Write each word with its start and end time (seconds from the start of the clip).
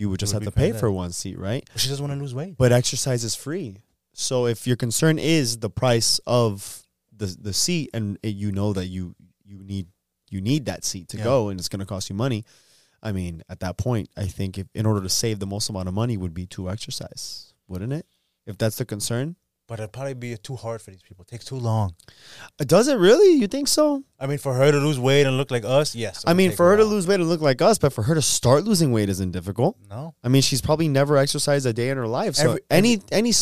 you 0.00 0.08
would 0.08 0.18
just 0.18 0.32
would 0.34 0.42
have 0.44 0.54
to 0.54 0.58
pay 0.58 0.72
for 0.72 0.90
one 0.90 1.12
seat, 1.12 1.38
right? 1.38 1.68
She 1.76 1.88
doesn't 1.88 2.02
want 2.06 2.16
to 2.18 2.20
lose 2.20 2.34
weight. 2.34 2.56
But 2.56 2.72
exercise 2.72 3.22
is 3.22 3.34
free. 3.34 3.76
So 4.14 4.46
if 4.46 4.66
your 4.66 4.76
concern 4.76 5.18
is 5.18 5.58
the 5.58 5.70
price 5.70 6.18
of 6.26 6.82
the 7.16 7.26
the 7.40 7.52
seat, 7.52 7.90
and 7.92 8.18
it, 8.22 8.34
you 8.34 8.50
know 8.50 8.72
that 8.72 8.86
you 8.86 9.14
you 9.44 9.62
need 9.62 9.86
you 10.30 10.40
need 10.40 10.64
that 10.66 10.84
seat 10.84 11.08
to 11.08 11.18
Yeah. 11.18 11.24
go, 11.24 11.48
and 11.50 11.60
it's 11.60 11.68
going 11.68 11.80
to 11.80 11.86
cost 11.86 12.08
you 12.08 12.16
money. 12.16 12.44
I 13.02 13.12
mean, 13.12 13.42
at 13.48 13.60
that 13.60 13.76
point, 13.76 14.08
I 14.16 14.26
think 14.26 14.58
if 14.58 14.66
in 14.74 14.86
order 14.86 15.02
to 15.02 15.08
save 15.08 15.38
the 15.38 15.46
most 15.46 15.68
amount 15.70 15.88
of 15.88 15.94
money 15.94 16.16
would 16.16 16.34
be 16.34 16.46
to 16.48 16.70
exercise, 16.70 17.52
wouldn't 17.68 17.92
it? 17.92 18.06
If 18.46 18.58
that's 18.58 18.76
the 18.76 18.84
concern, 18.84 19.36
But 19.70 19.78
it'd 19.78 19.92
probably 19.92 20.14
be 20.14 20.36
too 20.36 20.56
hard 20.56 20.82
for 20.82 20.90
these 20.90 21.00
people. 21.00 21.22
It 21.22 21.30
takes 21.30 21.44
too 21.44 21.54
long. 21.54 21.94
Uh, 22.60 22.64
does 22.64 22.88
it 22.88 22.98
really? 22.98 23.38
You 23.38 23.46
think 23.46 23.68
so? 23.68 24.02
I 24.18 24.26
mean, 24.26 24.38
for 24.38 24.52
her 24.52 24.72
to 24.72 24.78
lose 24.78 24.98
weight 24.98 25.26
and 25.28 25.36
look 25.36 25.52
like 25.52 25.64
us, 25.64 25.94
yes. 25.94 26.24
I 26.26 26.34
mean, 26.34 26.50
for 26.50 26.68
her 26.70 26.76
to 26.76 26.82
lose 26.84 27.06
weight 27.06 27.20
and 27.20 27.28
look 27.28 27.40
like 27.40 27.62
us, 27.62 27.78
but 27.78 27.92
for 27.92 28.02
her 28.02 28.16
to 28.16 28.20
start 28.20 28.64
losing 28.64 28.90
weight 28.90 29.08
isn't 29.08 29.30
difficult. 29.30 29.76
No. 29.88 30.16
I 30.24 30.28
mean, 30.28 30.42
she's 30.42 30.60
probably 30.60 30.88
never 30.88 31.16
exercised 31.16 31.66
a 31.66 31.72
day 31.72 31.90
in 31.90 31.98
her 31.98 32.08
life. 32.08 32.34
So 32.34 32.48
Every- 32.50 32.62
any 32.68 33.00
any 33.12 33.32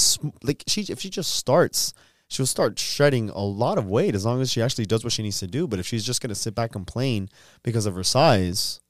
like 0.42 0.64
she 0.66 0.82
if 0.82 1.00
she 1.00 1.08
just 1.08 1.34
starts, 1.34 1.94
she'll 2.28 2.44
start 2.44 2.78
shedding 2.78 3.30
a 3.30 3.40
lot 3.40 3.78
of 3.78 3.86
weight 3.86 4.14
as 4.14 4.26
long 4.26 4.42
as 4.42 4.52
she 4.52 4.60
actually 4.60 4.84
does 4.84 5.04
what 5.04 5.14
she 5.14 5.22
needs 5.22 5.38
to 5.38 5.46
do. 5.46 5.66
But 5.66 5.78
if 5.78 5.86
she's 5.86 6.04
just 6.04 6.20
gonna 6.20 6.34
sit 6.34 6.54
back 6.54 6.74
and 6.74 6.84
complain 6.84 7.30
because 7.62 7.86
of 7.86 7.94
her 7.94 8.04
size, 8.04 8.80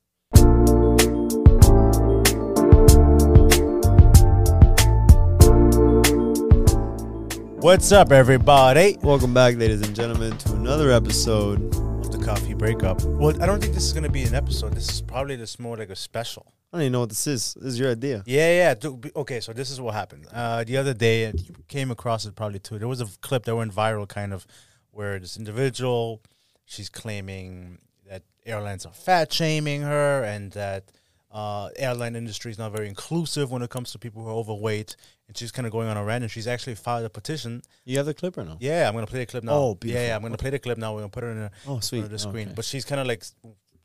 What's 7.60 7.90
up, 7.90 8.12
everybody? 8.12 8.96
welcome 9.02 9.34
back, 9.34 9.56
ladies 9.56 9.82
and 9.82 9.92
gentlemen, 9.94 10.38
to 10.38 10.52
another 10.52 10.92
episode. 10.92 11.74
Of 11.74 12.12
the 12.12 12.24
coffee 12.24 12.54
breakup. 12.54 13.02
Well, 13.02 13.34
I 13.42 13.46
don't 13.46 13.60
think 13.60 13.74
this 13.74 13.82
is 13.82 13.92
going 13.92 14.04
to 14.04 14.10
be 14.10 14.22
an 14.22 14.32
episode. 14.32 14.74
This 14.74 14.88
is 14.88 15.00
probably 15.02 15.36
just 15.36 15.58
more 15.58 15.76
like 15.76 15.90
a 15.90 15.96
special. 15.96 16.54
I 16.72 16.76
don't 16.76 16.82
even 16.82 16.92
know 16.92 17.00
what 17.00 17.08
this 17.08 17.26
is. 17.26 17.54
This 17.54 17.72
is 17.72 17.80
your 17.80 17.90
idea. 17.90 18.22
Yeah, 18.26 18.74
yeah. 18.84 18.90
Okay, 19.16 19.40
so 19.40 19.52
this 19.52 19.72
is 19.72 19.80
what 19.80 19.94
happened. 19.94 20.28
Uh, 20.32 20.62
the 20.62 20.76
other 20.76 20.94
day, 20.94 21.24
and 21.24 21.40
you 21.40 21.52
came 21.66 21.90
across 21.90 22.26
it 22.26 22.36
probably 22.36 22.60
too. 22.60 22.78
There 22.78 22.86
was 22.86 23.00
a 23.00 23.06
clip 23.22 23.44
that 23.46 23.56
went 23.56 23.74
viral, 23.74 24.08
kind 24.08 24.32
of, 24.32 24.46
where 24.92 25.18
this 25.18 25.36
individual, 25.36 26.22
she's 26.64 26.88
claiming 26.88 27.78
that 28.08 28.22
airlines 28.46 28.86
are 28.86 28.92
fat 28.92 29.32
shaming 29.32 29.82
her, 29.82 30.22
and 30.22 30.52
that 30.52 30.92
uh, 31.32 31.70
airline 31.74 32.14
industry 32.14 32.52
is 32.52 32.58
not 32.58 32.70
very 32.70 32.88
inclusive 32.88 33.50
when 33.50 33.62
it 33.62 33.70
comes 33.70 33.90
to 33.90 33.98
people 33.98 34.22
who 34.22 34.28
are 34.28 34.34
overweight. 34.34 34.94
And 35.28 35.36
she's 35.36 35.52
kind 35.52 35.66
of 35.66 35.72
going 35.72 35.88
on 35.88 35.96
a 35.98 36.02
rant, 36.04 36.24
and 36.24 36.30
she's 36.30 36.46
actually 36.48 36.74
filed 36.74 37.04
a 37.04 37.10
petition. 37.10 37.60
You 37.84 37.98
have 37.98 38.06
the 38.06 38.14
clip 38.14 38.38
or 38.38 38.44
no? 38.44 38.56
Yeah, 38.60 38.88
I'm 38.88 38.94
gonna 38.94 39.06
play 39.06 39.20
the 39.20 39.26
clip 39.26 39.44
now. 39.44 39.52
Oh, 39.52 39.68
yeah, 39.68 39.74
beautiful. 39.78 40.02
yeah, 40.06 40.16
I'm 40.16 40.22
gonna 40.22 40.38
play 40.38 40.50
the 40.50 40.58
clip 40.58 40.78
now. 40.78 40.94
We're 40.94 41.00
gonna 41.00 41.10
put 41.10 41.24
it 41.24 41.28
in 41.28 41.38
a, 41.38 41.50
Oh, 41.66 41.80
sweet. 41.80 42.04
on 42.04 42.10
the 42.10 42.18
screen. 42.18 42.46
Okay. 42.48 42.54
But 42.56 42.64
she's 42.64 42.84
kind 42.86 43.00
of 43.00 43.06
like 43.06 43.24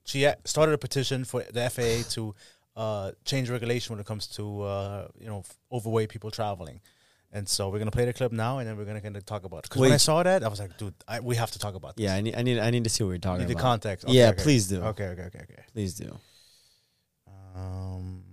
she 0.05 0.25
started 0.45 0.71
a 0.73 0.77
petition 0.77 1.25
for 1.25 1.43
the 1.43 1.69
FAA 1.69 2.09
to 2.13 2.33
uh, 2.77 3.11
change 3.25 3.49
regulation 3.49 3.93
when 3.93 3.99
it 3.99 4.05
comes 4.05 4.25
to 4.27 4.61
uh, 4.61 5.07
you 5.19 5.27
know 5.27 5.43
overweight 5.71 6.07
people 6.09 6.31
traveling. 6.31 6.79
And 7.35 7.49
so 7.49 7.67
we're 7.69 7.79
gonna 7.79 7.91
play 7.91 8.05
the 8.05 8.13
clip 8.13 8.31
now, 8.31 8.59
and 8.59 8.67
then 8.69 8.77
we're 8.77 8.85
gonna 8.85 9.01
kind 9.01 9.17
of 9.17 9.25
talk 9.25 9.43
about 9.43 9.57
it. 9.57 9.63
Because 9.63 9.81
when 9.81 9.91
I 9.91 9.97
saw 9.97 10.23
that, 10.23 10.43
I 10.43 10.47
was 10.47 10.59
like, 10.61 10.77
dude, 10.77 10.93
I, 11.07 11.19
we 11.19 11.35
have 11.35 11.51
to 11.51 11.59
talk 11.59 11.75
about 11.75 11.97
this. 11.97 12.05
Yeah, 12.05 12.15
I 12.15 12.21
need 12.21 12.35
I 12.35 12.41
need 12.43 12.59
I 12.59 12.69
need 12.69 12.83
to 12.85 12.89
see 12.89 13.03
what 13.03 13.09
you're 13.09 13.17
talking 13.19 13.39
need 13.41 13.47
the 13.49 13.53
about. 13.53 13.63
context. 13.63 14.07
yeah, 14.07 14.29
okay. 14.29 14.43
please 14.43 14.67
do. 14.67 14.81
Okay, 14.81 15.07
okay, 15.07 15.23
okay, 15.23 15.39
okay. 15.39 15.63
Please 15.73 15.95
do. 15.95 16.17
Um, 17.55 18.23
where 18.23 18.23
is 18.23 18.32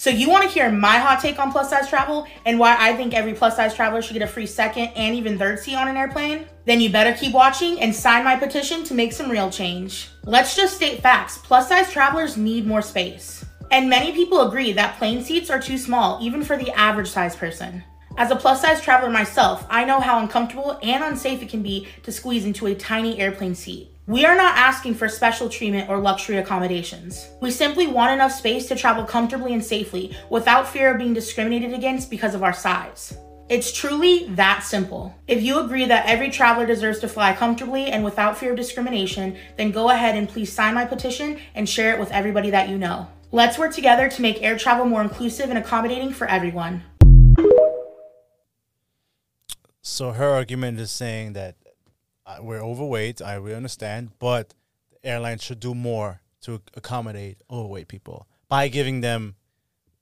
So 0.00 0.08
you 0.08 0.30
want 0.30 0.44
to 0.44 0.48
hear 0.48 0.72
my 0.72 0.96
hot 0.96 1.20
take 1.20 1.38
on 1.38 1.52
plus 1.52 1.68
size 1.68 1.86
travel 1.86 2.26
and 2.46 2.58
why 2.58 2.74
I 2.78 2.96
think 2.96 3.12
every 3.12 3.34
plus 3.34 3.56
size 3.56 3.74
traveler 3.74 4.00
should 4.00 4.14
get 4.14 4.22
a 4.22 4.26
free 4.26 4.46
second 4.46 4.92
and 4.96 5.14
even 5.14 5.38
third 5.38 5.58
seat 5.58 5.74
on 5.74 5.88
an 5.88 5.98
airplane? 5.98 6.46
Then 6.64 6.80
you 6.80 6.88
better 6.88 7.12
keep 7.12 7.34
watching 7.34 7.78
and 7.82 7.94
sign 7.94 8.24
my 8.24 8.34
petition 8.34 8.82
to 8.84 8.94
make 8.94 9.12
some 9.12 9.30
real 9.30 9.50
change. 9.50 10.08
Let's 10.24 10.56
just 10.56 10.74
state 10.74 11.02
facts. 11.02 11.36
Plus 11.36 11.68
size 11.68 11.92
travelers 11.92 12.38
need 12.38 12.66
more 12.66 12.80
space. 12.80 13.44
And 13.72 13.90
many 13.90 14.12
people 14.12 14.48
agree 14.48 14.72
that 14.72 14.96
plane 14.96 15.22
seats 15.22 15.50
are 15.50 15.60
too 15.60 15.76
small 15.76 16.18
even 16.22 16.42
for 16.44 16.56
the 16.56 16.70
average 16.70 17.10
size 17.10 17.36
person. 17.36 17.84
As 18.16 18.30
a 18.30 18.36
plus 18.36 18.62
size 18.62 18.80
traveler 18.80 19.10
myself, 19.10 19.66
I 19.68 19.84
know 19.84 20.00
how 20.00 20.18
uncomfortable 20.18 20.78
and 20.82 21.04
unsafe 21.04 21.42
it 21.42 21.50
can 21.50 21.62
be 21.62 21.88
to 22.04 22.10
squeeze 22.10 22.46
into 22.46 22.68
a 22.68 22.74
tiny 22.74 23.20
airplane 23.20 23.54
seat. 23.54 23.89
We 24.06 24.24
are 24.24 24.34
not 24.34 24.56
asking 24.56 24.94
for 24.94 25.08
special 25.08 25.48
treatment 25.48 25.88
or 25.88 25.98
luxury 25.98 26.38
accommodations. 26.38 27.28
We 27.40 27.50
simply 27.50 27.86
want 27.86 28.12
enough 28.12 28.32
space 28.32 28.66
to 28.68 28.74
travel 28.74 29.04
comfortably 29.04 29.52
and 29.52 29.64
safely 29.64 30.16
without 30.30 30.66
fear 30.66 30.90
of 30.90 30.98
being 30.98 31.12
discriminated 31.12 31.74
against 31.74 32.10
because 32.10 32.34
of 32.34 32.42
our 32.42 32.52
size. 32.52 33.16
It's 33.50 33.72
truly 33.72 34.26
that 34.30 34.62
simple. 34.62 35.14
If 35.28 35.42
you 35.42 35.60
agree 35.60 35.84
that 35.86 36.06
every 36.06 36.30
traveler 36.30 36.66
deserves 36.66 37.00
to 37.00 37.08
fly 37.08 37.34
comfortably 37.34 37.86
and 37.86 38.02
without 38.02 38.38
fear 38.38 38.52
of 38.52 38.56
discrimination, 38.56 39.36
then 39.56 39.70
go 39.70 39.90
ahead 39.90 40.16
and 40.16 40.28
please 40.28 40.52
sign 40.52 40.74
my 40.74 40.86
petition 40.86 41.38
and 41.54 41.68
share 41.68 41.92
it 41.92 42.00
with 42.00 42.10
everybody 42.10 42.50
that 42.50 42.68
you 42.68 42.78
know. 42.78 43.06
Let's 43.32 43.58
work 43.58 43.74
together 43.74 44.08
to 44.08 44.22
make 44.22 44.42
air 44.42 44.56
travel 44.56 44.86
more 44.86 45.02
inclusive 45.02 45.50
and 45.50 45.58
accommodating 45.58 46.12
for 46.12 46.26
everyone. 46.26 46.82
So 49.82 50.12
her 50.12 50.28
argument 50.28 50.80
is 50.80 50.90
saying 50.90 51.34
that 51.34 51.56
we're 52.40 52.62
overweight. 52.64 53.20
I 53.22 53.34
really 53.34 53.56
understand, 53.56 54.10
but 54.18 54.54
the 54.92 55.08
airlines 55.08 55.42
should 55.42 55.60
do 55.60 55.74
more 55.74 56.20
to 56.42 56.60
accommodate 56.74 57.38
overweight 57.50 57.88
people 57.88 58.26
by 58.48 58.68
giving 58.68 59.00
them 59.00 59.34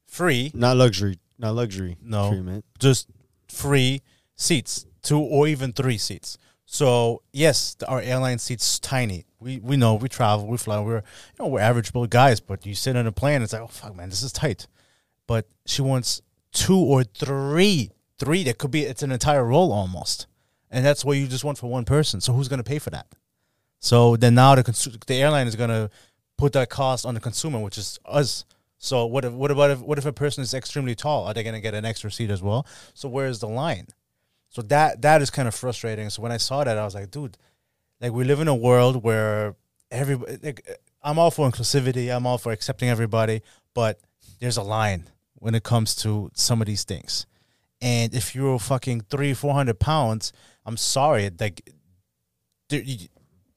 free, 0.07 0.51
Not 0.55 0.77
luxury, 0.77 1.19
not 1.39 1.55
luxury 1.55 1.97
No. 2.03 2.31
treatment. 2.31 2.65
just 2.79 3.09
free 3.49 4.03
seats, 4.37 4.87
two 5.03 5.19
or 5.19 5.49
even 5.49 5.73
three 5.73 5.99
seats. 5.99 6.39
So 6.67 7.23
yes, 7.33 7.77
our 7.89 8.01
airline 8.01 8.39
seats 8.39 8.79
tiny. 8.79 9.25
We 9.41 9.59
we 9.59 9.77
know 9.77 9.95
we 9.95 10.09
travel, 10.09 10.47
we 10.47 10.59
fly. 10.59 10.79
We're 10.81 10.97
you 10.97 11.03
know 11.39 11.47
we're 11.47 11.61
average 11.61 11.93
built 11.93 12.11
guys, 12.11 12.41
but 12.41 12.67
you 12.67 12.75
sit 12.75 12.97
on 12.97 13.07
a 13.07 13.13
plane, 13.13 13.41
it's 13.43 13.53
like 13.53 13.63
oh 13.63 13.67
fuck 13.69 13.97
man, 13.97 14.11
this 14.11 14.23
is 14.23 14.33
tight. 14.33 14.67
But 15.27 15.47
she 15.67 15.83
wants 15.83 16.21
two 16.53 16.79
or 16.79 17.05
three, 17.05 17.91
three. 18.19 18.43
That 18.45 18.59
could 18.59 18.71
be 18.71 18.83
it's 18.85 19.03
an 19.03 19.13
entire 19.13 19.45
roll 19.45 19.73
almost, 19.73 20.27
and 20.71 20.85
that's 20.85 21.05
what 21.05 21.17
you 21.17 21.27
just 21.27 21.45
want 21.45 21.59
for 21.59 21.71
one 21.71 21.85
person. 21.85 22.21
So 22.21 22.33
who's 22.33 22.49
gonna 22.49 22.65
pay 22.65 22.79
for 22.79 22.91
that? 22.91 23.07
So 23.81 24.17
then 24.17 24.35
now 24.35 24.55
the 24.55 24.65
consu- 24.65 25.05
the 25.05 25.15
airline 25.15 25.47
is 25.47 25.57
gonna 25.57 25.91
put 26.37 26.53
that 26.53 26.71
cost 26.71 27.07
on 27.07 27.15
the 27.15 27.21
consumer, 27.21 27.59
which 27.59 27.79
is 27.79 27.99
us. 28.05 28.45
So 28.79 29.07
what 29.07 29.25
if 29.25 29.33
what 29.33 29.51
about 29.51 29.71
if 29.71 29.81
what 29.81 29.99
if 29.99 30.07
a 30.07 30.13
person 30.13 30.43
is 30.43 30.55
extremely 30.55 30.95
tall? 30.95 31.27
Are 31.27 31.35
they 31.35 31.43
gonna 31.43 31.61
get 31.61 31.75
an 31.75 31.85
extra 31.85 32.11
seat 32.11 32.31
as 32.31 32.43
well? 32.43 32.67
So 32.95 33.09
where's 33.09 33.41
the 33.41 33.49
line? 33.49 33.89
So 34.51 34.63
that 34.63 35.03
that 35.03 35.23
is 35.23 35.31
kind 35.31 35.49
of 35.49 35.55
frustrating. 35.55 36.11
So 36.11 36.23
when 36.23 36.33
I 36.33 36.39
saw 36.39 36.65
that, 36.65 36.79
I 36.79 36.85
was 36.85 36.95
like, 36.95 37.11
dude, 37.11 37.37
like 38.01 38.13
we 38.13 38.25
live 38.25 38.41
in 38.41 38.49
a 38.49 38.55
world 38.55 39.03
where 39.03 39.57
everybody. 39.91 40.39
Like, 40.43 40.79
I'm 41.03 41.19
all 41.19 41.31
for 41.31 41.49
inclusivity. 41.49 42.15
I'm 42.15 42.27
all 42.27 42.39
for 42.39 42.53
accepting 42.53 42.89
everybody, 42.89 43.43
but 43.75 44.01
there's 44.41 44.57
a 44.57 44.63
line 44.63 45.05
when 45.35 45.55
it 45.55 45.63
comes 45.63 45.95
to 45.97 46.31
some 46.35 46.61
of 46.61 46.67
these 46.67 46.85
things. 46.85 47.27
And 47.81 48.13
if 48.13 48.35
you're 48.35 48.59
fucking 48.59 49.03
three, 49.03 49.35
four 49.35 49.55
hundred 49.55 49.79
pounds, 49.79 50.33
I'm 50.69 50.77
sorry, 50.77 51.31
like 51.41 51.69
there, 52.69 52.83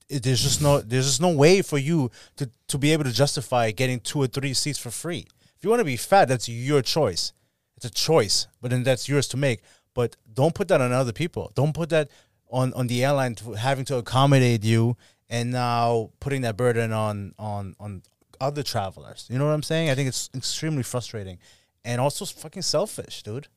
there's 0.10 0.42
just 0.42 0.62
no 0.62 0.80
there's 0.80 1.08
just 1.08 1.22
no 1.22 1.32
way 1.36 1.62
for 1.62 1.78
you 1.78 2.10
to 2.38 2.50
to 2.70 2.78
be 2.78 2.94
able 2.94 3.04
to 3.04 3.12
justify 3.12 3.72
getting 3.72 4.00
two 4.00 4.20
or 4.20 4.28
three 4.28 4.54
seats 4.54 4.80
for 4.80 4.92
free. 4.92 5.28
If 5.58 5.64
you 5.64 5.70
want 5.70 5.82
to 5.82 5.86
be 5.86 5.98
fat, 5.98 6.30
that's 6.30 6.48
your 6.48 6.82
choice. 6.82 7.34
It's 7.76 7.86
a 7.86 7.90
choice, 7.90 8.48
but 8.62 8.72
then 8.72 8.84
that's 8.84 9.10
yours 9.10 9.28
to 9.28 9.38
make. 9.38 9.62
But 9.94 10.16
don't 10.34 10.56
put 10.56 10.70
that 10.70 10.80
on 10.80 10.94
other 10.94 11.12
people. 11.12 11.52
Don't 11.54 11.74
put 11.74 11.90
that 11.90 12.10
on 12.50 12.74
on 12.76 12.88
the 12.88 13.04
airline 13.04 13.36
to 13.36 13.56
having 13.56 13.84
to 13.86 13.98
accommodate 13.98 14.64
you 14.64 14.96
and 15.30 15.52
now 15.52 16.12
putting 16.22 16.44
that 16.44 16.56
burden 16.56 16.94
on 16.94 17.34
on 17.38 17.76
on 17.78 18.04
other 18.40 18.64
travelers. 18.64 19.28
You 19.30 19.38
know 19.38 19.48
what 19.48 19.54
I'm 19.54 19.64
saying? 19.64 19.90
I 19.90 19.96
think 19.96 20.08
it's 20.08 20.30
extremely 20.34 20.84
frustrating 20.84 21.40
and 21.84 22.00
also 22.00 22.24
fucking 22.24 22.62
selfish, 22.62 23.22
dude. 23.22 23.50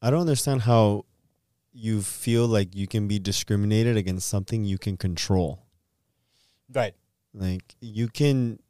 I 0.00 0.08
don't 0.08 0.22
understand 0.22 0.62
how 0.62 1.04
you 1.74 2.00
feel 2.00 2.46
like 2.46 2.74
you 2.74 2.86
can 2.86 3.08
be 3.08 3.18
discriminated 3.18 3.96
against 3.96 4.28
something 4.28 4.64
you 4.64 4.78
can 4.78 4.96
control. 4.96 5.66
Right. 6.72 6.94
Like 7.34 7.74
you 7.80 8.08
can, 8.08 8.60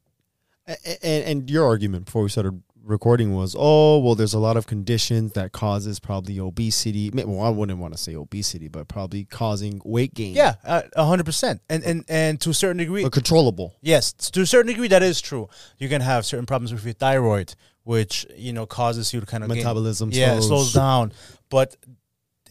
and, 0.67 0.79
and 1.03 1.51
your 1.51 1.67
argument 1.67 2.07
before 2.07 2.23
we 2.23 2.31
started 2.31 2.63
recording 2.83 3.35
was, 3.35 3.55
oh 3.59 3.99
well, 3.99 4.15
there's 4.15 4.33
a 4.33 4.39
lot 4.39 4.57
of 4.57 4.67
conditions 4.67 5.33
that 5.33 5.53
causes 5.53 6.01
probably 6.01 6.39
obesity. 6.39 7.11
Well, 7.11 7.43
I 7.43 7.51
wouldn't 7.51 7.79
want 7.79 7.95
to 7.95 7.99
say 7.99 8.15
obesity, 8.15 8.69
but 8.69 8.89
probably 8.89 9.25
causing 9.25 9.83
weight 9.85 10.15
gain. 10.15 10.35
Yeah, 10.35 10.55
uh, 10.65 10.83
a 10.97 11.05
hundred 11.05 11.27
percent. 11.27 11.61
And 11.69 11.85
and 11.85 12.05
and 12.09 12.41
to 12.41 12.51
a 12.51 12.55
certain 12.55 12.79
degree, 12.79 13.03
but 13.03 13.13
controllable. 13.13 13.75
Yes, 13.83 14.13
to 14.13 14.41
a 14.41 14.47
certain 14.47 14.73
degree, 14.73 14.89
that 14.89 15.03
is 15.03 15.21
true. 15.21 15.49
You 15.79 15.91
can 15.91 16.01
have 16.01 16.25
certain 16.25 16.47
problems 16.47 16.73
with 16.73 16.85
your 16.85 16.95
thyroid, 16.95 17.55
which 17.83 18.27
you 18.35 18.53
know 18.55 18.65
causes 18.67 19.13
you 19.13 19.21
to 19.21 19.27
kind 19.27 19.45
of 19.45 19.51
gain- 19.51 19.59
Metabolism 19.59 20.11
yeah, 20.13 20.35
it 20.35 20.43
slows. 20.43 20.73
slows 20.73 20.73
down, 20.73 21.13
but 21.51 21.77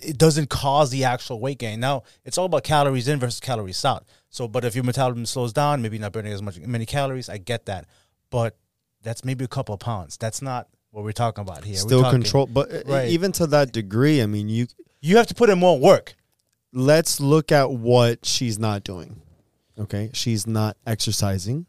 it 0.06 0.18
doesn't 0.18 0.50
cause 0.50 0.90
the 0.92 1.04
actual 1.06 1.40
weight 1.40 1.60
gain. 1.60 1.80
Now, 1.80 2.04
it's 2.26 2.38
all 2.38 2.46
about 2.46 2.64
calories 2.64 3.08
in 3.08 3.20
versus 3.20 3.40
calories 3.40 3.84
out. 3.86 4.06
So, 4.30 4.48
but 4.48 4.66
if 4.66 4.76
your 4.76 4.84
metabolism 4.84 5.26
slows 5.26 5.54
down, 5.54 5.82
maybe 5.82 5.98
not 6.00 6.12
burning 6.12 6.34
as 6.34 6.42
much 6.42 6.60
many 6.60 6.86
calories, 6.86 7.30
I 7.30 7.38
get 7.38 7.66
that. 7.68 7.86
But 8.30 8.58
that's 9.02 9.24
maybe 9.24 9.46
a 9.46 9.48
couple 9.48 9.74
of 9.74 9.80
pounds. 9.80 10.18
That's 10.18 10.42
not 10.42 10.68
what 10.92 11.04
we're 11.04 11.12
talking 11.12 11.42
about 11.42 11.64
here. 11.64 11.76
Still 11.78 12.02
talking- 12.02 12.22
control, 12.22 12.46
but 12.48 12.70
Right. 12.88 13.10
even 13.10 13.32
to 13.34 13.48
that 13.48 13.72
degree, 13.72 14.22
I 14.22 14.26
mean, 14.26 14.50
you 14.50 14.68
You 15.02 15.18
have 15.18 15.28
to 15.28 15.34
put 15.34 15.50
in 15.50 15.60
more 15.60 15.78
work. 15.80 16.16
let's 16.72 17.20
look 17.20 17.52
at 17.52 17.72
what 17.72 18.26
she's 18.26 18.58
not 18.58 18.84
doing. 18.84 19.22
Okay. 19.78 20.10
She's 20.14 20.46
not 20.48 20.78
exercising. 20.86 21.66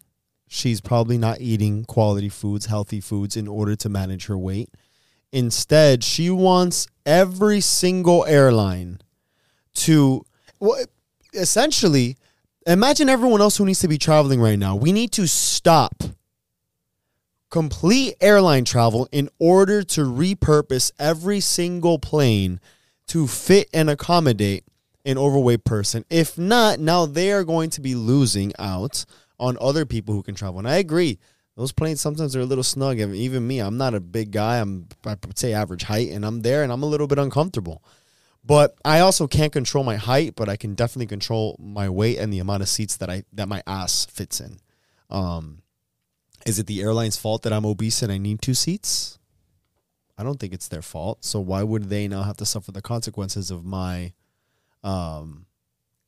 She's 0.47 0.81
probably 0.81 1.19
not 1.19 1.41
eating 1.41 1.85
quality 1.85 2.29
foods, 2.29 2.67
healthy 2.67 3.01
foods 3.01 3.37
in 3.37 3.49
order 3.49 3.75
to 3.77 3.89
manage 3.89 4.27
her 4.27 4.39
weight. 4.39 4.69
Instead, 5.35 6.05
she 6.05 6.31
wants 6.31 6.87
every 7.05 7.61
single 7.61 8.25
airline 8.25 9.01
to 9.75 10.25
well, 10.61 10.79
essentially 11.33 12.17
imagine 12.69 13.09
everyone 13.09 13.41
else 13.41 13.57
who 13.57 13.67
needs 13.67 13.81
to 13.81 13.89
be 13.89 13.99
traveling 13.99 14.41
right 14.41 14.57
now. 14.57 14.77
We 14.77 14.93
need 14.93 15.11
to 15.13 15.27
stop 15.27 16.05
complete 17.51 18.15
airline 18.21 18.65
travel 18.65 19.09
in 19.11 19.29
order 19.41 19.83
to 19.83 20.03
repurpose 20.03 20.93
every 21.01 21.41
single 21.41 21.99
plane 21.99 22.61
to 23.09 23.27
fit 23.27 23.69
and 23.75 23.91
accommodate 23.91 24.63
an 25.05 25.19
overweight 25.19 25.65
person. 25.65 26.05
If 26.11 26.39
not, 26.39 26.79
now 26.79 27.07
they 27.07 27.33
are 27.33 27.43
going 27.43 27.71
to 27.71 27.81
be 27.81 27.97
losing 27.97 28.53
out 28.61 29.05
on 29.41 29.59
other 29.61 29.85
people 29.85 30.15
who 30.15 30.23
can 30.23 30.37
travel. 30.37 30.61
And 30.61 30.69
I 30.69 30.77
agree. 30.77 31.19
Those 31.57 31.73
planes 31.73 32.01
sometimes 32.01 32.35
are 32.35 32.41
a 32.41 32.47
little 32.47 32.65
snug. 32.65 33.01
I 33.01 33.07
mean, 33.07 33.21
even 33.21 33.47
me, 33.47 33.61
I'm 33.61 33.77
not 33.77 33.95
a 33.95 34.01
big 34.01 34.33
guy. 34.33 34.59
I'm 34.59 34.89
I 35.07 35.17
would 35.27 35.39
say 35.39 35.53
average 35.53 35.85
height, 35.85 36.11
and 36.11 36.25
I'm 36.25 36.43
there, 36.43 36.63
and 36.63 36.73
I'm 36.73 36.83
a 36.83 36.87
little 36.87 37.07
bit 37.07 37.19
uncomfortable. 37.19 37.83
But 38.45 38.77
I 38.85 39.01
also 39.01 39.27
can't 39.27 39.53
control 39.53 39.85
my 39.85 39.97
height, 39.97 40.35
but 40.35 40.49
I 40.49 40.57
can 40.57 40.75
definitely 40.75 41.07
control 41.07 41.57
my 41.59 41.89
weight 41.89 42.19
and 42.19 42.33
the 42.33 42.41
amount 42.41 42.63
of 42.63 42.69
seats 42.69 42.97
that 42.99 43.09
I 43.09 43.25
that 43.33 43.49
my 43.49 43.63
ass 43.67 44.05
fits 44.07 44.41
in. 44.41 44.59
Um, 45.11 45.63
is 46.45 46.59
it 46.59 46.67
the 46.67 46.83
airline's 46.83 47.17
fault 47.17 47.43
that 47.43 47.53
I'm 47.53 47.65
obese 47.65 48.03
and 48.03 48.13
I 48.13 48.19
need 48.19 48.43
two 48.43 48.55
seats? 48.55 49.19
I 50.19 50.23
don't 50.23 50.39
think 50.39 50.53
it's 50.53 50.69
their 50.69 50.83
fault. 50.83 51.25
So 51.25 51.41
why 51.41 51.63
would 51.63 51.89
they 51.89 52.07
now 52.07 52.23
have 52.23 52.37
to 52.39 52.47
suffer 52.47 52.71
the 52.71 52.83
consequences 52.83 53.51
of 53.51 53.65
my 53.65 54.13
um 54.83 55.47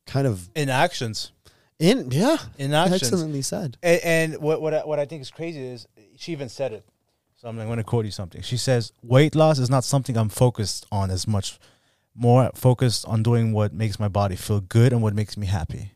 kind 0.07 0.27
of 0.27 0.51
In 0.55 0.69
actions. 0.69 1.33
In 1.79 2.11
yeah 2.11 2.37
In 2.59 2.73
actions. 2.75 3.03
excellently 3.03 3.43
said. 3.43 3.77
And, 3.83 4.01
and 4.05 4.39
what 4.43 4.61
what 4.63 4.75
I, 4.75 4.81
what 4.85 4.99
I 4.99 5.05
think 5.05 5.23
is 5.23 5.31
crazy 5.31 5.61
is 5.61 5.87
she 6.17 6.33
even 6.33 6.49
said 6.49 6.73
it. 6.73 6.85
So 7.37 7.49
I'm 7.49 7.57
going 7.57 7.77
to 7.77 7.85
quote 7.85 8.07
you 8.07 8.11
something. 8.11 8.41
She 8.43 8.57
says, 8.57 8.93
"Weight 9.03 9.35
loss 9.35 9.59
is 9.59 9.69
not 9.69 9.85
something 9.85 10.17
I'm 10.17 10.31
focused 10.31 10.87
on 10.91 11.11
as 11.11 11.27
much. 11.29 11.59
More 12.15 12.51
focused 12.55 13.05
on 13.07 13.23
doing 13.23 13.53
what 13.53 13.75
makes 13.75 14.01
my 14.01 14.09
body 14.09 14.37
feel 14.37 14.61
good 14.61 14.93
and 14.93 15.03
what 15.03 15.15
makes 15.15 15.37
me 15.37 15.47
happy." 15.47 15.93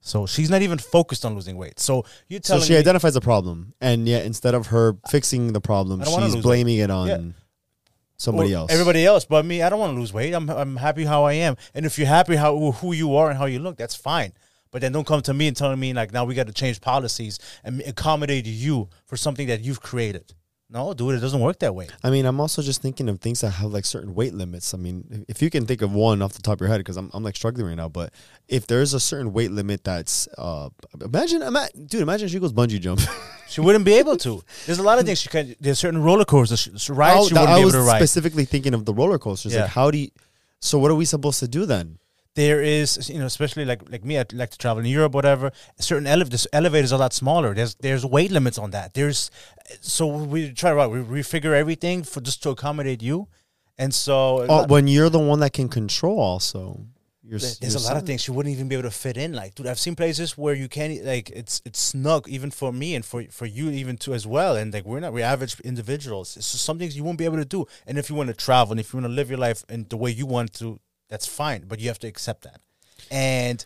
So 0.00 0.26
she's 0.26 0.50
not 0.50 0.62
even 0.62 0.78
focused 0.78 1.24
on 1.24 1.34
losing 1.34 1.56
weight. 1.56 1.78
So 1.78 2.04
you 2.28 2.40
tell. 2.40 2.58
So 2.58 2.66
she 2.66 2.72
me 2.72 2.78
identifies 2.80 3.14
a 3.14 3.20
problem, 3.20 3.74
and 3.80 4.08
yet 4.08 4.26
instead 4.26 4.54
of 4.54 4.68
her 4.68 4.96
fixing 5.10 5.52
the 5.52 5.60
problem, 5.60 6.00
I 6.00 6.04
don't 6.04 6.12
wanna 6.14 6.30
she's 6.32 6.42
blaming 6.42 6.78
it 6.78 6.90
on 6.90 7.06
Yeah. 7.06 7.18
somebody 8.16 8.50
Well, 8.52 8.62
else. 8.62 8.72
Everybody 8.72 9.06
else, 9.06 9.24
but 9.26 9.44
me, 9.44 9.62
I 9.62 9.68
don't 9.68 9.78
want 9.78 9.94
to 9.94 10.00
lose 10.00 10.12
weight. 10.12 10.32
I'm 10.34 10.48
I'm 10.50 10.76
happy 10.76 11.04
how 11.04 11.22
I 11.24 11.34
am, 11.34 11.56
and 11.74 11.86
if 11.86 11.98
you're 11.98 12.08
happy 12.08 12.34
how 12.36 12.72
who 12.72 12.92
you 12.92 13.14
are 13.16 13.28
and 13.30 13.38
how 13.38 13.44
you 13.46 13.60
look, 13.60 13.76
that's 13.76 13.94
fine. 13.94 14.32
But 14.70 14.82
then 14.82 14.92
don't 14.92 15.06
come 15.06 15.22
to 15.22 15.34
me 15.34 15.48
and 15.48 15.56
telling 15.56 15.80
me 15.80 15.92
like 15.92 16.12
now 16.12 16.24
we 16.24 16.34
got 16.34 16.46
to 16.46 16.52
change 16.52 16.80
policies 16.80 17.38
and 17.64 17.80
accommodate 17.82 18.46
you 18.46 18.88
for 19.06 19.16
something 19.16 19.46
that 19.48 19.60
you've 19.60 19.80
created. 19.80 20.34
No, 20.70 20.92
dude, 20.92 21.14
it 21.14 21.20
doesn't 21.20 21.40
work 21.40 21.60
that 21.60 21.74
way. 21.74 21.88
I 22.04 22.10
mean, 22.10 22.26
I'm 22.26 22.40
also 22.40 22.60
just 22.60 22.82
thinking 22.82 23.08
of 23.08 23.20
things 23.20 23.40
that 23.40 23.52
have 23.52 23.72
like 23.72 23.86
certain 23.86 24.14
weight 24.14 24.34
limits. 24.34 24.74
I 24.74 24.76
mean, 24.76 25.24
if 25.26 25.40
you 25.40 25.48
can 25.48 25.64
think 25.64 25.80
of 25.80 25.92
one 25.94 26.20
off 26.20 26.34
the 26.34 26.42
top 26.42 26.54
of 26.56 26.60
your 26.60 26.68
head, 26.68 26.76
because 26.76 26.98
I'm, 26.98 27.10
I'm 27.14 27.22
like 27.22 27.36
struggling 27.36 27.68
right 27.68 27.74
now, 27.74 27.88
but 27.88 28.12
if 28.48 28.66
there's 28.66 28.92
a 28.92 29.00
certain 29.00 29.32
weight 29.32 29.50
limit 29.50 29.82
that's, 29.82 30.28
uh, 30.36 30.68
imagine, 31.02 31.40
ima- 31.40 31.70
dude, 31.86 32.02
imagine 32.02 32.28
she 32.28 32.38
goes 32.38 32.52
bungee 32.52 32.80
jump. 32.80 33.00
She 33.48 33.62
wouldn't 33.62 33.86
be 33.86 33.94
able 33.94 34.18
to. 34.18 34.42
There's 34.66 34.78
a 34.78 34.82
lot 34.82 34.98
of 34.98 35.06
things 35.06 35.22
she 35.22 35.30
can. 35.30 35.56
There's 35.58 35.78
certain 35.78 36.02
roller 36.02 36.26
coasters, 36.26 36.68
rides 36.90 37.28
she 37.28 37.32
wouldn't 37.32 37.48
I 37.48 37.54
be 37.54 37.60
able 37.62 37.70
to 37.70 37.80
ride. 37.80 37.96
specifically 37.96 38.44
thinking 38.44 38.74
of 38.74 38.84
the 38.84 38.92
roller 38.92 39.18
coasters. 39.18 39.54
Yeah. 39.54 39.62
Like, 39.62 39.70
how 39.70 39.90
do 39.90 39.96
you, 39.96 40.10
so 40.60 40.78
what 40.78 40.90
are 40.90 40.94
we 40.94 41.06
supposed 41.06 41.40
to 41.40 41.48
do 41.48 41.64
then? 41.64 41.96
There 42.38 42.60
is, 42.62 43.10
you 43.10 43.18
know, 43.18 43.26
especially 43.26 43.64
like 43.64 43.82
like 43.90 44.04
me, 44.04 44.14
I 44.16 44.24
like 44.32 44.50
to 44.56 44.58
travel 44.64 44.80
in 44.84 44.90
Europe, 44.98 45.12
whatever. 45.20 45.46
Certain 45.80 46.06
ele- 46.06 46.24
this 46.34 46.46
elevators 46.52 46.92
are 46.92 47.00
a 47.00 47.04
lot 47.06 47.12
smaller. 47.12 47.50
There's 47.58 47.74
there's 47.86 48.04
weight 48.16 48.30
limits 48.30 48.58
on 48.64 48.70
that. 48.76 48.94
There's 48.94 49.20
so 49.80 50.06
we 50.06 50.52
try 50.52 50.70
to 50.70 50.88
we 50.88 51.00
refigure 51.22 51.54
everything 51.62 52.04
for 52.04 52.20
just 52.20 52.42
to 52.44 52.50
accommodate 52.50 53.02
you, 53.02 53.26
and 53.76 53.92
so 53.92 54.16
Oh, 54.48 54.66
when 54.74 54.86
you're 54.86 55.10
the 55.10 55.24
one 55.32 55.40
that 55.40 55.52
can 55.52 55.68
control 55.68 56.18
also. 56.20 56.62
There's 57.60 57.74
a 57.74 57.86
lot 57.88 57.96
of 57.98 58.06
things 58.06 58.26
you 58.26 58.32
wouldn't 58.32 58.54
even 58.54 58.68
be 58.68 58.74
able 58.78 58.88
to 58.88 58.96
fit 59.06 59.16
in. 59.18 59.34
Like, 59.34 59.54
dude, 59.54 59.66
I've 59.66 59.78
seen 59.86 59.94
places 59.96 60.38
where 60.38 60.54
you 60.62 60.66
can't 60.66 61.04
like 61.04 61.28
it's 61.40 61.60
it's 61.68 61.80
snug 61.90 62.26
even 62.36 62.50
for 62.50 62.70
me 62.72 62.94
and 62.96 63.04
for 63.04 63.24
for 63.38 63.44
you 63.56 63.68
even 63.70 63.98
too 63.98 64.14
as 64.14 64.26
well. 64.26 64.56
And 64.56 64.72
like 64.72 64.86
we're 64.86 65.00
not 65.00 65.12
we're 65.12 65.30
average 65.34 65.60
individuals. 65.60 66.36
It's 66.38 66.50
just 66.52 66.64
some 66.64 66.78
things 66.78 66.96
you 66.96 67.04
won't 67.04 67.18
be 67.18 67.26
able 67.30 67.36
to 67.44 67.50
do. 67.56 67.66
And 67.86 67.98
if 67.98 68.08
you 68.08 68.16
want 68.16 68.28
to 68.34 68.38
travel 68.46 68.70
and 68.72 68.80
if 68.80 68.86
you 68.92 68.96
want 68.98 69.10
to 69.12 69.16
live 69.20 69.28
your 69.28 69.42
life 69.48 69.60
in 69.68 69.80
the 69.90 69.98
way 69.98 70.10
you 70.20 70.24
want 70.36 70.54
to, 70.60 70.78
that's 71.08 71.26
fine. 71.26 71.64
But 71.68 71.80
you 71.80 71.88
have 71.88 71.98
to 72.00 72.06
accept 72.06 72.42
that. 72.42 72.60
And 73.10 73.64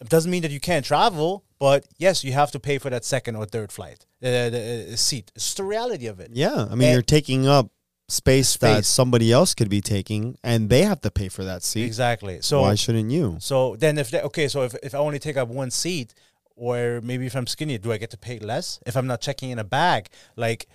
it 0.00 0.08
doesn't 0.08 0.30
mean 0.30 0.42
that 0.42 0.50
you 0.50 0.60
can't 0.60 0.84
travel. 0.84 1.44
But 1.58 1.86
yes, 1.98 2.24
you 2.24 2.32
have 2.32 2.50
to 2.52 2.60
pay 2.60 2.78
for 2.78 2.90
that 2.90 3.04
second 3.04 3.36
or 3.36 3.44
third 3.44 3.70
flight, 3.70 4.06
uh, 4.22 4.48
the 4.50 4.88
uh, 4.92 4.96
seat. 4.96 5.30
It's 5.34 5.54
the 5.54 5.64
reality 5.64 6.06
of 6.06 6.20
it. 6.20 6.30
Yeah. 6.32 6.66
I 6.70 6.74
mean, 6.74 6.88
And- 6.88 6.92
you're 6.92 7.02
taking 7.02 7.46
up 7.46 7.70
space, 8.08 8.56
that 8.56 8.84
somebody 8.84 9.30
else 9.30 9.54
could 9.54 9.68
be 9.68 9.80
taking, 9.80 10.36
and 10.42 10.68
they 10.68 10.82
have 10.82 11.00
to 11.02 11.10
pay 11.10 11.28
for 11.28 11.44
that 11.44 11.62
seat. 11.62 11.84
Exactly. 11.84 12.40
So 12.42 12.62
Why 12.62 12.74
shouldn't 12.74 13.10
you? 13.10 13.36
So 13.40 13.76
then, 13.76 13.98
if 13.98 14.10
that, 14.10 14.24
okay, 14.24 14.48
so 14.48 14.62
if, 14.62 14.74
if 14.82 14.94
I 14.94 14.98
only 14.98 15.18
take 15.18 15.36
up 15.36 15.48
one 15.48 15.70
seat, 15.70 16.14
or 16.56 17.00
maybe 17.02 17.26
if 17.26 17.36
I'm 17.36 17.46
skinny, 17.46 17.78
do 17.78 17.92
I 17.92 17.98
get 17.98 18.10
to 18.10 18.18
pay 18.18 18.38
less? 18.38 18.80
If 18.84 18.96
I'm 18.96 19.06
not 19.06 19.20
checking 19.20 19.50
in 19.50 19.58
a 19.58 19.64
bag, 19.64 20.08
like 20.36 20.66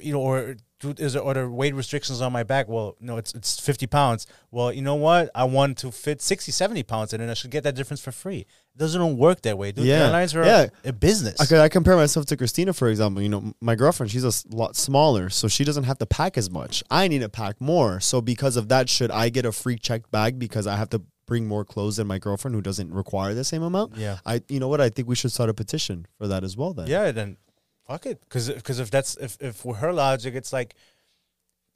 you 0.00 0.12
know, 0.12 0.20
or 0.20 0.56
do, 0.82 0.94
is 1.02 1.14
there 1.14 1.22
are 1.24 1.32
there 1.34 1.48
weight 1.48 1.74
restrictions 1.74 2.20
on 2.20 2.32
my 2.32 2.42
bag? 2.42 2.66
Well, 2.68 2.96
no, 3.00 3.16
it's 3.16 3.32
it's 3.34 3.58
50 3.58 3.86
pounds. 3.86 4.26
Well, 4.50 4.72
you 4.72 4.82
know 4.82 4.96
what? 4.96 5.30
I 5.34 5.44
want 5.44 5.78
to 5.78 5.90
fit 5.90 6.20
60, 6.20 6.52
70 6.52 6.82
pounds, 6.82 7.12
and 7.12 7.22
then 7.22 7.30
I 7.30 7.34
should 7.34 7.50
get 7.50 7.62
that 7.64 7.74
difference 7.74 8.00
for 8.00 8.12
free. 8.12 8.40
It 8.74 8.78
doesn't 8.78 9.16
work 9.16 9.42
that 9.42 9.56
way, 9.58 9.72
dude. 9.72 9.84
Yeah. 9.86 10.04
Airlines 10.06 10.34
are 10.34 10.44
Yeah. 10.44 10.66
a 10.84 10.92
business. 10.92 11.40
I, 11.40 11.46
could, 11.46 11.58
I 11.58 11.68
compare 11.68 11.96
myself 11.96 12.26
to 12.26 12.36
Christina, 12.36 12.72
for 12.72 12.88
example. 12.88 13.22
You 13.22 13.28
know, 13.28 13.52
my 13.60 13.74
girlfriend, 13.74 14.10
she's 14.10 14.24
a 14.24 14.32
lot 14.54 14.76
smaller, 14.76 15.30
so 15.30 15.48
she 15.48 15.64
doesn't 15.64 15.84
have 15.84 15.98
to 15.98 16.06
pack 16.06 16.36
as 16.38 16.50
much. 16.50 16.82
I 16.90 17.06
need 17.08 17.20
to 17.20 17.28
pack 17.28 17.60
more. 17.60 18.00
So 18.00 18.20
because 18.20 18.56
of 18.56 18.68
that, 18.68 18.88
should 18.88 19.10
I 19.10 19.28
get 19.28 19.44
a 19.46 19.52
free 19.52 19.76
checked 19.76 20.10
bag 20.10 20.38
because 20.38 20.66
I 20.66 20.76
have 20.76 20.88
to 20.90 21.02
bring 21.26 21.46
more 21.46 21.64
clothes 21.64 21.96
than 21.96 22.06
my 22.06 22.18
girlfriend 22.18 22.54
who 22.54 22.60
doesn't 22.62 22.92
require 22.92 23.32
the 23.34 23.44
same 23.44 23.62
amount? 23.62 23.96
Yeah. 23.96 24.18
I, 24.26 24.42
you 24.48 24.58
know 24.58 24.68
what? 24.68 24.80
I 24.80 24.88
think 24.88 25.06
we 25.06 25.14
should 25.14 25.32
start 25.32 25.48
a 25.50 25.54
petition 25.54 26.06
for 26.18 26.26
that 26.28 26.42
as 26.42 26.56
well. 26.56 26.72
Then. 26.74 26.86
Yeah, 26.88 27.12
then 27.12 27.36
fuck 27.92 28.06
it. 28.06 28.20
Because 28.20 28.78
if 28.80 28.90
that's 28.90 29.16
if 29.16 29.36
if 29.40 29.64
with 29.64 29.78
her 29.78 29.92
logic, 29.92 30.34
it's 30.34 30.52
like, 30.52 30.74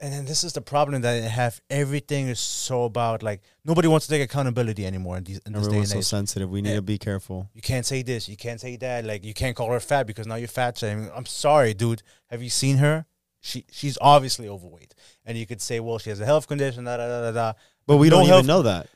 and 0.00 0.12
then 0.12 0.25
this 0.25 0.44
is 0.44 0.52
the 0.52 0.61
problem 0.61 1.02
that 1.02 1.14
I 1.25 1.28
have. 1.28 1.61
Everything 1.70 2.28
is 2.28 2.40
so 2.40 2.85
about 2.85 3.23
like 3.23 3.40
nobody 3.64 3.88
wants 3.88 4.06
to 4.06 4.12
take 4.12 4.23
accountability 4.23 4.87
anymore 4.87 5.16
in, 5.18 5.25
these, 5.25 5.40
in 5.46 5.54
Everyone's 5.54 5.90
so 5.90 6.00
sensitive. 6.00 6.50
We 6.50 6.62
need 6.62 6.70
Yeah. 6.70 6.76
to 6.76 6.82
be 6.82 6.99
careful. 6.99 7.50
you 7.54 7.62
can't 7.62 7.87
say 7.87 8.02
this, 8.02 8.28
you 8.28 8.37
can't 8.37 8.61
say 8.61 8.76
that. 8.76 9.04
Like 9.04 9.25
you 9.25 9.35
can't 9.35 9.56
call 9.56 9.70
her 9.70 9.80
fat 9.80 10.06
because 10.06 10.26
now 10.26 10.37
you're 10.37 10.49
fat 10.49 10.78
shaming. 10.78 11.11
I'm 11.14 11.26
sorry, 11.26 11.75
dude. 11.75 12.02
Have 12.30 12.42
you 12.42 12.50
seen 12.50 12.78
her? 12.78 13.06
she 13.40 13.64
she's 13.70 13.96
obviously 14.00 14.49
overweight, 14.49 14.92
and 15.25 15.38
you 15.38 15.46
could 15.46 15.62
say, 15.62 15.78
well, 15.78 15.99
she 15.99 16.11
has 16.11 16.20
a 16.20 16.25
health 16.25 16.49
condition, 16.49 16.85
da 16.85 16.96
da 16.96 17.06
da 17.06 17.20
da. 17.26 17.32
da. 17.32 17.52
But 17.87 17.99
we 17.99 18.08
no 18.08 18.16
don't 18.16 18.28
even 18.28 18.46
know 18.46 18.62
that. 18.62 18.88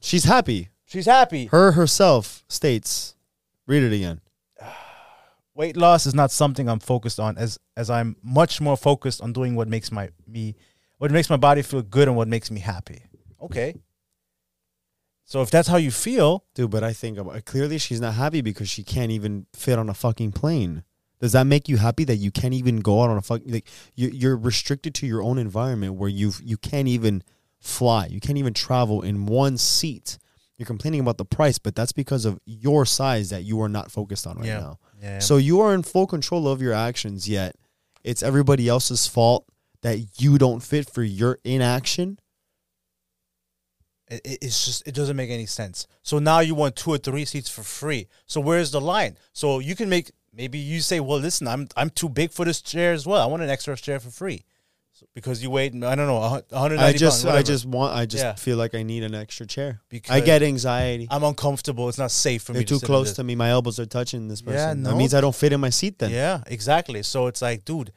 She's 0.00 0.24
happy. 0.24 0.70
She's 0.86 1.04
happy. 1.04 1.46
Her 1.46 1.72
herself 1.72 2.42
states. 2.48 3.14
Read 3.66 3.82
it 3.82 3.92
again. 3.92 4.20
Weight 5.58 5.76
loss 5.76 6.06
is 6.06 6.14
not 6.14 6.30
something 6.30 6.68
I'm 6.68 6.78
focused 6.78 7.18
on 7.18 7.36
as 7.36 7.58
as 7.76 7.90
I'm 7.90 8.16
much 8.22 8.60
more 8.60 8.76
focused 8.76 9.20
on 9.20 9.32
doing 9.32 9.56
what 9.56 9.68
makes 9.68 9.90
my 9.90 10.08
me 10.26 10.54
what 10.98 11.10
makes 11.10 11.28
my 11.28 11.36
body 11.36 11.62
feel 11.62 11.82
good 11.82 12.08
and 12.08 12.16
what 12.16 12.28
makes 12.28 12.50
me 12.50 12.60
happy. 12.60 13.02
Okay. 13.42 13.74
So 15.24 15.42
if 15.42 15.50
that's 15.50 15.68
how 15.68 15.76
you 15.76 15.90
feel, 15.90 16.44
Dude, 16.54 16.70
but 16.70 16.82
I 16.82 16.94
think 16.94 17.18
about 17.18 17.36
uh, 17.36 17.40
clearly 17.44 17.76
she's 17.76 18.00
not 18.00 18.14
happy 18.14 18.40
because 18.40 18.68
she 18.70 18.82
can't 18.82 19.10
even 19.10 19.46
fit 19.52 19.78
on 19.78 19.90
a 19.90 19.94
fucking 19.94 20.32
plane. 20.32 20.84
Does 21.20 21.32
that 21.32 21.44
make 21.44 21.68
you 21.68 21.76
happy 21.76 22.04
that 22.04 22.16
you 22.16 22.30
can't 22.30 22.54
even 22.54 22.78
go 22.80 23.02
out 23.02 23.10
on 23.10 23.18
a 23.18 23.22
fucking 23.22 23.52
like 23.52 23.66
you, 23.94 24.08
you're 24.08 24.36
restricted 24.36 24.94
to 24.94 25.06
your 25.06 25.22
own 25.22 25.38
environment 25.38 25.94
where 25.94 26.08
you 26.08 26.32
you 26.42 26.56
can't 26.56 26.88
even 26.88 27.22
fly, 27.60 28.06
you 28.06 28.20
can't 28.20 28.38
even 28.38 28.54
travel 28.54 29.02
in 29.02 29.26
one 29.26 29.58
seat. 29.58 30.16
You're 30.56 30.66
complaining 30.66 31.00
about 31.00 31.18
the 31.18 31.24
price, 31.24 31.58
but 31.58 31.74
that's 31.76 31.92
because 31.92 32.24
of 32.24 32.40
your 32.44 32.84
size 32.84 33.30
that 33.30 33.44
you 33.44 33.60
are 33.60 33.68
not 33.68 33.92
focused 33.92 34.26
on 34.26 34.38
right 34.38 34.46
Yeah. 34.46 34.60
now. 34.60 34.78
Yeah. 35.00 35.18
So 35.20 35.36
you 35.36 35.60
are 35.60 35.74
in 35.74 35.82
full 35.82 36.06
control 36.06 36.48
of 36.48 36.60
your 36.62 36.72
actions, 36.72 37.28
yet 37.28 37.54
it's 38.04 38.22
everybody 38.22 38.68
else's 38.68 39.06
fault 39.06 39.44
that 39.82 40.20
you 40.20 40.38
don't 40.38 40.60
fit 40.60 40.88
for 40.90 41.02
your 41.02 41.38
inaction. 41.44 42.18
It, 44.08 44.20
it- 44.24 44.38
it's 44.42 44.64
just 44.64 44.86
it 44.88 44.94
doesn't 44.94 45.16
make 45.16 45.30
any 45.30 45.46
sense. 45.46 45.86
So 46.02 46.18
now 46.18 46.40
you 46.40 46.54
want 46.54 46.76
two 46.76 46.90
or 46.90 46.98
three 46.98 47.24
seats 47.24 47.50
for 47.50 47.62
free. 47.62 48.08
So 48.26 48.40
where's 48.40 48.70
the 48.70 48.80
line? 48.80 49.16
So 49.32 49.58
you 49.58 49.76
can 49.76 49.88
make 49.88 50.10
maybe 50.32 50.58
you 50.58 50.80
say, 50.80 51.00
well, 51.00 51.18
listen, 51.18 51.46
I'm 51.46 51.68
I'm 51.76 51.90
too 51.90 52.08
big 52.08 52.32
for 52.32 52.44
this 52.44 52.60
chair 52.62 52.92
as 52.92 53.06
well. 53.06 53.22
I 53.22 53.26
want 53.26 53.42
an 53.42 53.50
extra 53.50 53.76
chair 53.76 54.00
for 54.00 54.10
free, 54.10 54.44
because 55.14 55.42
you 55.42 55.50
wait. 55.50 55.74
I 55.74 55.94
don't 55.94 56.06
know 56.06 56.18
a 56.22 56.28
hun- 56.28 56.42
190 56.50 56.84
I 56.84 56.92
just 56.96 57.24
pounds, 57.24 57.36
I 57.36 57.42
just 57.42 57.66
want 57.66 57.94
I 57.94 58.06
just 58.06 58.22
Yeah. 58.24 58.34
feel 58.34 58.56
like 58.56 58.74
I 58.74 58.82
need 58.82 59.02
an 59.02 59.14
extra 59.14 59.46
chair. 59.46 59.80
Because 59.88 60.10
I 60.10 60.20
get 60.20 60.42
anxiety. 60.42 61.08
I'm 61.10 61.24
uncomfortable. 61.24 61.88
It's 61.88 61.98
not 61.98 62.10
safe 62.10 62.42
for 62.42 62.52
They're 62.52 62.60
me. 62.60 62.66
too 62.66 62.78
to 62.78 62.86
close 62.86 63.12
to 63.14 63.24
me. 63.24 63.34
My 63.34 63.50
elbows 63.50 63.78
are 63.80 63.86
touching 63.86 64.28
this 64.28 64.40
Yeah, 64.40 64.52
person. 64.52 64.82
That 64.84 64.96
means 64.96 65.14
I 65.14 65.20
don't 65.20 65.34
fit 65.34 65.52
in 65.52 65.60
my 65.60 65.70
seat 65.70 65.98
then. 65.98 66.10
Yeah, 66.10 66.42
exactly. 66.46 67.02
So 67.02 67.26
it's 67.26 67.42
like, 67.42 67.64
dude, 67.64 67.92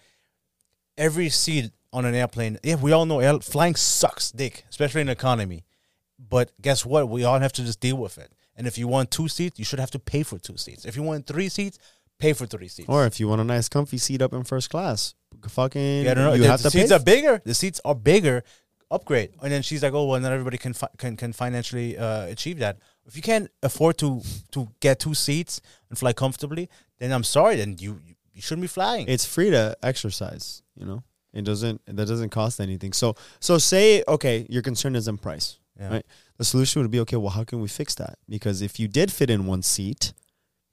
every 0.98 1.30
seat 1.30 1.72
on 1.94 2.06
an 2.06 2.16
airplane, 2.16 2.58
yeah, 2.64 2.76
we 2.76 2.92
all 2.92 3.06
know 3.06 3.20
air, 3.20 3.40
flying 3.40 3.76
sucks 3.76 4.32
dick, 4.32 4.66
especially 4.70 5.02
in 5.02 5.10
economy. 5.10 5.64
But 6.18 6.52
guess 6.62 6.86
what? 6.86 7.10
We 7.10 7.24
all 7.24 7.40
have 7.40 7.54
to 7.54 7.64
just 7.64 7.80
deal 7.80 7.98
with 7.98 8.18
it. 8.18 8.32
And 8.56 8.68
if 8.68 8.78
you 8.78 8.88
want 8.88 9.10
two 9.12 9.28
seats, 9.28 9.58
you 9.58 9.66
should 9.66 9.80
have 9.80 9.92
to 9.92 10.00
pay 10.00 10.24
for 10.24 10.38
two 10.38 10.58
seats. 10.58 10.86
If 10.86 10.96
you 10.96 11.04
want 11.04 11.26
three 11.26 11.50
seats, 11.50 11.80
pay 12.20 12.34
for 12.34 12.46
three 12.46 12.68
seats. 12.68 12.88
Or 12.88 13.06
if 13.06 13.20
you 13.20 13.28
want 13.28 13.42
a 13.42 13.44
nice 13.44 13.68
comfy 13.68 13.98
seat 13.98 14.22
up 14.22 14.34
in 14.34 14.44
first 14.44 14.70
class, 14.70 15.16
fucking 15.48 16.04
yeah, 16.04 16.12
I 16.12 16.14
don't 16.14 16.26
know. 16.26 16.34
you 16.34 16.44
the, 16.44 16.48
have 16.50 16.62
the 16.62 16.70
to 16.70 16.74
pay. 16.78 16.82
seats 16.82 16.92
are 16.92 17.00
bigger. 17.00 17.42
The 17.44 17.54
seats 17.54 17.82
are 17.86 17.96
bigger. 17.96 18.44
Upgrade. 18.90 19.32
And 19.42 19.52
then 19.54 19.62
she's 19.62 19.82
like, 19.84 19.94
"Oh, 19.94 20.06
well, 20.06 20.20
not 20.20 20.34
everybody 20.34 20.58
can 20.58 20.74
fi- 20.74 20.90
can 20.98 21.16
can 21.16 21.32
financially 21.32 21.98
uh, 21.98 22.26
achieve 22.26 22.60
that. 22.60 22.78
If 23.06 23.16
you 23.16 23.22
can't 23.22 23.50
afford 23.64 23.98
to 24.00 24.22
to 24.52 24.68
get 24.82 25.00
two 25.00 25.14
seats 25.14 25.62
and 25.90 25.98
fly 25.98 26.12
comfortably, 26.12 26.70
then 27.00 27.14
I'm 27.14 27.24
sorry. 27.24 27.56
Then 27.56 27.78
you 27.80 28.02
you, 28.06 28.16
you 28.34 28.42
shouldn't 28.42 28.64
be 28.64 28.68
flying. 28.68 29.08
it's 29.08 29.26
free 29.26 29.50
to 29.50 29.78
exercise, 29.82 30.62
you 30.76 30.86
know? 30.86 31.04
It 31.34 31.46
doesn't 31.46 31.80
that 31.86 32.06
doesn't 32.06 32.32
cost 32.32 32.60
anything. 32.60 32.92
So 32.92 33.16
so 33.40 33.58
say 33.58 34.04
okay, 34.10 34.46
your 34.50 34.62
concern 34.62 34.98
is 34.98 35.08
in 35.08 35.18
price. 35.18 35.58
Yeah. 35.80 35.90
right? 35.94 36.06
The 36.38 36.44
solution 36.44 36.82
would 36.82 36.92
be 36.92 37.00
okay, 37.00 37.16
well 37.16 37.30
how 37.30 37.46
can 37.46 37.62
we 37.62 37.70
fix 37.70 37.96
that? 37.96 38.18
Because 38.28 38.62
if 38.62 38.78
you 38.78 38.90
did 38.90 39.10
fit 39.10 39.30
in 39.30 39.46
one 39.46 39.62
seat, 39.62 40.12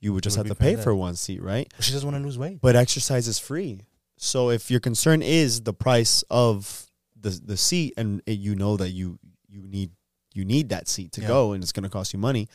you 0.01 0.13
would 0.13 0.25
just 0.25 0.37
would 0.37 0.49
have 0.49 0.57
to 0.57 0.61
pay 0.61 0.75
for 0.75 0.91
that. 0.91 0.97
one 0.97 1.15
seat, 1.15 1.41
right? 1.41 1.73
She 1.79 1.93
doesn't 1.93 2.09
want 2.11 2.21
to 2.21 2.25
lose 2.27 2.37
weight. 2.37 2.59
But 2.61 2.75
exercise 2.75 3.29
is 3.29 3.39
free. 3.39 3.83
So 4.21 4.51
if 4.51 4.71
your 4.71 4.81
concern 4.81 5.23
is 5.23 5.63
the 5.63 5.73
price 5.73 6.23
of 6.31 6.87
the 7.19 7.31
the 7.31 7.57
seat 7.57 7.95
and 7.97 8.23
you 8.27 8.55
know 8.55 8.77
that 8.77 8.91
you 8.91 9.19
you 9.49 9.63
need 9.63 9.91
you 10.35 10.45
need 10.45 10.69
that 10.69 10.89
seat 10.89 11.13
to 11.13 11.21
Yeah. 11.21 11.29
go 11.29 11.53
and 11.53 11.63
it's 11.63 11.73
going 11.73 11.85
to 11.85 11.89
cost 11.89 12.13
you 12.13 12.19
money, 12.19 12.49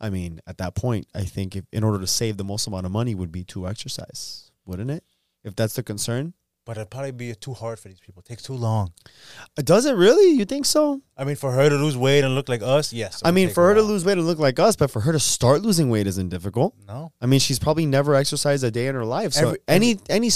I 0.00 0.10
mean, 0.10 0.40
at 0.46 0.58
that 0.58 0.74
point, 0.74 1.06
I 1.14 1.24
think 1.24 1.56
if 1.56 1.64
in 1.72 1.84
order 1.84 1.98
to 2.00 2.06
save 2.06 2.36
the 2.36 2.44
most 2.44 2.66
amount 2.66 2.86
of 2.86 2.92
money 2.92 3.14
would 3.14 3.30
be 3.32 3.44
to 3.44 3.66
exercise, 3.68 4.50
wouldn't 4.66 4.90
it? 4.90 5.04
If 5.44 5.54
that's 5.56 5.74
the 5.74 5.82
concern. 5.82 6.34
But 6.64 6.76
it'd 6.76 6.90
probably 6.90 7.10
be 7.10 7.34
too 7.34 7.54
hard 7.54 7.80
for 7.80 7.88
these 7.88 7.98
people. 7.98 8.22
It 8.24 8.28
takes 8.28 8.44
too 8.44 8.52
long. 8.52 8.92
Uh, 9.58 9.62
Does 9.62 9.84
it 9.84 9.94
really? 9.96 10.36
You 10.36 10.44
think 10.44 10.64
so? 10.64 11.02
I 11.16 11.24
mean, 11.24 11.34
for 11.34 11.50
her 11.50 11.68
to 11.68 11.74
lose 11.74 11.96
weight 11.96 12.22
and 12.22 12.36
look 12.36 12.48
like 12.48 12.62
us, 12.62 12.92
yes. 12.92 13.20
I 13.24 13.32
mean, 13.32 13.48
for 13.50 13.66
her 13.66 13.74
to 13.74 13.82
lose 13.82 14.04
weight 14.04 14.16
and 14.16 14.26
look 14.26 14.38
like 14.38 14.60
us, 14.60 14.76
but 14.76 14.88
for 14.88 15.00
her 15.00 15.10
to 15.12 15.18
start 15.18 15.62
losing 15.62 15.90
weight 15.90 16.06
isn't 16.06 16.28
difficult. 16.28 16.76
no. 16.86 17.12
I 17.20 17.26
mean, 17.26 17.40
she's 17.40 17.58
probably 17.58 17.84
never 17.84 18.14
exercised 18.14 18.62
a 18.62 18.70
day 18.70 18.86
in 18.86 18.94
her 18.94 19.04
life. 19.04 19.32
So 19.32 19.48
Every- 19.48 19.58
any 19.66 19.98
any 20.08 20.30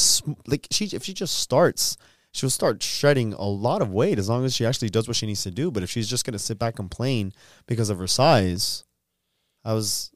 like 0.49 0.67
she 0.73 0.87
if 0.87 1.05
she 1.05 1.15
just 1.15 1.39
starts, 1.39 1.97
she'll 2.33 2.51
start 2.51 2.83
shredding 2.83 3.33
a 3.33 3.45
lot 3.45 3.81
of 3.81 3.91
weight 3.93 4.19
as 4.19 4.29
long 4.29 4.45
as 4.45 4.53
she 4.53 4.67
actually 4.67 4.89
does 4.91 5.07
what 5.07 5.17
she 5.17 5.27
needs 5.27 5.45
to 5.45 5.53
do. 5.53 5.71
But 5.71 5.85
if 5.85 5.91
she's 5.91 6.09
just 6.09 6.25
gonna 6.25 6.41
sit 6.41 6.59
back 6.59 6.71
and 6.81 6.91
complain 6.91 7.33
because 7.69 7.89
of 7.89 7.99
her 7.99 8.09
size, 8.09 8.83
I 9.65 9.75
was 9.75 10.11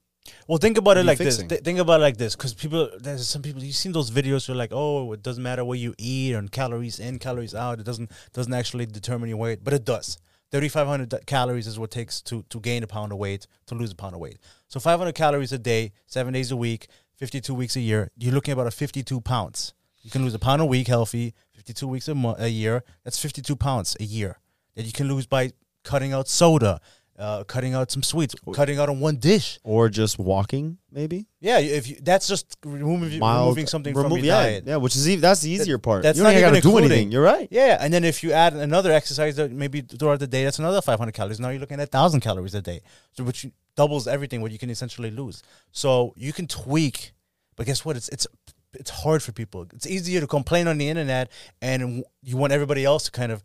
Well, 0.47 0.59
think 0.59 0.79
about 0.79 0.97
it 0.97 1.07
like 1.07 1.19
fixing? 1.19 1.49
this. 1.49 1.59
Th- 1.59 1.65
think 1.65 1.79
about 1.79 2.01
it 2.01 2.03
like 2.03 2.17
this, 2.17 2.37
because 2.37 2.55
people, 2.55 2.91
there's 2.99 3.29
some 3.29 3.43
people. 3.43 3.63
You've 3.63 3.77
seen 3.77 3.93
those 3.93 4.11
videos 4.11 4.49
where 4.49 4.57
like, 4.57 4.73
oh, 4.73 5.13
it 5.13 5.23
doesn't 5.23 5.43
matter 5.43 5.65
what 5.65 5.79
you 5.79 5.95
eat 5.99 6.35
and 6.35 6.51
calories 6.51 6.99
in, 6.99 7.19
calories 7.19 7.55
out. 7.55 7.81
It 7.81 7.85
doesn't 7.85 8.11
doesn't 8.33 8.55
actually 8.55 8.87
determine 8.87 9.29
your 9.29 9.39
weight, 9.39 9.63
but 9.63 9.73
it 9.73 9.85
does. 9.85 10.19
Thirty 10.51 10.69
five 10.69 10.87
hundred 10.87 11.15
calories 11.27 11.67
is 11.67 11.79
what 11.79 11.91
it 11.91 11.95
takes 11.95 12.21
to 12.23 12.45
to 12.49 12.61
gain 12.61 12.83
a 12.83 12.87
pound 12.87 13.13
of 13.13 13.19
weight, 13.19 13.47
to 13.67 13.75
lose 13.75 13.93
a 13.93 13.95
pound 13.95 14.15
of 14.15 14.21
weight. 14.21 14.39
So 14.69 14.81
five 14.81 14.99
hundred 14.99 15.15
calories 15.15 15.53
a 15.53 15.59
day, 15.59 15.93
seven 16.07 16.33
days 16.33 16.51
a 16.51 16.57
week, 16.57 16.89
fifty 17.15 17.41
two 17.41 17.55
weeks 17.55 17.77
a 17.77 17.81
year. 17.81 18.11
You're 18.19 18.35
looking 18.35 18.53
at 18.53 18.59
about 18.59 18.67
a 18.67 18.73
fifty 18.73 19.03
two 19.03 19.21
pounds. 19.21 19.75
You 20.03 20.11
can 20.11 20.25
lose 20.25 20.35
a 20.35 20.39
pound 20.39 20.63
a 20.63 20.67
week 20.67 20.89
healthy, 20.89 21.35
fifty 21.53 21.73
two 21.73 21.87
weeks 21.87 22.09
a, 22.09 22.15
mo- 22.15 22.37
a 22.39 22.49
year. 22.49 22.83
That's 23.05 23.19
fifty 23.19 23.43
two 23.43 23.55
pounds 23.55 23.97
a 24.01 24.05
year 24.05 24.39
that 24.75 24.85
you 24.87 24.93
can 24.93 25.09
lose 25.09 25.27
by 25.27 25.53
cutting 25.85 26.13
out 26.13 26.27
soda, 26.27 26.81
uh, 27.21 27.45
cutting 27.45 27.75
out 27.75 27.91
some 27.91 28.03
sweets, 28.03 28.35
cutting 28.55 28.79
out 28.79 28.89
on 28.89 28.99
one 28.99 29.17
dish. 29.17 29.59
or 29.63 29.89
just 29.91 30.19
walking 30.19 30.79
maybe 30.91 31.27
Yeah, 31.41 31.59
if 31.59 31.87
you, 31.89 31.97
that's 32.03 32.27
just 32.27 32.57
removing, 32.65 33.19
Mild- 33.21 33.45
removing 33.47 33.67
something 33.67 33.93
from 33.95 34.05
remove- 34.05 34.19
your 34.25 34.27
yeah, 34.35 34.43
diet. 34.43 34.65
Yeah, 34.67 34.77
which 34.77 34.97
is 34.97 35.09
e- 35.09 35.17
that's 35.17 35.43
the 35.43 35.51
easier 35.51 35.79
part. 35.79 36.03
that's 36.03 36.17
you 36.19 36.25
don't 36.25 36.33
not 36.33 36.39
even 36.39 36.49
even 36.49 36.55
gotta 36.55 36.63
do 36.63 36.69
including- 36.69 36.91
anything. 36.93 37.13
You're 37.13 37.23
right. 37.23 37.47
Yeah, 37.51 37.77
and 37.81 37.93
then 37.95 38.05
if 38.05 38.23
you 38.25 38.33
add 38.33 38.55
another 38.55 38.91
exercise 38.91 39.37
that 39.37 39.53
maybe 39.53 39.83
throughout 39.83 40.19
the 40.19 40.27
day, 40.27 40.45
that's 40.45 40.59
another 40.59 40.81
500 40.83 41.13
calories. 41.13 41.39
Now 41.39 41.51
you're 41.51 41.61
looking 41.61 41.79
at 41.79 41.93
1,000 41.93 42.21
calories 42.21 42.55
a 42.55 42.63
day, 42.63 42.81
so 43.13 43.23
which 43.25 43.47
doubles 43.77 44.09
everything 44.09 44.41
what 44.43 44.51
you 44.51 44.59
can 44.59 44.71
essentially 44.71 45.11
lose. 45.11 45.43
So 45.73 46.15
you 46.17 46.33
can 46.33 46.47
tweak, 46.47 47.13
but 47.57 47.67
guess 47.67 47.85
what? 47.85 47.97
It's 47.97 48.09
it's 48.09 48.27
it's 48.75 48.91
hard 48.91 49.23
for 49.23 49.33
people. 49.33 49.67
It's 49.75 49.87
easier 49.87 50.21
to 50.21 50.27
complain 50.27 50.69
on 50.69 50.79
the 50.79 50.89
internet, 50.89 51.31
and 51.61 52.03
you 52.23 52.37
want 52.37 52.53
everybody 52.53 52.85
else 52.85 53.05
to 53.05 53.11
kind 53.11 53.31
of 53.33 53.43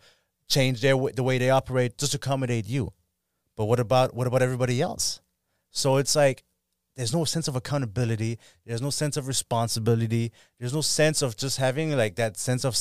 change 0.47 0.81
their 0.81 0.93
w- 0.93 1.13
the 1.13 1.23
way 1.23 1.37
they 1.39 1.49
operate 1.49 1.97
just 1.97 2.11
to 2.13 2.17
accommodate 2.17 2.67
you. 2.67 2.93
But 3.55 3.65
what 3.65 3.79
about 3.79 4.13
what 4.13 4.27
about 4.27 4.41
everybody 4.41 4.81
else? 4.81 5.21
So 5.71 5.97
it's 5.97 6.15
like 6.15 6.43
there's 6.95 7.13
no 7.13 7.25
sense 7.25 7.47
of 7.47 7.55
accountability. 7.55 8.39
There's 8.65 8.81
no 8.81 8.89
sense 8.89 9.17
of 9.17 9.27
responsibility. 9.27 10.31
There's 10.59 10.73
no 10.73 10.81
sense 10.81 11.21
of 11.21 11.35
just 11.35 11.57
having 11.57 11.91
like 11.95 12.15
that 12.15 12.37
sense 12.37 12.63
of 12.63 12.77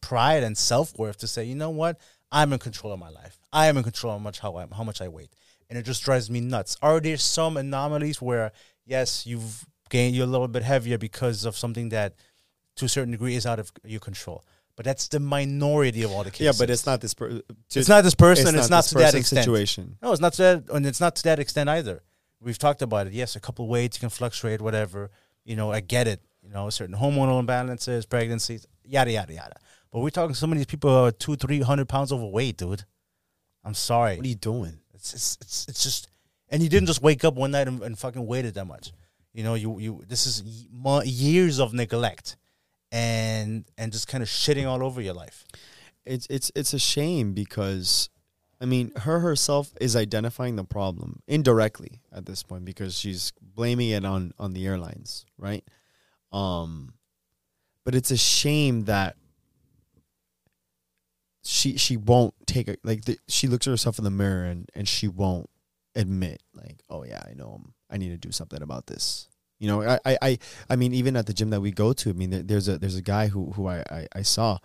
pride 0.00 0.42
and 0.42 0.56
self 0.56 0.96
worth 0.98 1.18
to 1.18 1.26
say, 1.26 1.44
you 1.44 1.54
know 1.54 1.70
what, 1.70 2.00
I'm 2.32 2.52
in 2.52 2.58
control 2.58 2.92
of 2.92 2.98
my 2.98 3.08
life. 3.08 3.38
I 3.52 3.66
am 3.66 3.76
in 3.76 3.82
control 3.82 4.16
of 4.16 4.22
much 4.22 4.40
how 4.40 4.66
how 4.72 4.84
much 4.84 5.00
I 5.00 5.08
weight, 5.08 5.30
and 5.68 5.78
it 5.78 5.82
just 5.82 6.02
drives 6.02 6.30
me 6.30 6.40
nuts. 6.40 6.76
Are 6.82 7.00
there 7.00 7.16
some 7.16 7.56
anomalies 7.56 8.20
where 8.20 8.52
yes, 8.84 9.26
you've 9.26 9.66
gained 9.88 10.16
you're 10.16 10.26
a 10.26 10.30
little 10.30 10.48
bit 10.48 10.62
heavier 10.62 10.98
because 10.98 11.44
of 11.44 11.56
something 11.56 11.90
that, 11.90 12.14
to 12.76 12.84
a 12.86 12.88
certain 12.88 13.12
degree, 13.12 13.36
is 13.36 13.46
out 13.46 13.58
of 13.58 13.72
your 13.84 14.00
control? 14.00 14.44
But 14.76 14.84
that's 14.84 15.08
the 15.08 15.20
minority 15.20 16.02
of 16.02 16.12
all 16.12 16.22
the 16.22 16.30
cases. 16.30 16.44
Yeah, 16.44 16.52
but 16.58 16.70
it's 16.70 16.84
not 16.84 17.00
this. 17.00 17.14
Per- 17.14 17.40
It's 17.74 17.88
not 17.88 18.04
this 18.04 18.14
person. 18.14 18.54
It's, 18.56 18.68
not, 18.68 18.84
this 18.84 18.90
to 18.90 18.98
that 18.98 19.14
extent. 19.14 19.44
situation. 19.44 19.96
No, 20.02 20.12
it's 20.12 20.20
not 20.20 20.34
to 20.34 20.42
that, 20.42 20.64
and 20.70 20.86
it's 20.86 21.00
not 21.00 21.16
to 21.16 21.22
that 21.24 21.38
extent 21.38 21.70
either. 21.70 22.02
We've 22.40 22.58
talked 22.58 22.82
about 22.82 23.06
it. 23.06 23.14
Yes, 23.14 23.36
a 23.36 23.40
couple 23.40 23.66
weights 23.68 23.96
can 23.96 24.10
fluctuate, 24.10 24.60
whatever. 24.60 25.10
You 25.46 25.56
know, 25.56 25.72
I 25.72 25.80
get 25.80 26.06
it. 26.06 26.20
You 26.42 26.50
know, 26.50 26.68
certain 26.70 26.94
hormonal 26.94 27.42
imbalances, 27.44 28.06
pregnancies, 28.08 28.66
yada 28.84 29.10
yada 29.10 29.32
yada. 29.32 29.56
But 29.90 30.00
we're 30.00 30.10
talking 30.10 30.34
some 30.34 30.52
of 30.52 30.58
these 30.58 30.66
people 30.66 30.90
are 30.90 31.10
two, 31.10 31.36
three 31.36 31.60
hundred 31.62 31.88
pounds 31.88 32.12
overweight, 32.12 32.58
dude. 32.58 32.84
I'm 33.64 33.74
sorry. 33.74 34.16
What 34.16 34.26
are 34.26 34.28
you 34.28 34.34
doing? 34.34 34.78
It's 34.94 35.14
it's 35.14 35.38
it's, 35.40 35.66
it's 35.68 35.82
just, 35.82 36.08
and 36.50 36.62
you 36.62 36.68
didn't 36.68 36.86
just 36.86 37.02
wake 37.02 37.24
up 37.24 37.34
one 37.34 37.50
night 37.52 37.66
and, 37.66 37.82
and 37.82 37.98
fucking 37.98 38.26
weighted 38.26 38.54
that 38.54 38.66
much. 38.66 38.92
You 39.32 39.42
know, 39.42 39.54
you 39.54 39.78
you 39.80 40.04
this 40.06 40.26
is 40.26 40.42
ye- 40.42 41.02
years 41.04 41.58
of 41.58 41.72
neglect, 41.72 42.36
and 42.96 43.66
and 43.76 43.92
just 43.92 44.08
kind 44.08 44.22
of 44.22 44.28
shitting 44.28 44.66
all 44.66 44.82
over 44.82 45.02
your 45.02 45.12
life. 45.12 45.44
it's 46.06 46.26
it's 46.30 46.50
it's 46.54 46.72
a 46.72 46.78
shame 46.78 47.34
because 47.34 48.08
I 48.58 48.64
mean 48.64 48.90
her 48.96 49.20
herself 49.20 49.74
is 49.80 49.94
identifying 49.94 50.56
the 50.56 50.64
problem 50.64 51.20
indirectly 51.28 52.00
at 52.10 52.24
this 52.24 52.42
point 52.42 52.64
because 52.64 52.98
she's 52.98 53.32
blaming 53.42 53.90
it 53.90 54.04
on 54.06 54.32
on 54.38 54.54
the 54.54 54.66
airlines, 54.66 55.26
right? 55.36 55.64
Um 56.32 56.94
but 57.84 57.94
it's 57.94 58.10
a 58.10 58.16
shame 58.16 58.84
that 58.84 59.16
she 61.44 61.76
she 61.76 61.98
won't 61.98 62.34
take 62.46 62.66
it 62.66 62.80
like 62.82 63.04
the, 63.04 63.18
she 63.28 63.46
looks 63.46 63.66
at 63.66 63.70
herself 63.70 63.98
in 63.98 64.04
the 64.04 64.10
mirror 64.10 64.44
and 64.44 64.70
and 64.74 64.88
she 64.88 65.06
won't 65.06 65.50
admit 65.94 66.42
like 66.54 66.82
oh 66.88 67.04
yeah 67.04 67.22
I 67.30 67.34
know 67.34 67.60
I'm, 67.60 67.74
I 67.90 67.98
need 67.98 68.10
to 68.10 68.16
do 68.16 68.32
something 68.32 68.62
about 68.62 68.86
this 68.86 69.28
You 69.58 69.68
know, 69.68 69.82
I, 69.82 69.98
I, 70.04 70.18
I, 70.20 70.38
I 70.70 70.76
mean, 70.76 70.92
even 70.92 71.16
at 71.16 71.26
the 71.26 71.32
gym 71.32 71.50
that 71.50 71.60
we 71.60 71.70
go 71.70 71.92
to, 71.92 72.10
I 72.10 72.12
mean, 72.12 72.30
there, 72.30 72.42
there's 72.42 72.68
a 72.68 72.78
there's 72.78 72.96
a 72.96 73.02
guy 73.02 73.28
who 73.28 73.52
who 73.52 73.66
I 73.66 73.82
I, 73.90 74.06
I 74.14 74.22
saw, 74.22 74.58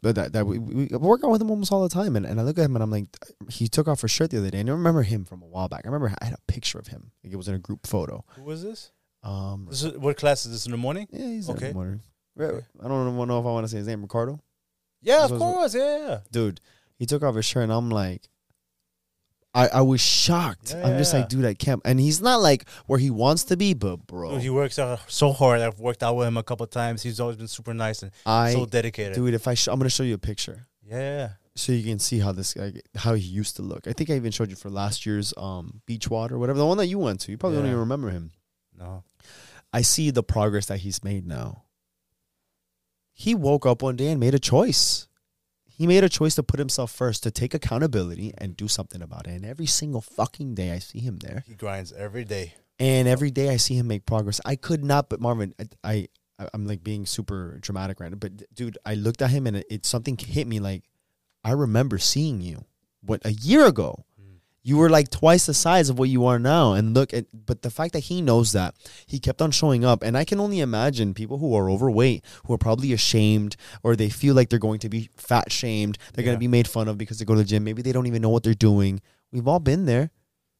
but 0.00 0.14
that 0.16 0.32
that 0.32 0.46
we, 0.46 0.58
we 0.58 0.86
work 0.86 1.22
out 1.24 1.30
with 1.30 1.40
him 1.40 1.50
almost 1.50 1.70
all 1.70 1.82
the 1.82 1.88
time, 1.88 2.16
and, 2.16 2.26
and 2.26 2.40
I 2.40 2.42
look 2.42 2.58
at 2.58 2.64
him 2.64 2.74
and 2.74 2.82
I'm 2.82 2.90
like, 2.90 3.06
he 3.48 3.68
took 3.68 3.86
off 3.86 4.00
his 4.00 4.10
shirt 4.10 4.30
the 4.30 4.38
other 4.38 4.50
day, 4.50 4.60
and 4.60 4.68
I 4.68 4.72
remember 4.72 5.02
him 5.02 5.24
from 5.24 5.42
a 5.42 5.46
while 5.46 5.68
back. 5.68 5.82
I 5.84 5.88
remember 5.88 6.12
I 6.20 6.24
had 6.24 6.34
a 6.34 6.52
picture 6.52 6.78
of 6.78 6.88
him. 6.88 7.12
Like 7.22 7.32
it 7.32 7.36
was 7.36 7.48
in 7.48 7.54
a 7.54 7.58
group 7.58 7.86
photo. 7.86 8.24
Who 8.36 8.42
was 8.42 8.62
this? 8.62 8.90
Um, 9.22 9.66
this 9.70 9.84
is, 9.84 9.96
what 9.98 10.16
class 10.16 10.44
is 10.44 10.52
this 10.52 10.66
in 10.66 10.72
the 10.72 10.78
morning? 10.78 11.06
yeah, 11.12 11.26
he's 11.26 11.48
okay. 11.48 11.66
In 11.66 11.72
the 11.72 11.74
morning. 11.74 12.00
Okay. 12.40 12.66
I 12.82 12.88
don't 12.88 13.16
know 13.16 13.38
if 13.38 13.46
I 13.46 13.48
want 13.48 13.64
to 13.64 13.68
say 13.68 13.76
his 13.78 13.86
name, 13.86 14.02
Ricardo. 14.02 14.40
Yeah, 15.02 15.24
of 15.24 15.38
course. 15.38 15.74
Yeah, 15.74 15.98
yeah. 15.98 16.18
dude, 16.30 16.60
he 16.98 17.06
took 17.06 17.22
off 17.22 17.34
his 17.34 17.44
shirt, 17.44 17.64
and 17.64 17.72
I'm 17.72 17.90
like, 17.90 18.28
I, 19.54 19.68
I 19.68 19.80
was 19.82 20.00
shocked. 20.00 20.74
I'm 20.74 20.96
just 20.96 21.12
Yeah. 21.12 21.20
like, 21.20 21.28
dude, 21.28 21.44
I 21.44 21.52
can't. 21.54 21.82
And 21.84 22.00
he's 22.00 22.22
not 22.22 22.36
like 22.40 22.66
where 22.86 22.98
he 22.98 23.10
wants 23.10 23.44
to 23.44 23.56
be, 23.56 23.74
but 23.74 24.06
bro, 24.06 24.38
he 24.38 24.48
works 24.48 24.78
out 24.78 25.00
so 25.08 25.32
hard. 25.32 25.60
I've 25.60 25.78
worked 25.78 26.02
out 26.02 26.16
with 26.16 26.26
him 26.28 26.36
a 26.38 26.42
couple 26.42 26.64
of 26.64 26.70
times. 26.70 27.02
He's 27.02 27.20
always 27.20 27.36
been 27.36 27.48
super 27.48 27.74
nice 27.74 28.02
and 28.02 28.12
I, 28.24 28.54
so 28.54 28.64
dedicated. 28.64 29.14
dude, 29.14 29.34
if 29.34 29.46
I, 29.46 29.52
sh- 29.54 29.68
I'm 29.68 29.78
gonna 29.78 29.90
show 29.90 30.04
you 30.04 30.14
a 30.14 30.18
picture 30.18 30.68
Yeah. 30.82 31.32
so 31.54 31.72
you 31.72 31.82
can 31.84 31.98
see 31.98 32.18
how 32.20 32.32
this 32.32 32.54
guy, 32.54 32.72
how 32.96 33.12
he 33.14 33.22
used 33.26 33.56
to 33.56 33.62
look. 33.62 33.86
I 33.86 33.92
think 33.92 34.08
I 34.08 34.14
even 34.14 34.32
showed 34.32 34.48
you 34.48 34.56
for 34.56 34.70
last 34.70 35.04
year's 35.04 35.34
um 35.36 35.82
beach 35.84 36.08
water, 36.08 36.38
whatever 36.38 36.58
the 36.58 36.66
one 36.66 36.78
that 36.78 36.86
you 36.86 36.98
went 36.98 37.20
to. 37.20 37.30
You 37.30 37.36
probably 37.36 37.58
don't 37.58 37.66
even 37.66 37.78
remember 37.80 38.08
him. 38.08 38.30
No. 38.78 39.04
I 39.70 39.82
see 39.82 40.10
the 40.10 40.22
progress 40.22 40.66
that 40.66 40.78
he's 40.78 41.04
made 41.04 41.26
now. 41.26 41.64
He 43.12 43.34
woke 43.34 43.66
up 43.66 43.82
one 43.82 43.96
day 43.96 44.08
and 44.08 44.18
made 44.20 44.34
a 44.34 44.38
choice. 44.38 45.08
He 45.76 45.86
made 45.86 46.04
a 46.04 46.08
choice 46.08 46.34
to 46.36 46.42
put 46.42 46.58
himself 46.58 46.92
first, 46.92 47.22
to 47.22 47.30
take 47.30 47.54
accountability 47.54 48.32
and 48.38 48.56
do 48.56 48.68
something 48.68 49.02
about 49.02 49.26
it. 49.26 49.30
And 49.30 49.44
every 49.44 49.66
single 49.66 50.00
fucking 50.00 50.54
day 50.54 50.72
I 50.72 50.78
see 50.78 51.00
him 51.00 51.18
there. 51.18 51.44
He 51.46 51.54
grinds 51.54 51.92
every 51.92 52.24
day. 52.24 52.54
And 52.78 53.08
every 53.08 53.30
day 53.30 53.48
I 53.48 53.56
see 53.56 53.74
him 53.74 53.86
make 53.86 54.06
progress. 54.06 54.40
I 54.44 54.56
could 54.56 54.84
not, 54.84 55.08
but 55.08 55.20
Marvin, 55.20 55.54
I, 55.58 55.68
I 55.84 56.08
I'm 56.52 56.66
like 56.66 56.82
being 56.82 57.06
super 57.06 57.58
dramatic 57.60 58.00
right 58.00 58.10
now. 58.10 58.18
But 58.18 58.54
dude, 58.54 58.78
I 58.84 58.94
looked 58.94 59.22
at 59.22 59.30
him 59.30 59.46
and 59.46 59.58
it, 59.58 59.66
it 59.70 59.86
something 59.86 60.16
hit 60.16 60.46
me. 60.46 60.60
Like 60.60 60.84
I 61.44 61.52
remember 61.52 61.98
seeing 61.98 62.40
you, 62.40 62.64
what 63.00 63.20
a 63.24 63.32
year 63.32 63.66
ago. 63.66 64.04
You 64.64 64.76
were 64.76 64.88
like 64.88 65.10
twice 65.10 65.46
the 65.46 65.54
size 65.54 65.88
of 65.88 65.98
what 65.98 66.08
you 66.08 66.24
are 66.24 66.38
now. 66.38 66.74
And 66.74 66.94
look 66.94 67.12
at, 67.12 67.26
but 67.32 67.62
the 67.62 67.70
fact 67.70 67.92
that 67.94 68.00
he 68.00 68.22
knows 68.22 68.52
that 68.52 68.74
he 69.06 69.18
kept 69.18 69.42
on 69.42 69.50
showing 69.50 69.84
up, 69.84 70.02
and 70.02 70.16
I 70.16 70.24
can 70.24 70.38
only 70.38 70.60
imagine 70.60 71.14
people 71.14 71.38
who 71.38 71.54
are 71.56 71.68
overweight, 71.68 72.24
who 72.46 72.54
are 72.54 72.58
probably 72.58 72.92
ashamed, 72.92 73.56
or 73.82 73.96
they 73.96 74.08
feel 74.08 74.34
like 74.34 74.50
they're 74.50 74.58
going 74.60 74.78
to 74.80 74.88
be 74.88 75.10
fat 75.16 75.50
shamed, 75.50 75.98
they're 76.14 76.24
going 76.24 76.36
to 76.36 76.40
be 76.40 76.48
made 76.48 76.68
fun 76.68 76.86
of 76.86 76.96
because 76.96 77.18
they 77.18 77.24
go 77.24 77.34
to 77.34 77.40
the 77.40 77.44
gym. 77.44 77.64
Maybe 77.64 77.82
they 77.82 77.92
don't 77.92 78.06
even 78.06 78.22
know 78.22 78.28
what 78.28 78.44
they're 78.44 78.54
doing. 78.54 79.00
We've 79.32 79.48
all 79.48 79.60
been 79.60 79.86
there, 79.86 80.10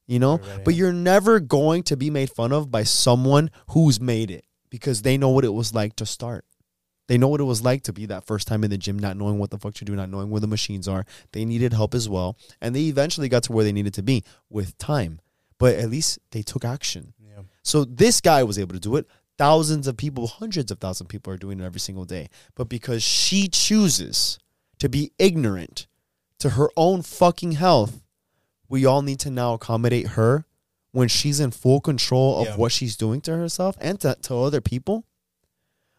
you 0.05 0.19
know. 0.19 0.37
Right, 0.37 0.65
But 0.65 0.75
you're 0.75 0.91
never 0.91 1.39
going 1.39 1.83
to 1.83 1.95
be 1.95 2.09
made 2.09 2.29
fun 2.29 2.51
of 2.51 2.69
by 2.69 2.83
someone 2.83 3.51
who's 3.69 4.01
made 4.01 4.31
it 4.31 4.45
because 4.69 5.03
they 5.03 5.17
know 5.17 5.29
what 5.29 5.45
it 5.45 5.53
was 5.53 5.73
like 5.73 5.95
to 5.97 6.05
start. 6.05 6.45
They 7.07 7.17
know 7.17 7.27
what 7.27 7.41
it 7.41 7.45
was 7.45 7.61
like 7.61 7.83
to 7.83 7.93
be 7.93 8.05
that 8.05 8.25
first 8.25 8.47
time 8.47 8.63
in 8.63 8.69
the 8.69 8.77
gym, 8.77 8.97
not 8.97 9.17
knowing 9.17 9.37
what 9.37 9.51
the 9.51 9.57
fuck 9.57 9.73
to 9.75 9.85
do, 9.85 9.95
not 9.95 10.09
knowing 10.09 10.29
where 10.29 10.39
the 10.39 10.47
machines 10.47 10.87
are. 10.87 11.05
They 11.33 11.43
needed 11.43 11.73
help 11.73 11.93
as 11.93 12.07
well. 12.07 12.37
And 12.61 12.73
they 12.75 12.83
eventually 12.83 13.27
got 13.29 13.43
to 13.43 13.51
where 13.51 13.65
they 13.65 13.73
needed 13.73 13.93
to 13.95 14.03
be 14.03 14.23
with 14.49 14.77
time. 14.77 15.19
But 15.57 15.75
at 15.75 15.89
least 15.89 16.19
they 16.31 16.41
took 16.43 16.63
action. 16.63 17.13
Yeah. 17.21 17.43
So 17.61 17.83
this 17.83 18.21
guy 18.21 18.43
was 18.43 18.57
able 18.57 18.73
to 18.73 18.79
do 18.79 18.95
it. 18.95 19.05
Thousands 19.37 19.87
of 19.87 19.97
people, 19.97 20.27
hundreds 20.27 20.71
of 20.71 20.79
thousands 20.79 21.01
of 21.01 21.09
people 21.09 21.33
are 21.33 21.37
doing 21.37 21.59
it 21.59 21.63
every 21.65 21.79
single 21.79 22.05
day. 22.05 22.29
But 22.55 22.69
because 22.69 23.03
she 23.03 23.47
chooses 23.49 24.39
to 24.79 24.87
be 24.87 25.11
ignorant 25.19 25.87
to 26.39 26.51
her 26.51 26.69
own 26.77 27.01
fucking 27.01 27.53
health, 27.53 28.01
we 28.69 28.85
all 28.85 29.01
need 29.01 29.19
to 29.21 29.29
now 29.29 29.53
accommodate 29.55 30.07
her 30.09 30.45
when 30.91 31.07
she's 31.07 31.39
in 31.39 31.51
full 31.51 31.81
control 31.81 32.39
of 32.41 32.47
Yeah. 32.47 32.55
what 32.55 32.71
she's 32.71 32.95
doing 32.95 33.19
to 33.21 33.35
herself 33.35 33.75
and 33.81 33.99
to, 34.01 34.15
to 34.23 34.35
other 34.35 34.61
people. 34.61 35.03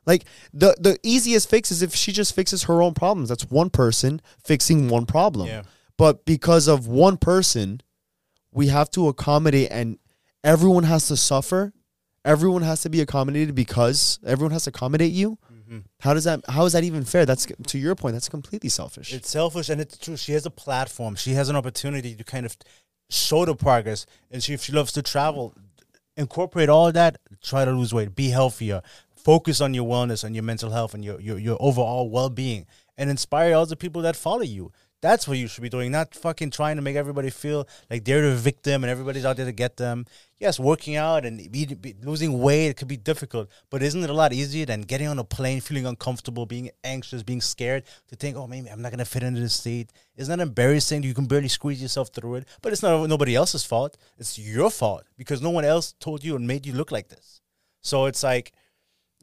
Like 0.07 0.25
the 0.53 0.77
the 0.79 0.99
easiest 1.03 1.49
fix 1.49 1.71
is 1.71 1.83
if 1.83 1.95
she 1.95 2.13
just 2.13 2.35
fixes 2.35 2.65
her 2.65 2.83
own 2.83 2.95
problems. 2.95 3.29
That's 3.29 3.45
one 3.51 3.71
person 3.71 4.21
fixing 4.43 4.89
one 4.89 5.07
problem. 5.07 5.49
Yeah. 5.49 5.63
But 5.97 6.25
because 6.25 6.69
of 6.69 6.87
one 6.87 7.17
person, 7.17 7.81
we 8.53 8.69
have 8.69 8.91
to 8.93 9.09
accommodate 9.09 9.69
and 9.71 9.99
everyone 10.43 10.85
has 10.85 11.09
to 11.09 11.17
suffer. 11.17 11.73
Everyone 12.25 12.63
has 12.63 12.83
to 12.83 12.89
be 12.89 13.01
accommodated 13.01 13.55
because 13.55 14.19
everyone 14.25 14.53
has 14.53 14.65
to 14.65 14.71
accommodate 14.71 15.13
you. 15.13 15.39
Mm-hmm. 15.53 15.79
How 16.01 16.15
does 16.15 16.25
that 16.25 16.41
how 16.49 16.65
is 16.65 16.73
that 16.73 16.85
even 16.85 17.05
fair? 17.05 17.27
That's 17.27 17.47
to 17.47 17.79
your 17.79 17.95
point, 17.95 18.15
that's 18.15 18.29
completely 18.29 18.69
selfish. 18.69 19.13
It's 19.13 19.31
selfish 19.31 19.69
and 19.69 19.81
it's 19.81 19.99
true. 19.99 20.17
She 20.17 20.33
has 20.33 20.47
a 20.47 20.51
platform. 20.51 21.15
She 21.17 21.33
has 21.33 21.49
an 21.49 21.57
opportunity 21.57 22.15
to 22.15 22.25
kind 22.25 22.47
of 22.47 22.57
show 23.11 23.45
the 23.45 23.55
progress. 23.55 24.07
And 24.31 24.43
she, 24.43 24.55
if 24.55 24.63
she 24.63 24.73
loves 24.73 24.93
to 24.93 25.03
travel, 25.03 25.55
incorporate 26.17 26.69
all 26.69 26.89
of 26.89 26.95
that. 26.95 27.19
Try 27.43 27.65
to 27.65 27.73
lose 27.73 27.93
weight. 27.93 28.15
Be 28.15 28.29
healthier. 28.29 28.83
Focus 29.25 29.61
on 29.63 29.73
your 29.73 29.89
wellness 29.89 30.23
and 30.23 30.37
your 30.37 30.45
mental 30.45 30.71
health 30.71 30.93
and 30.93 31.05
your, 31.05 31.19
your, 31.19 31.39
your 31.39 31.57
overall 31.59 32.11
well 32.11 32.31
being. 32.31 32.67
And 32.97 33.11
inspire 33.11 33.55
other 33.55 33.75
people 33.75 34.03
that 34.03 34.15
follow 34.15 34.43
you. 34.43 34.71
That's 35.05 35.29
what 35.29 35.37
you 35.37 35.49
should 35.49 35.61
be 35.61 35.69
doing, 35.69 35.93
not 35.93 36.15
fucking 36.15 36.49
trying 36.49 36.77
to 36.77 36.83
make 36.83 36.97
everybody 36.97 37.29
feel 37.29 37.69
like 37.91 38.05
they're 38.05 38.23
the 38.23 38.37
victim 38.37 38.83
and 38.83 38.91
everybody's 38.91 39.27
out 39.27 39.37
there 39.37 39.45
to 39.45 39.53
get 39.53 39.77
them. 39.77 40.07
Yes, 40.39 40.59
working 40.59 40.97
out 40.97 41.27
and 41.27 41.53
be, 41.53 41.67
be, 41.67 41.95
losing 42.03 42.39
weight 42.39 42.69
it 42.69 42.77
could 42.79 42.89
be 42.89 42.97
difficult, 42.97 43.51
but 43.69 43.83
isn't 43.83 44.03
it 44.03 44.09
a 44.09 44.15
lot 44.15 44.33
easier 44.33 44.65
than 44.65 44.81
getting 44.81 45.09
on 45.09 45.19
a 45.19 45.25
plane, 45.25 45.61
feeling 45.61 45.85
uncomfortable, 45.85 46.47
being 46.47 46.71
anxious, 46.85 47.23
being 47.23 47.43
scared 47.43 47.83
to 48.09 48.17
think, 48.17 48.35
oh, 48.35 48.47
maybe 48.47 48.71
I'm 48.71 48.81
not 48.81 48.93
gonna 48.93 49.05
fit 49.05 49.23
into 49.23 49.43
this 49.43 49.53
seat? 49.53 49.91
Isn't 50.17 50.39
that 50.39 50.43
embarrassing? 50.43 51.03
You 51.03 51.13
can 51.13 51.27
barely 51.27 51.49
squeeze 51.49 51.83
yourself 51.83 52.09
through 52.09 52.37
it, 52.37 52.49
but 52.63 52.73
it's 52.73 52.83
not 52.83 53.07
nobody 53.07 53.35
else's 53.35 53.65
fault. 53.65 53.99
It's 54.17 54.39
your 54.39 54.71
fault 54.71 55.05
because 55.19 55.43
no 55.43 55.51
one 55.51 55.67
else 55.67 55.93
told 56.01 56.25
you 56.25 56.35
and 56.35 56.47
made 56.47 56.65
you 56.65 56.73
look 56.73 56.91
like 56.91 57.09
this. 57.09 57.43
So 57.83 58.07
it's 58.07 58.23
like, 58.23 58.55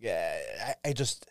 yeah, 0.02 0.38
I, 0.84 0.90
I 0.90 0.94
just, 0.94 1.31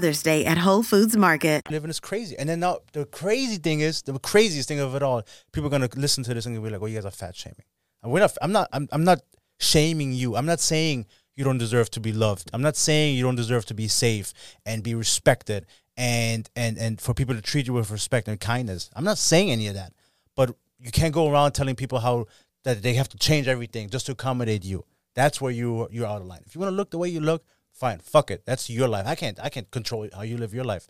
Day 0.00 0.44
at 0.44 0.58
Whole 0.58 0.82
Foods 0.82 1.16
Market. 1.16 1.62
living 1.70 1.90
is 1.90 2.00
crazy. 2.00 2.36
And 2.38 2.48
then 2.48 2.60
now 2.60 2.78
the 2.92 3.04
crazy 3.06 3.56
thing 3.56 3.80
is 3.80 4.02
the 4.02 4.18
craziest 4.18 4.68
thing 4.68 4.80
of 4.80 4.94
it 4.94 5.02
all. 5.02 5.22
People 5.52 5.68
are 5.68 5.70
gonna 5.70 5.88
listen 5.96 6.24
to 6.24 6.34
this 6.34 6.46
and 6.46 6.62
be 6.62 6.70
like, 6.70 6.82
"Oh, 6.82 6.86
you 6.86 6.96
guys 6.96 7.04
are 7.04 7.10
fat 7.10 7.36
shaming." 7.36 7.64
And 8.02 8.12
we're 8.12 8.20
not. 8.20 8.36
I'm 8.42 8.52
not. 8.52 8.68
I'm, 8.72 8.88
I'm 8.92 9.04
not 9.04 9.20
shaming 9.60 10.12
you. 10.12 10.36
I'm 10.36 10.46
not 10.46 10.60
saying 10.60 11.06
you 11.36 11.44
don't 11.44 11.58
deserve 11.58 11.90
to 11.90 12.00
be 12.00 12.12
loved. 12.12 12.50
I'm 12.52 12.62
not 12.62 12.76
saying 12.76 13.16
you 13.16 13.24
don't 13.24 13.36
deserve 13.36 13.66
to 13.66 13.74
be 13.74 13.88
safe 13.88 14.32
and 14.64 14.82
be 14.82 14.94
respected 14.94 15.66
and 15.96 16.48
and 16.56 16.78
and 16.78 17.00
for 17.00 17.14
people 17.14 17.34
to 17.34 17.42
treat 17.42 17.66
you 17.66 17.72
with 17.72 17.90
respect 17.90 18.28
and 18.28 18.38
kindness. 18.40 18.90
I'm 18.94 19.04
not 19.04 19.18
saying 19.18 19.50
any 19.50 19.68
of 19.68 19.74
that. 19.74 19.92
But 20.36 20.56
you 20.78 20.90
can't 20.90 21.14
go 21.14 21.30
around 21.30 21.52
telling 21.52 21.76
people 21.76 22.00
how 22.00 22.26
that 22.64 22.82
they 22.82 22.94
have 22.94 23.08
to 23.10 23.16
change 23.16 23.48
everything 23.48 23.90
just 23.90 24.06
to 24.06 24.12
accommodate 24.12 24.64
you. 24.64 24.84
That's 25.14 25.40
where 25.40 25.52
you 25.52 25.88
you're 25.90 26.06
out 26.06 26.20
of 26.20 26.26
line. 26.26 26.42
If 26.46 26.54
you 26.54 26.60
want 26.60 26.72
to 26.72 26.76
look 26.76 26.90
the 26.90 26.98
way 26.98 27.08
you 27.08 27.20
look, 27.20 27.44
fine. 27.74 27.98
Fuck 27.98 28.30
it. 28.30 28.44
That's 28.46 28.70
your 28.70 28.88
life. 28.88 29.06
I 29.06 29.14
can't 29.14 29.38
I 29.42 29.48
can't 29.48 29.70
control 29.70 30.08
how 30.14 30.22
you 30.22 30.36
live 30.38 30.54
your 30.54 30.64
life. 30.64 30.86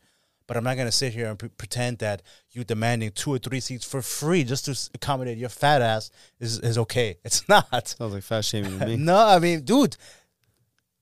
But 0.47 0.59
I'm 0.59 0.65
not 0.65 0.77
gonna 0.77 0.93
sit 0.93 1.15
here 1.15 1.29
and 1.29 1.39
pre- 1.39 1.49
pretend 1.49 1.99
that 1.99 2.23
you 2.51 2.65
demanding 2.65 3.11
two 3.13 3.31
or 3.31 3.39
three 3.39 3.61
seats 3.61 3.85
for 3.85 4.03
free 4.03 4.45
just 4.45 4.67
to 4.67 4.91
accommodate 4.95 5.39
your 5.39 5.49
fat 5.49 5.81
ass 5.83 6.11
is 6.39 6.59
is 6.61 6.79
okay. 6.79 7.19
It's 7.25 7.49
not. 7.49 7.89
Sounds 7.89 8.15
like 8.15 8.23
fat 8.23 8.45
shaming 8.45 8.79
to 8.79 8.87
me. 8.87 8.97
No, 9.11 9.17
I 9.17 9.39
mean, 9.39 9.63
dude, 9.63 9.97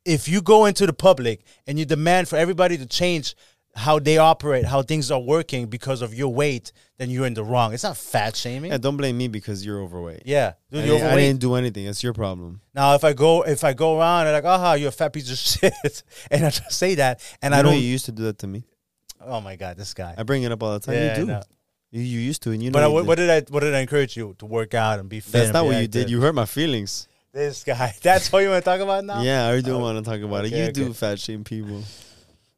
if 0.05 0.29
you 0.29 0.42
go 0.42 0.66
into 0.66 0.87
the 0.87 0.92
public 0.92 1.42
and 1.66 1.79
you 1.79 1.85
demand 1.85 2.29
for 2.29 2.37
everybody 2.37 2.77
to 2.79 2.87
change 2.87 3.35
how 3.74 3.98
they 3.98 4.18
operate, 4.18 4.64
how 4.66 4.82
things 4.82 5.11
are 5.11 5.20
working 5.20 5.66
because 5.66 6.02
of 6.02 6.12
your 6.14 6.28
weight, 6.32 6.72
then 6.98 7.08
you're 7.11 7.26
in 7.26 7.35
the 7.35 7.42
wrong. 7.42 7.72
It's 7.72 7.82
not 7.85 7.96
fat 7.96 8.37
shaming. 8.37 8.70
Yeah, 8.70 8.78
don't 8.78 8.96
blame 8.98 9.16
me 9.16 9.28
because 9.28 9.64
you're 9.64 9.80
overweight. 9.80 10.22
Yeah, 10.26 10.52
dude, 10.70 10.82
I, 10.82 10.87
you're 10.87 10.98
didn't, 10.98 11.12
I 11.12 11.16
didn't 11.16 11.40
do 11.40 11.54
anything. 11.54 11.87
That's 11.87 12.02
your 12.02 12.12
problem. 12.12 12.61
Now, 12.74 12.94
if 12.94 13.02
I 13.04 13.12
go, 13.14 13.42
if 13.42 13.64
I 13.64 13.72
go 13.72 13.98
around 13.98 14.26
and 14.26 14.35
like, 14.35 14.44
aha, 14.44 14.74
you're 14.74 14.90
a 14.90 14.92
fat 14.92 15.12
piece 15.12 15.30
of 15.30 15.38
shit, 15.38 16.02
and 16.30 16.44
I 16.46 16.50
just 16.50 16.72
say 16.72 16.96
that, 16.96 17.20
and 17.40 17.54
I 17.54 17.61
I 17.61 17.62
know 17.62 17.70
don't. 17.70 17.78
you 17.80 17.87
used 17.87 18.04
to 18.06 18.12
do 18.12 18.24
that 18.24 18.38
to 18.40 18.46
me. 18.46 18.64
oh 19.24 19.40
my 19.40 19.56
god, 19.56 19.76
this 19.78 19.94
guy. 19.94 20.14
I 20.18 20.22
bring 20.22 20.42
it 20.42 20.52
up 20.52 20.62
all 20.62 20.72
the 20.74 20.80
time. 20.80 20.94
Yeah, 20.94 21.18
you 21.18 21.26
do. 21.26 21.40
You, 21.92 22.00
you 22.02 22.20
used 22.20 22.42
to, 22.44 22.50
and 22.52 22.62
you 22.62 22.70
know. 22.70 22.74
But 22.74 22.85
I, 22.85 22.87
you 22.88 22.92
what, 22.92 23.00
did. 23.02 23.08
what 23.08 23.14
did 23.16 23.30
I? 23.30 23.40
What 23.52 23.61
did 23.61 23.74
I 23.74 23.80
encourage 23.80 24.16
you 24.16 24.35
to 24.38 24.46
work 24.46 24.74
out 24.74 24.98
and 24.98 25.08
be 25.08 25.20
fit? 25.20 25.32
That's 25.32 25.52
not 25.52 25.64
what 25.66 25.80
you 25.80 25.88
did. 25.88 26.08
You 26.11 26.20
hurt 26.20 26.35
my 26.35 26.46
feelings. 26.46 27.08
This 27.32 27.64
guy. 27.64 27.94
That's 28.02 28.30
what 28.30 28.40
you 28.40 28.50
want 28.50 28.62
to 28.62 28.70
talk 28.70 28.80
about 28.80 29.04
now? 29.06 29.22
Yeah, 29.22 29.48
I 29.48 29.61
do 29.62 29.72
Oh, 29.74 29.78
want 29.78 29.96
to 29.96 30.11
talk 30.11 30.20
about 30.20 30.44
it. 30.44 30.48
okay, 30.52 30.66
You 30.66 30.72
do 30.72 30.92
fat 30.92 31.18
shame 31.18 31.44
people. 31.44 31.82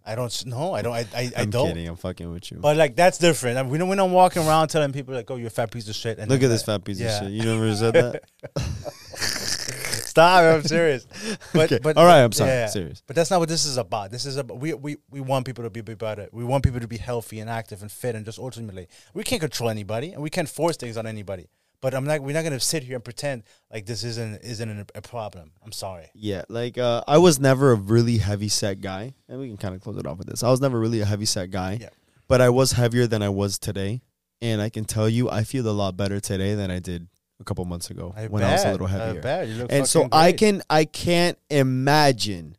I 0.07 0.15
don't. 0.15 0.47
know. 0.47 0.75
I 0.75 0.83
don't. 0.83 0.93
I. 0.93 1.07
I, 1.15 1.23
I 1.23 1.33
I'm 1.39 1.51
don't. 1.51 1.69
kidding. 1.69 1.89
I'm 1.89 1.97
fucking 1.97 2.31
with 2.31 2.51
you. 2.51 2.59
But 2.59 2.77
like 2.77 2.95
that's 2.95 3.19
different. 3.19 3.57
I 3.59 3.63
mean, 3.63 3.71
we 3.71 3.79
don't. 3.79 3.89
We 3.89 3.97
don't 3.97 4.13
walking 4.13 4.47
around 4.47 4.69
telling 4.69 4.93
people 4.93 5.15
like, 5.15 5.31
"Oh, 5.31 5.37
you're 5.37 5.47
a 5.47 5.51
fat 5.51 5.71
piece 5.71 5.89
of 5.89 5.95
shit." 5.95 6.19
And 6.19 6.31
Look 6.31 6.43
at 6.43 6.49
this 6.49 6.63
fat 6.63 6.85
piece 6.85 7.01
yeah. 7.01 7.17
of 7.17 7.23
shit. 7.25 7.33
You 7.33 7.43
never 7.45 7.75
said 7.75 7.95
that. 7.95 8.23
Stop! 10.15 10.45
I'm 10.45 10.63
serious. 10.63 11.07
But, 11.53 11.73
Okay. 11.73 11.81
but 11.83 11.97
All 11.97 12.05
right, 12.05 12.23
I'm 12.23 12.33
sorry. 12.33 12.69
Serious. 12.69 13.03
But 13.07 13.17
that's 13.17 13.31
not 13.31 13.41
what 13.41 13.49
this 13.49 13.65
is 13.65 13.79
about. 13.79 14.11
This 14.11 14.27
is 14.27 14.37
about 14.37 14.61
we, 14.61 14.75
we 14.75 14.97
we 15.11 15.21
want 15.21 15.47
people 15.47 15.65
to 15.65 15.71
be 15.71 15.81
better. 15.81 16.29
We 16.33 16.45
want 16.45 16.63
people 16.63 16.81
to 16.81 16.87
be 16.87 16.99
healthy 16.99 17.41
and 17.41 17.51
active 17.51 17.83
and 17.83 17.91
fit 17.91 18.15
and 18.15 18.25
just 18.25 18.39
ultimately 18.39 18.87
we 19.13 19.25
can't 19.25 19.41
control 19.41 19.71
anybody 19.71 20.13
and 20.13 20.23
we 20.23 20.31
can't 20.31 20.49
force 20.49 20.77
things 20.77 20.97
on 20.97 21.07
anybody. 21.07 21.49
But 21.85 21.93
I'm 21.95 22.07
not. 22.07 22.23
We're 22.23 22.33
not 22.33 22.45
gonna 22.45 22.59
sit 22.61 22.83
here 22.83 22.95
and 22.95 23.05
pretend 23.05 23.43
like 23.71 23.85
this 23.85 24.05
isn't 24.05 24.41
isn't 24.43 24.71
a, 24.71 24.87
a 24.95 25.03
problem. 25.03 25.51
I'm 25.63 25.71
sorry. 25.71 26.07
Yeah, 26.15 26.45
like 26.49 26.79
uh, 26.79 27.05
I 27.07 27.19
was 27.19 27.39
never 27.39 27.73
a 27.73 27.75
really 27.75 28.17
heavy 28.17 28.49
set 28.49 28.81
guy, 28.81 29.13
and 29.29 29.39
we 29.39 29.49
can 29.49 29.59
kind 29.59 29.75
of 29.75 29.83
close 29.83 29.99
it 29.99 30.07
off 30.07 30.17
with 30.17 30.27
this. 30.27 30.43
I 30.43 30.49
was 30.49 30.63
never 30.63 30.81
really 30.81 31.03
a 31.03 31.05
heavy 31.05 31.27
set 31.27 31.51
guy, 31.51 31.77
Yeah. 31.83 31.91
but 32.27 32.41
I 32.41 32.49
was 32.49 32.73
heavier 32.73 33.07
than 33.07 33.21
I 33.21 33.29
was 33.29 33.59
today, 33.59 34.01
and 34.41 34.63
I 34.63 34.71
can 34.71 34.87
tell 34.87 35.11
you, 35.11 35.29
I 35.29 35.45
feel 35.45 35.69
a 35.69 35.77
lot 35.77 35.95
better 35.95 36.21
today 36.21 36.55
than 36.55 36.71
I 36.71 36.79
did 36.79 37.07
a 37.39 37.45
couple 37.45 37.63
months 37.67 37.91
ago 37.91 38.15
I 38.17 38.29
when 38.29 38.41
bet. 38.41 38.49
I 38.49 38.55
was 38.55 38.65
a 38.65 38.71
little 38.73 38.87
heavier. 38.87 39.21
I 39.21 39.23
bet. 39.23 39.49
You 39.49 39.55
look 39.57 39.71
and 39.71 39.87
so 39.87 40.05
fucking 40.05 40.19
I 40.19 40.33
can 40.33 40.63
I 40.71 40.85
can't 40.87 41.39
imagine 41.51 42.57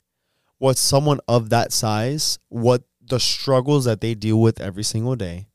what 0.60 0.78
someone 0.78 1.20
of 1.28 1.50
that 1.50 1.74
size, 1.74 2.38
what 2.50 2.84
the 3.02 3.20
struggles 3.20 3.86
that 3.86 4.02
they 4.02 4.14
deal 4.14 4.40
with 4.40 4.62
every 4.62 4.84
single 4.84 5.16
day, 5.16 5.48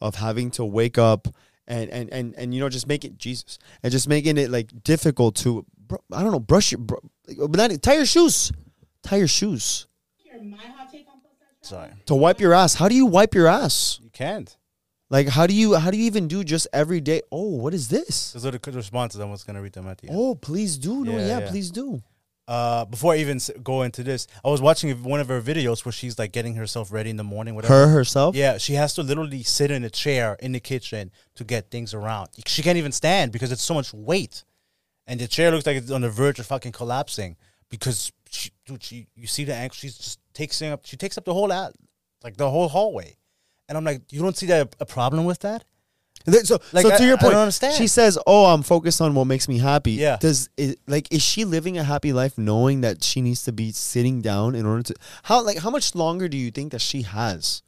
of 0.00 0.16
having 0.16 0.50
to 0.52 0.64
wake 0.64 0.98
up 0.98 1.28
and 1.72 1.90
and 1.90 2.12
and 2.12 2.34
and 2.36 2.54
you 2.54 2.60
know 2.60 2.68
just 2.68 2.86
make 2.86 3.04
it 3.04 3.16
Jesus 3.18 3.58
and 3.82 3.90
just 3.90 4.08
making 4.08 4.36
it 4.38 4.50
like 4.50 4.68
difficult 4.84 5.34
to 5.36 5.64
bro, 5.88 5.98
I 6.12 6.22
don't 6.22 6.32
know 6.32 6.40
brush 6.40 6.72
your 6.72 6.80
bro, 6.80 6.98
but 7.26 7.56
not 7.56 7.82
tie 7.82 7.94
your 7.94 8.06
shoes, 8.06 8.52
tie 9.02 9.16
your 9.16 9.28
shoes 9.28 9.86
My 10.40 10.56
hot 10.58 10.90
take 10.92 11.06
on 11.08 11.20
plus 11.20 11.34
size 11.40 11.68
Sorry, 11.68 11.90
to 12.06 12.14
wipe 12.14 12.40
your 12.40 12.52
ass. 12.54 12.74
How 12.74 12.88
do 12.88 12.94
you 12.94 13.06
wipe 13.06 13.34
your 13.34 13.46
ass? 13.46 14.00
you 14.02 14.10
can't. 14.10 14.56
Like 15.10 15.28
how 15.28 15.46
do 15.46 15.54
you 15.54 15.74
how 15.74 15.90
do 15.90 15.96
you 15.98 16.04
even 16.06 16.26
do 16.26 16.42
just 16.42 16.66
every 16.72 17.00
day? 17.00 17.20
Oh, 17.30 17.50
what 17.56 17.74
is 17.74 17.88
this? 17.88 18.32
Those 18.32 18.46
are 18.46 18.50
the 18.50 18.58
good 18.58 18.74
responses. 18.74 19.20
I'm 19.20 19.30
just 19.30 19.46
gonna 19.46 19.62
read 19.62 19.72
them 19.74 19.86
at 19.86 19.98
the 19.98 20.08
end. 20.08 20.16
Oh, 20.18 20.34
please 20.34 20.78
do. 20.78 21.04
No, 21.04 21.12
Yeah, 21.12 21.18
yeah, 21.26 21.38
yeah. 21.40 21.50
please 21.50 21.70
do. 21.70 22.02
Uh, 22.48 22.84
before 22.86 23.14
I 23.14 23.18
even 23.18 23.38
go 23.62 23.82
into 23.82 24.02
this, 24.02 24.26
I 24.44 24.48
was 24.48 24.60
watching 24.60 24.90
one 25.02 25.20
of 25.20 25.28
her 25.28 25.40
videos 25.40 25.84
where 25.84 25.92
she's 25.92 26.18
like 26.18 26.32
getting 26.32 26.56
herself 26.56 26.92
ready 26.92 27.10
in 27.10 27.16
the 27.16 27.24
morning. 27.24 27.54
Whatever. 27.54 27.74
Her 27.74 27.88
herself. 27.88 28.34
Yeah, 28.34 28.58
she 28.58 28.74
has 28.74 28.94
to 28.94 29.02
literally 29.02 29.42
sit 29.42 29.70
in 29.70 29.84
a 29.84 29.90
chair 29.90 30.36
in 30.40 30.52
the 30.52 30.60
kitchen 30.60 31.12
to 31.36 31.44
get 31.44 31.70
things 31.70 31.94
around. 31.94 32.30
She 32.46 32.62
can't 32.62 32.78
even 32.78 32.92
stand 32.92 33.32
because 33.32 33.52
it's 33.52 33.62
so 33.62 33.74
much 33.74 33.94
weight, 33.94 34.44
and 35.06 35.20
the 35.20 35.28
chair 35.28 35.50
looks 35.50 35.66
like 35.66 35.76
it's 35.76 35.90
on 35.90 36.00
the 36.00 36.10
verge 36.10 36.40
of 36.40 36.46
fucking 36.46 36.72
collapsing 36.72 37.36
because 37.68 38.12
she, 38.28 38.50
dude, 38.66 38.82
she 38.82 39.06
you 39.14 39.26
see 39.26 39.44
the 39.44 39.54
ankle. 39.54 39.76
She's 39.76 39.96
just 39.96 40.18
takes 40.34 40.60
up. 40.62 40.84
She 40.84 40.96
takes 40.96 41.16
up 41.16 41.24
the 41.24 41.34
whole 41.34 41.52
out, 41.52 41.74
like 42.24 42.36
the 42.36 42.50
whole 42.50 42.68
hallway, 42.68 43.16
and 43.68 43.78
I'm 43.78 43.84
like, 43.84 44.02
you 44.10 44.20
don't 44.20 44.36
see 44.36 44.46
that 44.46 44.74
a 44.80 44.86
problem 44.86 45.24
with 45.24 45.40
that? 45.40 45.64
So, 46.44 46.58
Like, 46.72 46.82
so 46.86 46.92
I- 46.92 46.96
to 46.98 47.04
your 47.04 47.14
I 47.14 47.16
don't 47.16 47.18
point, 47.20 47.34
understand. 47.36 47.74
she 47.74 47.86
says, 47.86 48.18
"Oh, 48.26 48.46
I'm 48.46 48.62
focused 48.62 49.00
on 49.00 49.14
what 49.14 49.26
makes 49.26 49.48
me 49.48 49.58
happy." 49.58 49.92
Yeah. 49.92 50.16
Does 50.20 50.48
it, 50.56 50.78
like 50.86 51.08
is 51.12 51.22
she 51.22 51.44
living 51.44 51.78
a 51.78 51.84
happy 51.84 52.12
life 52.12 52.38
knowing 52.38 52.80
that 52.82 53.02
she 53.02 53.20
needs 53.20 53.42
to 53.44 53.52
be 53.52 53.72
sitting 53.72 54.20
down 54.22 54.54
in 54.54 54.64
order 54.66 54.82
to 54.84 54.94
how 55.24 55.42
like 55.42 55.58
how 55.58 55.70
much 55.70 55.94
longer 55.94 56.28
do 56.28 56.36
you 56.36 56.50
think 56.50 56.72
that 56.72 56.80
she 56.80 57.02
has 57.02 57.62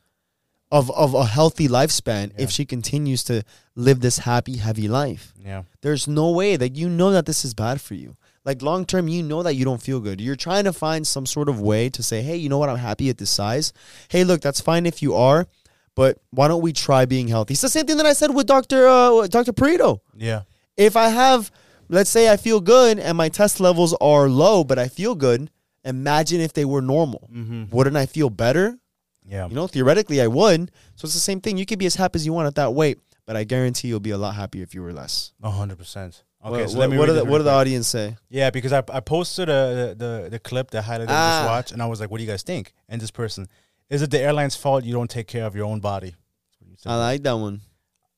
of 0.71 0.91
of 0.93 1.15
a 1.15 1.25
healthy 1.27 1.69
lifespan 1.69 2.31
Yeah. 2.37 2.45
if 2.45 2.51
she 2.51 2.65
continues 2.65 3.23
to 3.25 3.43
live 3.77 4.01
this 4.01 4.19
happy 4.19 4.57
heavy 4.59 4.89
life? 4.89 5.33
Yeah, 5.45 5.63
There's 5.83 6.07
no 6.07 6.31
way 6.31 6.57
that 6.57 6.77
you 6.77 6.89
know 6.89 7.11
that 7.13 7.27
this 7.27 7.45
is 7.45 7.55
bad 7.55 7.81
for 7.81 7.95
you. 7.95 8.17
Like 8.45 8.61
long 8.63 8.85
term, 8.85 9.09
you 9.09 9.23
know 9.23 9.43
that 9.43 9.55
you 9.55 9.65
don't 9.65 9.83
feel 9.83 10.01
good. 10.01 10.21
You're 10.21 10.37
trying 10.37 10.65
to 10.65 10.73
find 10.73 11.07
some 11.07 11.27
sort 11.27 11.49
of 11.49 11.61
way 11.61 11.89
to 11.91 12.03
say, 12.03 12.23
"Hey, 12.23 12.37
you 12.37 12.49
know 12.49 12.59
what? 12.59 12.69
I'm 12.69 12.77
happy 12.79 13.09
at 13.09 13.19
this 13.19 13.31
size. 13.31 13.73
Hey, 14.09 14.23
look, 14.23 14.41
that's 14.43 14.61
fine 14.61 14.85
if 14.87 15.03
you 15.03 15.15
are." 15.15 15.47
But 15.95 16.19
why 16.31 16.49
don't 16.49 16.63
we 16.63 16.73
try 16.73 17.05
being 17.05 17.29
healthy? 17.29 17.53
It's 17.55 17.63
the 17.63 17.69
same 17.69 17.87
thing 17.87 17.97
that 17.99 18.07
I 18.07 18.13
said 18.15 18.35
with 18.35 18.47
Doctor 18.47 18.89
uh, 18.89 19.27
Doctor 19.29 19.53
Perito. 19.53 20.01
yeah, 20.17 20.43
If 20.77 20.97
I 20.97 21.09
have, 21.09 21.51
let's 21.89 22.11
say, 22.11 22.31
I 22.33 22.37
feel 22.37 22.61
good 22.61 22.99
and 22.99 23.17
my 23.17 23.29
test 23.29 23.61
levels 23.61 23.95
are 24.01 24.29
low, 24.29 24.65
but 24.65 24.79
I 24.79 24.89
feel 24.89 25.15
good. 25.15 25.51
Imagine 25.85 26.41
if 26.41 26.53
they 26.53 26.65
were 26.65 26.81
normal. 26.83 27.29
mm-hmm. 27.33 27.65
Wouldn't 27.71 27.97
I 27.97 28.07
feel 28.07 28.31
better? 28.31 28.79
yeah. 29.27 29.47
You 29.49 29.55
know, 29.55 29.67
theoretically, 29.67 30.21
I 30.21 30.27
would. 30.27 30.71
So 30.97 31.07
it's 31.07 31.15
the 31.15 31.21
same 31.21 31.41
thing. 31.41 31.57
You 31.59 31.67
could 31.67 31.79
be 31.79 31.87
as 31.87 31.95
happy 31.95 32.17
as 32.19 32.27
you 32.27 32.33
want 32.33 32.47
at 32.47 32.55
that 32.57 32.75
weight, 32.75 32.99
but 33.27 33.37
I 33.37 33.45
guarantee 33.45 33.89
you'll 33.89 34.01
be 34.01 34.11
a 34.11 34.19
lot 34.19 34.35
happier 34.35 34.63
if 34.63 34.75
you 34.75 34.83
were 34.83 34.93
less. 34.93 35.33
A 35.43 35.51
hundred 35.51 35.79
percent. 35.79 36.25
Okay, 36.45 36.61
what, 36.63 36.71
so 36.71 36.77
what, 36.77 36.81
let 36.81 36.91
me 36.91 36.99
what 36.99 37.07
do 37.07 37.13
the, 37.15 37.25
what 37.25 37.39
do 37.39 37.45
the 37.45 37.51
audience 37.53 37.89
say? 37.89 38.17
Yeah, 38.29 38.51
because 38.51 38.73
I, 38.73 38.83
I 38.93 39.01
posted 39.01 39.49
uh, 39.49 39.75
the, 39.75 39.95
the 39.97 40.29
the 40.33 40.39
clip 40.39 40.71
that 40.73 40.85
highlighted 40.85 41.07
Ah. 41.09 41.41
this 41.41 41.49
watch, 41.49 41.73
and 41.73 41.81
I 41.81 41.87
was 41.87 42.01
like, 42.01 42.11
"What 42.11 42.19
do 42.19 42.25
you 42.25 42.29
guys 42.31 42.43
think?" 42.43 42.75
And 42.89 43.01
this 43.01 43.11
person, 43.11 43.49
is 43.95 44.03
it 44.03 44.11
the 44.11 44.21
airline's 44.21 44.57
fault 44.57 44.85
you 44.85 44.93
don't 44.99 45.11
take 45.11 45.27
care 45.35 45.45
of 45.47 45.55
your 45.57 45.67
own 45.67 45.81
body? 45.81 46.11
That's 46.11 46.61
what 46.61 46.71
you 46.71 46.77
said. 46.79 46.93
I 46.93 46.97
like 46.97 47.23
that 47.23 47.37
one. 47.39 47.61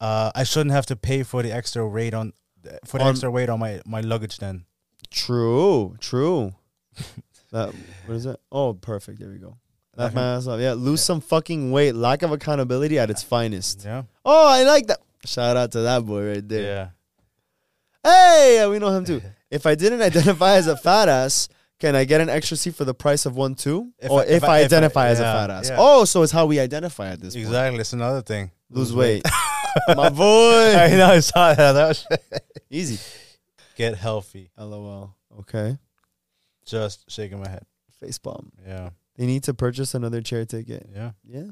uh, 0.01 0.31
I 0.35 0.45
shouldn't 0.45 0.73
have 0.79 0.87
to 0.87 0.97
pay 0.97 1.23
for 1.23 1.43
the 1.43 1.53
extra 1.53 1.87
weight 1.97 2.15
on 2.15 2.33
for 2.85 2.99
the 2.99 3.05
On- 3.05 3.11
extra 3.11 3.31
weight 3.31 3.49
on 3.49 3.59
my 3.61 3.81
my 3.87 4.01
luggage. 4.01 4.39
Then 4.39 4.65
True, 5.11 5.97
true. 6.01 6.53
that 7.53 7.73
what 8.07 8.15
is 8.17 8.27
it? 8.27 8.39
Oh, 8.51 8.75
perfect. 8.75 9.21
There 9.21 9.29
we 9.31 9.39
go. 9.39 9.57
Laugh 9.97 10.13
my 10.15 10.35
ass 10.35 10.47
off. 10.47 10.61
Yeah, 10.61 10.75
lose 10.75 11.01
some 11.03 11.21
fucking 11.23 11.71
weight. 11.73 11.95
Lack 11.95 12.23
of 12.23 12.31
accountability 12.33 12.99
at 12.99 13.09
its 13.09 13.23
finest. 13.23 13.85
yeah, 13.85 14.03
Oh, 14.25 14.47
I 14.49 14.63
like 14.65 14.87
that. 14.89 15.01
Shout 15.25 15.57
out 15.57 15.73
to 15.73 15.81
that 15.89 16.05
boy 16.05 16.23
right 16.33 16.47
there. 16.49 16.63
yeah. 16.63 16.89
Hey, 18.05 18.67
we 18.69 18.79
know 18.79 18.91
him 18.91 19.05
too. 19.05 19.23
If 19.51 19.65
I 19.65 19.77
didn't 19.77 20.03
identify 20.03 20.57
as 20.57 20.67
a 20.67 20.77
fat 20.77 21.09
ass, 21.09 21.49
can 21.79 21.95
I 21.95 22.05
get 22.05 22.21
an 22.21 22.29
extra 22.29 22.57
seat 22.57 22.75
for 22.75 22.85
the 22.85 22.95
price 22.95 23.27
of 23.27 23.37
one 23.37 23.55
too? 23.55 23.93
If 23.99 24.11
or 24.11 24.21
I- 24.21 24.25
if, 24.25 24.31
if 24.31 24.45
I, 24.45 24.47
I- 24.47 24.59
if 24.61 24.63
I- 24.63 24.65
identify 24.65 25.09
as 25.09 25.21
a 25.21 25.23
fat 25.25 25.51
ass? 25.51 25.69
yeah. 25.71 25.77
Oh, 25.79 26.05
so 26.05 26.23
it's 26.23 26.33
how 26.33 26.47
we 26.47 26.59
identify 26.61 27.09
at 27.09 27.21
this 27.21 27.35
point. 27.35 27.47
Exactly. 27.47 27.81
It's 27.81 27.93
another 27.93 28.23
thing. 28.23 28.51
Lose 28.71 28.95
weight. 28.95 29.23
My 29.95 30.09
boy. 30.09 30.75
I 30.77 30.89
know. 30.97 31.07
I 31.13 31.21
saw 31.21 31.53
that. 31.55 31.73
That 31.73 31.89
was 31.89 32.07
Easy. 32.71 32.99
get 33.77 33.95
healthy. 33.97 34.51
LOL. 34.59 35.15
Okay. 35.41 35.77
Just 36.65 37.11
shaking 37.11 37.41
my 37.41 37.49
head. 37.49 37.65
Face 38.01 38.19
bomb. 38.19 38.51
Yeah, 38.67 38.91
They 39.17 39.27
need 39.27 39.45
to 39.45 39.55
purchase 39.55 39.95
another 39.95 40.21
chair 40.21 40.45
ticket. 40.45 40.89
yeah. 40.95 41.13
Yeah. 41.25 41.49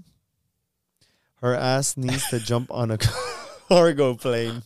Her 1.40 1.54
ass 1.54 1.96
needs 1.96 2.26
to 2.30 2.38
jump 2.40 2.70
on 2.72 2.90
a 2.90 2.98
cargo 3.68 4.14
plane. 4.14 4.62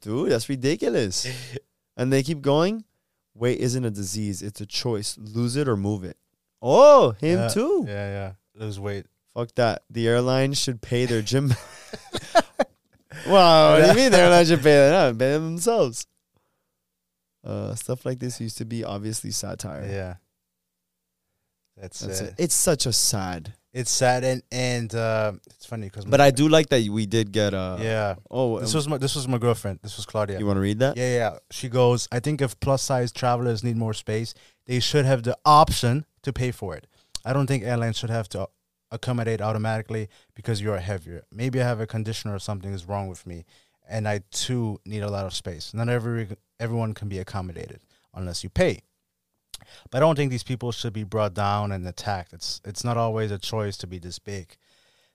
Dude, 0.00 0.30
that's 0.30 0.48
ridiculous. 0.48 1.26
And 1.96 2.12
they 2.12 2.22
keep 2.22 2.40
going. 2.40 2.84
Weight 3.40 3.58
isn't 3.58 3.86
a 3.86 3.90
disease, 3.90 4.42
it's 4.42 4.60
a 4.60 4.66
choice. 4.66 5.16
Lose 5.18 5.56
it 5.56 5.66
or 5.66 5.74
move 5.74 6.04
it. 6.04 6.18
Oh, 6.60 7.12
him 7.12 7.38
Yeah, 7.38 7.48
too. 7.48 7.86
Yeah, 7.88 7.92
yeah. 7.94 8.32
Lose 8.54 8.78
weight. 8.78 9.06
Fuck 9.32 9.54
that. 9.54 9.82
The 9.88 10.06
airline 10.08 10.52
should 10.52 10.82
pay 10.82 11.06
their 11.06 11.22
gym. 11.22 11.48
wow, 13.26 13.72
what 13.72 13.80
do 13.80 13.88
you 13.88 13.94
mean 13.94 14.12
the 14.12 14.18
airline 14.20 14.44
should 14.44 14.62
pay 14.62 14.74
them? 14.74 14.92
No, 14.92 15.18
pay 15.18 15.32
them 15.32 15.44
themselves. 15.44 16.06
Uh, 17.42 17.74
stuff 17.74 18.04
like 18.04 18.18
this 18.18 18.42
used 18.42 18.58
to 18.58 18.66
be 18.66 18.84
obviously 18.84 19.30
satire. 19.30 19.88
Yeah. 19.90 20.14
That's, 21.80 22.00
That's 22.00 22.20
it. 22.20 22.28
it. 22.28 22.34
It's 22.38 22.54
such 22.54 22.86
a 22.86 22.92
sad. 22.92 23.54
It's 23.72 23.90
sad 23.90 24.24
and 24.24 24.42
and 24.50 24.92
uh, 24.94 25.32
it's 25.46 25.64
funny 25.64 25.86
because 25.86 26.04
But 26.04 26.20
I 26.20 26.32
do 26.32 26.48
like 26.48 26.68
that 26.70 26.88
we 26.88 27.06
did 27.06 27.30
get 27.30 27.54
uh 27.54 27.78
yeah. 27.80 28.16
Oh, 28.28 28.58
This 28.58 28.74
um, 28.74 28.78
was 28.78 28.88
my 28.88 28.98
this 28.98 29.14
was 29.14 29.28
my 29.28 29.38
girlfriend. 29.38 29.78
This 29.82 29.96
was 29.96 30.06
Claudia. 30.06 30.38
you 30.40 30.46
want 30.46 30.56
to 30.56 30.60
read 30.60 30.80
that? 30.80 30.96
Yeah, 30.96 31.14
yeah. 31.14 31.38
She 31.52 31.68
goes, 31.68 32.08
I 32.10 32.18
think 32.18 32.42
if 32.42 32.58
plus 32.58 32.82
size 32.82 33.12
travelers 33.12 33.62
need 33.62 33.76
more 33.76 33.94
space, 33.94 34.34
they 34.66 34.80
should 34.80 35.04
have 35.04 35.22
the 35.22 35.38
option 35.44 36.04
to 36.22 36.32
pay 36.32 36.50
for 36.50 36.74
it. 36.76 36.88
I 37.24 37.32
don't 37.32 37.46
think 37.46 37.62
airlines 37.62 37.96
should 37.96 38.10
have 38.10 38.28
to 38.30 38.48
accommodate 38.90 39.40
automatically 39.40 40.08
because 40.34 40.60
you 40.60 40.72
are 40.72 40.78
heavier. 40.78 41.22
Maybe 41.30 41.60
I 41.60 41.64
have 41.64 41.80
a 41.80 41.86
condition 41.86 42.30
or 42.30 42.40
something 42.40 42.72
is 42.72 42.86
wrong 42.86 43.06
with 43.06 43.24
me, 43.24 43.44
and 43.88 44.08
I 44.08 44.22
too 44.32 44.80
need 44.84 45.02
a 45.04 45.10
lot 45.10 45.26
of 45.26 45.34
space. 45.34 45.72
Not 45.72 45.88
every 45.88 46.28
everyone 46.58 46.92
can 46.92 47.08
be 47.08 47.18
accommodated 47.20 47.80
unless 48.14 48.42
you 48.42 48.50
pay. 48.50 48.82
But 49.90 49.98
I 49.98 50.00
don't 50.00 50.16
think 50.16 50.30
these 50.30 50.42
people 50.42 50.72
should 50.72 50.92
be 50.92 51.04
brought 51.04 51.34
down 51.34 51.72
and 51.72 51.86
attacked. 51.86 52.32
It's 52.32 52.60
it's 52.64 52.84
not 52.84 52.96
always 52.96 53.30
a 53.30 53.38
choice 53.38 53.76
to 53.78 53.86
be 53.86 53.98
this 53.98 54.18
big. 54.18 54.56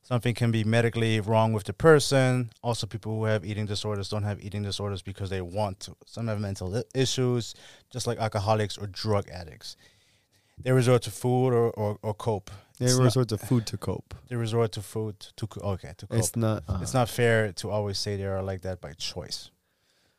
Something 0.02 0.36
can 0.36 0.52
be 0.52 0.64
medically 0.64 1.20
wrong 1.20 1.52
with 1.52 1.64
the 1.64 1.74
person. 1.74 2.52
Also, 2.62 2.86
people 2.86 3.16
who 3.16 3.26
have 3.26 3.44
eating 3.44 3.66
disorders 3.66 4.08
don't 4.08 4.22
have 4.22 4.40
eating 4.40 4.62
disorders 4.62 5.02
because 5.02 5.32
they 5.32 5.42
want 5.42 5.80
to. 5.80 5.96
Some 6.06 6.28
have 6.28 6.40
mental 6.40 6.84
issues, 6.94 7.56
just 7.90 8.06
like 8.06 8.20
alcoholics 8.20 8.78
or 8.78 8.86
drug 8.86 9.28
addicts. 9.30 9.76
They 10.64 10.72
resort 10.72 11.02
to 11.04 11.12
food 11.12 11.54
or, 11.54 11.72
or, 11.72 11.98
or 12.04 12.14
cope. 12.14 12.52
They 12.78 12.86
It's 12.86 12.96
resort 12.96 13.30
to 13.30 13.38
food 13.40 13.66
to 13.66 13.78
cope. 13.78 14.14
they 14.30 14.36
resort 14.36 14.74
to 14.74 14.82
food 14.82 15.20
to 15.38 15.48
okay 15.62 15.94
to 15.98 16.08
cope. 16.08 16.20
It's 16.20 16.36
not. 16.36 16.64
Uh, 16.68 16.80
it's 16.82 16.94
not 16.94 17.10
fair 17.10 17.52
to 17.54 17.72
always 17.72 17.98
say 17.98 18.16
they 18.16 18.26
are 18.26 18.44
like 18.44 18.62
that 18.62 18.82
by 18.82 18.94
choice. 18.94 19.50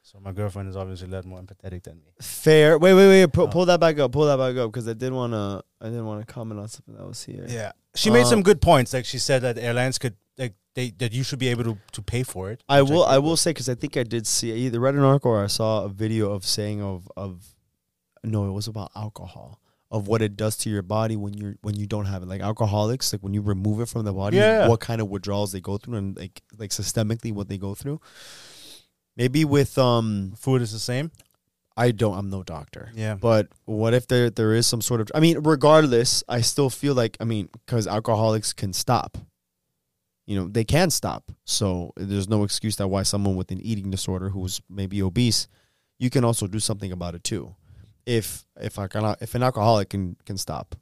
So 0.08 0.20
my 0.20 0.30
girlfriend 0.30 0.68
is 0.68 0.76
obviously 0.76 1.08
a 1.08 1.10
lot 1.10 1.24
more 1.24 1.40
empathetic 1.40 1.82
than 1.82 1.96
me. 1.96 2.12
fair. 2.20 2.78
Wait, 2.78 2.94
wait, 2.94 3.08
wait. 3.08 3.32
Pull, 3.32 3.46
Oh. 3.46 3.48
pull 3.48 3.66
that 3.66 3.80
back 3.80 3.98
up. 3.98 4.12
Pull 4.12 4.26
that 4.26 4.36
back 4.36 4.56
up 4.56 4.70
because 4.70 4.86
I 4.86 4.92
did 4.92 5.12
wanna. 5.12 5.62
I 5.80 5.86
didn't 5.86 6.06
want 6.06 6.24
to 6.24 6.32
comment 6.32 6.60
on 6.60 6.68
something 6.68 6.94
that 6.94 7.04
was 7.04 7.24
here. 7.24 7.44
Yeah, 7.48 7.72
she 7.96 8.10
made 8.10 8.22
Uh, 8.22 8.26
some 8.26 8.42
good 8.42 8.60
points. 8.60 8.92
Like 8.92 9.04
she 9.04 9.18
said 9.18 9.42
that 9.42 9.58
airlines 9.58 9.98
could 9.98 10.14
like 10.38 10.54
they 10.76 10.90
that 10.98 11.12
you 11.12 11.24
should 11.24 11.40
be 11.40 11.48
able 11.48 11.64
to 11.64 11.76
to 11.90 12.02
pay 12.02 12.22
for 12.22 12.52
it. 12.52 12.62
I 12.68 12.82
will. 12.82 13.04
I 13.04 13.16
agree 13.16 13.28
will 13.30 13.36
say 13.36 13.50
because 13.50 13.68
I 13.68 13.74
think 13.74 13.96
I 13.96 14.04
did 14.04 14.28
see 14.28 14.52
I 14.52 14.56
either 14.66 14.78
read 14.78 14.94
an 14.94 15.00
article 15.00 15.32
or 15.32 15.42
I 15.42 15.48
saw 15.48 15.82
a 15.82 15.88
video 15.88 16.30
of 16.30 16.46
saying 16.46 16.80
of 16.82 17.08
of 17.16 17.56
no, 18.22 18.46
it 18.48 18.52
was 18.52 18.68
about 18.68 18.92
alcohol 18.94 19.60
of 19.90 20.06
what 20.08 20.20
it 20.22 20.36
does 20.36 20.56
to 20.58 20.70
your 20.70 20.82
body 20.82 21.16
when 21.16 21.34
you're 21.34 21.56
when 21.62 21.74
you 21.74 21.86
don't 21.88 22.06
have 22.06 22.22
it. 22.22 22.28
Like 22.28 22.42
alcoholics, 22.42 23.12
like 23.12 23.22
when 23.24 23.34
you 23.34 23.42
remove 23.42 23.80
it 23.80 23.88
from 23.88 24.04
the 24.04 24.12
body, 24.12 24.36
Yeah. 24.36 24.68
what 24.68 24.78
kind 24.78 25.00
of 25.00 25.08
withdrawals 25.08 25.50
they 25.50 25.60
go 25.60 25.78
through 25.78 25.94
and 25.96 26.16
like 26.16 26.42
like 26.56 26.70
systemically 26.70 27.32
what 27.32 27.48
they 27.48 27.58
go 27.58 27.74
through. 27.74 28.00
Maybe 29.16 29.44
with 29.44 29.78
um, 29.78 30.32
Food 30.36 30.62
is 30.62 30.72
the 30.72 30.78
same. 30.78 31.10
I 31.76 31.90
don't. 31.90 32.16
I'm 32.16 32.30
no 32.30 32.42
doctor. 32.42 32.90
Yeah. 32.94 33.16
But 33.16 33.48
what 33.66 33.92
if 33.92 34.08
there 34.08 34.30
there 34.30 34.54
is 34.54 34.66
some 34.66 34.80
sort 34.80 35.00
of? 35.00 35.10
I 35.14 35.20
mean, 35.20 35.38
regardless, 35.40 36.24
I 36.28 36.40
still 36.40 36.70
feel 36.70 36.94
like 36.94 37.16
I 37.20 37.24
mean, 37.24 37.48
because 37.52 37.86
alcoholics 37.86 38.52
can 38.52 38.72
stop. 38.72 39.18
You 40.26 40.40
know, 40.40 40.48
they 40.48 40.64
can 40.64 40.90
stop. 40.90 41.30
So 41.44 41.92
there's 41.96 42.28
no 42.28 42.42
excuse 42.42 42.76
that 42.76 42.88
why 42.88 43.02
someone 43.04 43.36
with 43.36 43.50
an 43.50 43.60
eating 43.60 43.90
disorder 43.90 44.30
who's 44.30 44.60
maybe 44.68 45.02
obese, 45.02 45.48
you 45.98 46.10
can 46.10 46.24
also 46.24 46.46
do 46.46 46.58
something 46.58 46.92
about 46.92 47.14
it 47.14 47.22
too. 47.22 47.54
If 48.06 48.46
if 48.60 48.78
I 48.78 48.88
cannot, 48.88 49.20
if 49.20 49.34
an 49.34 49.42
alcoholic 49.42 49.90
can 49.90 50.16
can 50.24 50.38
stop. 50.38 50.74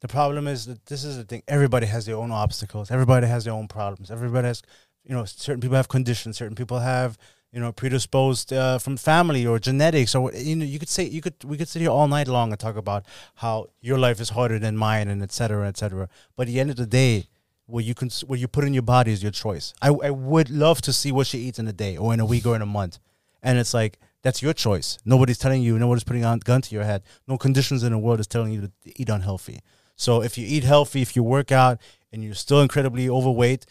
The 0.00 0.08
problem 0.08 0.48
is 0.48 0.66
that 0.66 0.84
this 0.86 1.04
is 1.04 1.16
the 1.16 1.22
thing. 1.24 1.42
Everybody 1.46 1.86
has 1.86 2.06
their 2.06 2.16
own 2.16 2.32
obstacles. 2.32 2.90
Everybody 2.90 3.28
has 3.28 3.44
their 3.44 3.54
own 3.54 3.68
problems. 3.68 4.10
Everybody 4.10 4.48
has, 4.48 4.60
you 5.04 5.14
know, 5.14 5.24
certain 5.24 5.60
people 5.60 5.76
have 5.76 5.86
conditions. 5.86 6.36
Certain 6.36 6.56
people 6.56 6.80
have, 6.80 7.16
you 7.52 7.60
know, 7.60 7.70
predisposed 7.72 8.52
uh, 8.52 8.78
from 8.78 8.96
family 8.96 9.46
or 9.46 9.58
genetics 9.58 10.14
or 10.14 10.32
you 10.32 10.56
know. 10.56 10.64
You 10.64 10.78
could 10.78 10.88
say 10.88 11.04
you 11.04 11.20
could 11.20 11.34
we 11.44 11.56
could 11.56 11.68
sit 11.68 11.82
here 11.82 11.90
all 11.90 12.08
night 12.08 12.28
long 12.28 12.50
and 12.50 12.58
talk 12.58 12.76
about 12.76 13.04
how 13.36 13.66
your 13.80 13.98
life 13.98 14.20
is 14.20 14.30
harder 14.30 14.58
than 14.58 14.76
mine 14.76 15.08
and 15.08 15.22
et 15.22 15.32
cetera, 15.32 15.68
et 15.68 15.76
cetera. 15.76 16.08
But 16.36 16.48
at 16.48 16.52
the 16.52 16.60
end 16.60 16.70
of 16.70 16.76
the 16.76 16.86
day, 16.86 17.28
what 17.66 17.84
you 17.84 17.94
can 17.94 18.10
what 18.26 18.38
you 18.38 18.48
put 18.48 18.64
in 18.64 18.72
your 18.72 18.82
body 18.82 19.12
is 19.12 19.22
your 19.22 19.32
choice. 19.32 19.74
I 19.82 19.88
I 19.88 20.10
would 20.10 20.50
love 20.50 20.80
to 20.82 20.92
see 20.92 21.12
what 21.12 21.26
she 21.26 21.38
eats 21.38 21.58
in 21.58 21.68
a 21.68 21.72
day 21.72 21.96
or 21.96 22.14
in 22.14 22.20
a 22.20 22.26
week 22.26 22.46
or 22.46 22.56
in 22.56 22.62
a 22.62 22.66
month, 22.66 22.98
and 23.42 23.58
it's 23.58 23.74
like 23.74 23.98
that's 24.22 24.40
your 24.40 24.54
choice. 24.54 24.98
Nobody's 25.04 25.38
telling 25.38 25.62
you. 25.62 25.78
Nobody's 25.78 26.04
putting 26.04 26.24
a 26.24 26.38
gun 26.38 26.62
to 26.62 26.74
your 26.74 26.84
head. 26.84 27.02
No 27.26 27.36
conditions 27.36 27.82
in 27.82 27.92
the 27.92 27.98
world 27.98 28.20
is 28.20 28.26
telling 28.26 28.52
you 28.52 28.60
to 28.62 28.72
eat 28.96 29.08
unhealthy. 29.08 29.60
So 29.96 30.22
if 30.22 30.38
you 30.38 30.46
eat 30.46 30.64
healthy, 30.64 31.02
if 31.02 31.14
you 31.16 31.22
work 31.22 31.52
out, 31.52 31.78
and 32.12 32.22
you're 32.22 32.34
still 32.34 32.62
incredibly 32.62 33.08
overweight, 33.08 33.66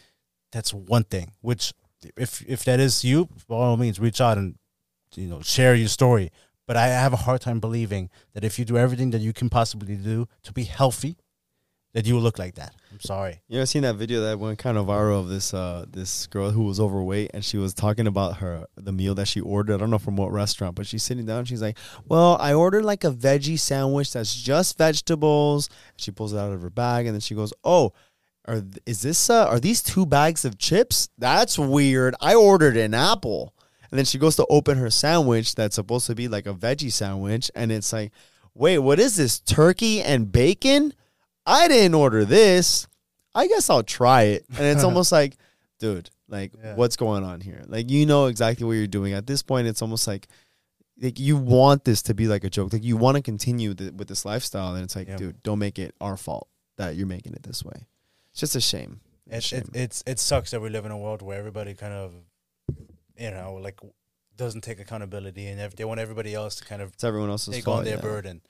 that's 0.52 0.74
one 0.74 1.04
thing. 1.06 1.32
Which, 1.42 1.74
if 2.18 2.42
if 2.48 2.64
that 2.66 2.80
is 2.80 3.04
you, 3.04 3.30
by 3.48 3.56
all 3.56 3.78
means, 3.78 4.00
reach 4.00 4.22
out 4.22 4.38
and 4.38 4.56
you 5.16 5.28
know 5.28 5.42
share 5.42 5.76
your 5.76 5.88
story. 5.88 6.32
But 6.68 6.78
I 6.78 6.88
have 6.88 7.14
a 7.14 7.18
hard 7.18 7.42
time 7.42 7.60
believing 7.60 8.10
that 8.34 8.44
if 8.44 8.58
you 8.58 8.66
do 8.66 8.78
everything 8.78 9.12
that 9.12 9.22
you 9.22 9.34
can 9.34 9.50
possibly 9.50 9.96
do 9.96 10.28
to 10.44 10.54
be 10.54 10.64
healthy, 10.64 11.18
that 11.94 12.06
you 12.06 12.16
will 12.16 12.22
look 12.22 12.40
like 12.40 12.56
that. 12.56 12.74
I'm 12.92 13.00
sorry. 13.02 13.42
You 13.48 13.58
ever 13.60 13.66
seen 13.66 13.82
that 13.82 13.96
video 13.96 14.22
that 14.22 14.40
went 14.40 14.58
kind 14.58 14.78
of 14.78 14.86
viral 14.86 15.20
of 15.20 15.28
this 15.28 15.54
uh 15.54 15.86
this 15.90 16.28
girl 16.28 16.52
who 16.52 16.64
was 16.64 16.80
overweight 16.80 17.32
and 17.34 17.44
she 17.44 17.58
was 17.58 17.74
talking 17.74 18.08
about 18.08 18.38
her 18.38 18.66
the 18.76 18.92
meal 18.92 19.16
that 19.16 19.28
she 19.28 19.42
ordered. 19.42 19.76
I 19.76 19.78
don't 19.78 19.90
know 19.90 19.98
from 19.98 20.16
what 20.16 20.32
restaurant, 20.32 20.76
but 20.76 20.88
she's 20.88 21.04
sitting 21.04 21.26
down. 21.26 21.46
She's 21.46 21.62
like, 21.62 21.78
"Well, 22.06 22.38
I 22.40 22.54
ordered 22.54 22.86
like 22.86 23.04
a 23.04 23.12
veggie 23.12 23.60
sandwich 23.60 24.14
that's 24.14 24.34
just 24.34 24.78
vegetables." 24.78 25.70
She 25.98 26.12
pulls 26.12 26.34
it 26.34 26.38
out 26.38 26.54
of 26.54 26.62
her 26.62 26.70
bag 26.70 27.06
and 27.06 27.14
then 27.14 27.22
she 27.22 27.36
goes, 27.36 27.54
"Oh." 27.64 27.94
Are 28.46 28.64
is 28.86 29.02
this 29.02 29.30
uh, 29.30 29.46
are 29.48 29.60
these 29.60 29.84
two 29.84 30.06
bags 30.06 30.46
of 30.46 30.58
chips? 30.58 31.10
That's 31.18 31.60
weird. 31.60 32.16
I 32.22 32.34
ordered 32.36 32.76
an 32.78 32.94
apple. 32.94 33.54
And 33.92 33.98
then 33.98 34.06
she 34.06 34.18
goes 34.18 34.38
to 34.38 34.46
open 34.50 34.78
her 34.78 34.90
sandwich 34.90 35.54
that's 35.54 35.76
supposed 35.76 36.08
to 36.08 36.16
be 36.16 36.28
like 36.30 36.46
a 36.48 36.54
veggie 36.54 36.92
sandwich 36.92 37.52
and 37.56 37.72
it's 37.74 37.92
like, 37.92 38.12
"Wait, 38.56 38.80
what 38.80 39.00
is 39.00 39.18
this? 39.18 39.40
Turkey 39.40 40.02
and 40.02 40.32
bacon?" 40.32 40.94
I 41.46 41.68
didn't 41.68 41.96
order 41.96 42.24
this. 42.24 42.88
I 43.36 43.48
guess 43.48 43.70
I'll 43.70 43.84
try 43.84 44.24
it. 44.24 44.46
And 44.58 44.66
it's 44.66 44.84
almost 44.90 45.12
like, 45.12 45.36
dude, 45.80 46.10
like 46.30 46.54
Yeah. 46.64 46.76
what's 46.76 46.96
going 46.96 47.24
on 47.26 47.42
here? 47.42 47.64
Like 47.68 47.90
you 47.92 48.06
know 48.06 48.28
exactly 48.28 48.66
what 48.66 48.74
you're 48.74 48.88
doing. 48.88 49.14
At 49.14 49.28
this 49.28 49.44
point, 49.44 49.68
it's 49.68 49.82
almost 49.82 50.08
like 50.08 50.28
like 51.02 51.20
you 51.20 51.36
want 51.38 51.84
this 51.84 52.02
to 52.04 52.14
be 52.14 52.28
like 52.28 52.44
a 52.44 52.50
joke. 52.50 52.72
Like 52.74 52.84
you 52.84 52.96
want 52.98 53.18
to 53.18 53.22
continue 53.24 53.74
th- 53.74 53.94
with 53.94 54.08
this 54.08 54.24
lifestyle, 54.26 54.74
and 54.76 54.84
it's 54.84 54.96
like, 54.96 55.10
Yeah. 55.10 55.18
dude, 55.18 55.44
don't 55.44 55.60
make 55.60 55.78
it 55.80 55.94
our 56.00 56.16
fault 56.16 56.48
that 56.78 56.96
you're 56.96 57.08
making 57.08 57.34
it 57.34 57.44
this 57.44 57.64
way. 57.66 57.88
It's 58.32 58.40
just 58.40 58.56
a 58.56 58.62
shame. 58.62 59.00
It's 59.28 59.46
a 59.46 59.50
shame. 59.50 59.60
it, 59.74 59.76
it's 59.76 60.04
it 60.08 60.20
sucks 60.20 60.52
that 60.52 60.62
we 60.62 60.70
live 60.70 60.86
in 60.86 60.92
a 60.92 60.98
world 60.98 61.22
where 61.22 61.38
everybody 61.38 61.74
kind 61.74 61.94
of, 61.94 62.14
you 63.18 63.32
know, 63.32 63.56
like 63.62 63.80
doesn't 64.38 64.62
take 64.62 64.80
accountability 64.80 65.48
and 65.48 65.60
ev- 65.60 65.76
they 65.76 65.86
want 65.86 66.00
everybody 66.00 66.34
else 66.34 66.56
to 66.58 66.66
kind 66.66 66.82
of 66.82 66.94
It's 66.94 67.04
everyone 67.04 67.30
else's 67.30 67.54
take 67.56 67.66
fault. 67.66 67.80
on 67.80 67.84
their 67.86 67.96
yeah. 67.96 68.02
burden. 68.02 68.42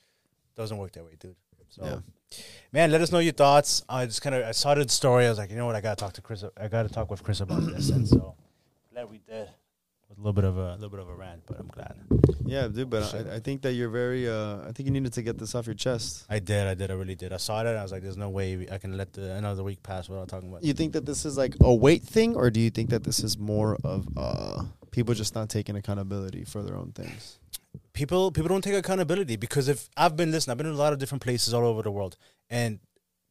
Doesn't 0.56 0.78
work 0.78 0.92
that 0.94 1.04
way, 1.04 1.16
dude. 1.20 1.36
So, 1.70 1.84
Yeah. 1.86 2.38
man, 2.72 2.92
let 2.92 3.02
us 3.02 3.12
know 3.12 3.20
your 3.20 3.34
thoughts. 3.34 3.84
I 3.90 4.06
just 4.06 4.22
kind 4.22 4.36
of 4.36 4.44
I 4.46 4.52
saw 4.52 4.74
the 4.76 4.88
story. 4.90 5.26
I 5.26 5.30
was 5.30 5.38
like, 5.38 5.50
you 5.50 5.56
know 5.56 5.66
what, 5.66 5.76
I 5.76 5.82
gotta 5.82 5.96
talk 6.00 6.14
to 6.14 6.22
Chris. 6.22 6.44
I 6.58 6.68
gotta 6.68 6.90
talk 6.90 7.10
with 7.10 7.24
Chris 7.24 7.40
about 7.42 7.66
this, 7.66 7.90
and 7.90 8.08
so 8.08 8.36
glad 8.94 9.10
we 9.10 9.20
did. 9.20 9.50
Little 10.22 10.34
bit 10.34 10.44
of 10.44 10.58
a 10.58 10.74
little 10.76 10.90
bit 10.90 11.00
of 11.00 11.10
a 11.10 11.16
rant, 11.16 11.42
but 11.48 11.60
I'm 11.60 11.68
glad. 11.68 11.96
Yeah, 12.46 12.68
dude. 12.68 12.92
But 12.92 13.12
I, 13.16 13.38
I 13.38 13.40
think 13.40 13.64
that 13.64 13.74
you're 13.74 13.90
very. 13.90 14.30
Uh, 14.30 14.60
I 14.68 14.72
think 14.72 14.86
you 14.86 14.92
needed 14.92 15.14
to 15.14 15.24
get 15.24 15.40
this 15.40 15.56
off 15.56 15.66
your 15.66 15.74
chest. 15.74 16.28
I 16.30 16.38
did, 16.38 16.68
I 16.68 16.76
did, 16.76 16.92
I 16.92 16.94
really 16.94 17.16
did. 17.16 17.34
I 17.34 17.38
saw 17.38 17.62
it. 17.62 17.66
and 17.66 17.76
I 17.76 17.82
was 17.82 17.92
like, 17.92 18.04
there's 18.04 18.18
no 18.18 18.30
way 18.30 18.68
I 18.72 18.78
can 18.78 18.98
let 18.98 19.14
the 19.14 19.34
another 19.34 19.64
week 19.64 19.82
pass 19.82 20.08
without 20.08 20.28
talking 20.28 20.50
about. 20.50 20.64
You 20.64 20.74
think 20.74 20.94
that 20.94 21.08
this 21.08 21.26
is 21.26 21.40
like 21.40 21.56
a 21.60 21.74
weight 21.74 22.04
thing, 22.04 22.36
or 22.36 22.52
do 22.52 22.60
you 22.60 22.70
think 22.70 22.92
that 22.92 23.04
this 23.04 23.24
is 23.24 23.36
more 23.40 23.80
of 23.84 24.08
uh, 24.16 24.64
people 24.92 25.16
just 25.16 25.34
not 25.34 25.50
taking 25.50 25.76
accountability 25.76 26.44
for 26.44 26.62
their 26.62 26.76
own 26.76 26.92
things? 26.92 27.40
people 27.94 28.32
people 28.32 28.50
don't 28.50 28.64
take 28.64 28.76
accountability 28.76 29.38
because 29.38 29.68
if 29.68 29.90
I've 29.98 30.16
been 30.16 30.32
listening, 30.32 30.52
I've 30.52 30.58
been 30.58 30.68
in 30.68 30.74
a 30.74 30.78
lot 30.78 30.94
of 30.94 31.00
different 31.00 31.24
places 31.24 31.52
all 31.54 31.66
over 31.66 31.82
the 31.82 31.92
world, 31.92 32.16
and 32.48 32.80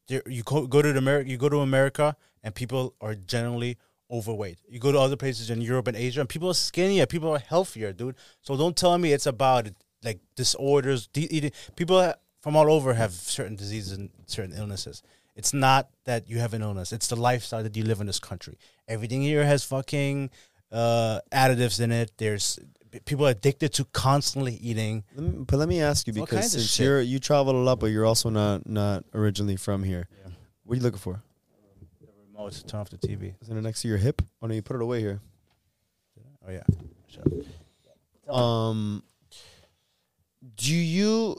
you 0.09 0.43
go, 0.43 0.67
go 0.67 0.81
to 0.81 0.89
America, 0.97 1.29
you 1.29 1.37
go 1.37 1.47
to 1.47 1.59
America, 1.59 2.15
and 2.43 2.53
people 2.53 2.95
are 2.99 3.15
generally 3.15 3.77
overweight. 4.11 4.59
You 4.67 4.79
go 4.79 4.91
to 4.91 4.99
other 4.99 5.15
places 5.15 5.49
in 5.49 5.61
Europe 5.61 5.87
and 5.87 5.97
Asia, 5.97 6.19
and 6.19 6.29
people 6.29 6.49
are 6.49 6.53
skinnier, 6.53 7.05
people 7.05 7.29
are 7.29 7.39
healthier, 7.39 7.93
dude. 7.93 8.15
So 8.41 8.57
don't 8.57 8.75
tell 8.75 8.97
me 8.97 9.13
it's 9.13 9.25
about 9.25 9.69
like 10.03 10.19
disorders. 10.35 11.07
De- 11.07 11.33
eating. 11.33 11.51
People 11.75 12.13
from 12.41 12.55
all 12.55 12.71
over 12.71 12.93
have 12.93 13.13
certain 13.13 13.55
diseases 13.55 13.93
and 13.93 14.09
certain 14.25 14.53
illnesses. 14.55 15.01
It's 15.35 15.53
not 15.53 15.89
that 16.05 16.29
you 16.29 16.39
have 16.39 16.53
an 16.53 16.61
illness; 16.61 16.91
it's 16.91 17.07
the 17.07 17.15
lifestyle 17.15 17.63
that 17.63 17.75
you 17.77 17.83
live 17.83 18.01
in 18.01 18.07
this 18.07 18.19
country. 18.19 18.57
Everything 18.87 19.21
here 19.21 19.45
has 19.45 19.63
fucking 19.63 20.29
uh, 20.71 21.19
additives 21.31 21.79
in 21.79 21.91
it. 21.91 22.11
There's 22.17 22.59
people 23.05 23.25
addicted 23.25 23.73
to 23.73 23.85
constantly 23.85 24.55
eating. 24.55 25.03
But 25.15 25.57
let 25.57 25.69
me 25.69 25.81
ask 25.81 26.07
you 26.07 26.13
because 26.13 26.51
since 26.51 26.79
you're 26.79 27.01
you 27.01 27.19
traveled 27.19 27.55
a 27.55 27.59
lot, 27.59 27.79
but 27.79 27.87
you're 27.87 28.05
also 28.05 28.29
not 28.29 28.67
not 28.67 29.05
originally 29.13 29.55
from 29.55 29.83
here. 29.83 30.07
Yeah. 30.25 30.31
What 30.63 30.73
are 30.73 30.77
you 30.77 30.83
looking 30.83 30.99
for? 30.99 31.23
Remote 32.41 32.53
to 32.53 32.65
turn 32.65 32.79
off 32.79 32.89
the 32.89 32.97
TV. 32.97 33.35
Is 33.39 33.49
it 33.49 33.53
next 33.53 33.83
to 33.83 33.87
your 33.87 33.97
hip? 33.97 34.19
Oh 34.41 34.47
no, 34.47 34.55
you 34.55 34.63
put 34.63 34.75
it 34.75 34.81
away 34.81 34.99
here. 34.99 35.19
Oh 36.47 36.51
yeah. 36.51 36.63
Up. 38.27 38.35
Um, 38.35 39.03
do 40.55 40.73
you 40.73 41.37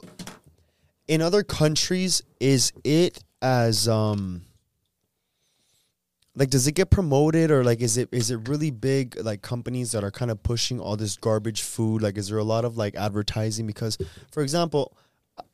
in 1.09 1.21
other 1.21 1.43
countries 1.43 2.23
is 2.39 2.71
it 2.85 3.21
as 3.41 3.89
um 3.89 4.43
like 6.35 6.49
does 6.49 6.67
it 6.67 6.71
get 6.71 6.89
promoted 6.89 7.51
or 7.51 7.65
like 7.65 7.81
is 7.81 7.97
it 7.97 8.07
is 8.13 8.31
it 8.31 8.47
really 8.47 8.71
big 8.71 9.19
like 9.21 9.41
companies 9.41 9.91
that 9.91 10.05
are 10.05 10.11
kind 10.11 10.31
of 10.31 10.41
pushing 10.41 10.79
all 10.79 10.95
this 10.95 11.17
garbage 11.17 11.63
food 11.63 12.01
like 12.01 12.17
is 12.17 12.29
there 12.29 12.37
a 12.37 12.43
lot 12.43 12.63
of 12.63 12.77
like 12.77 12.95
advertising 12.95 13.67
because 13.67 13.97
for 14.31 14.41
example 14.41 14.95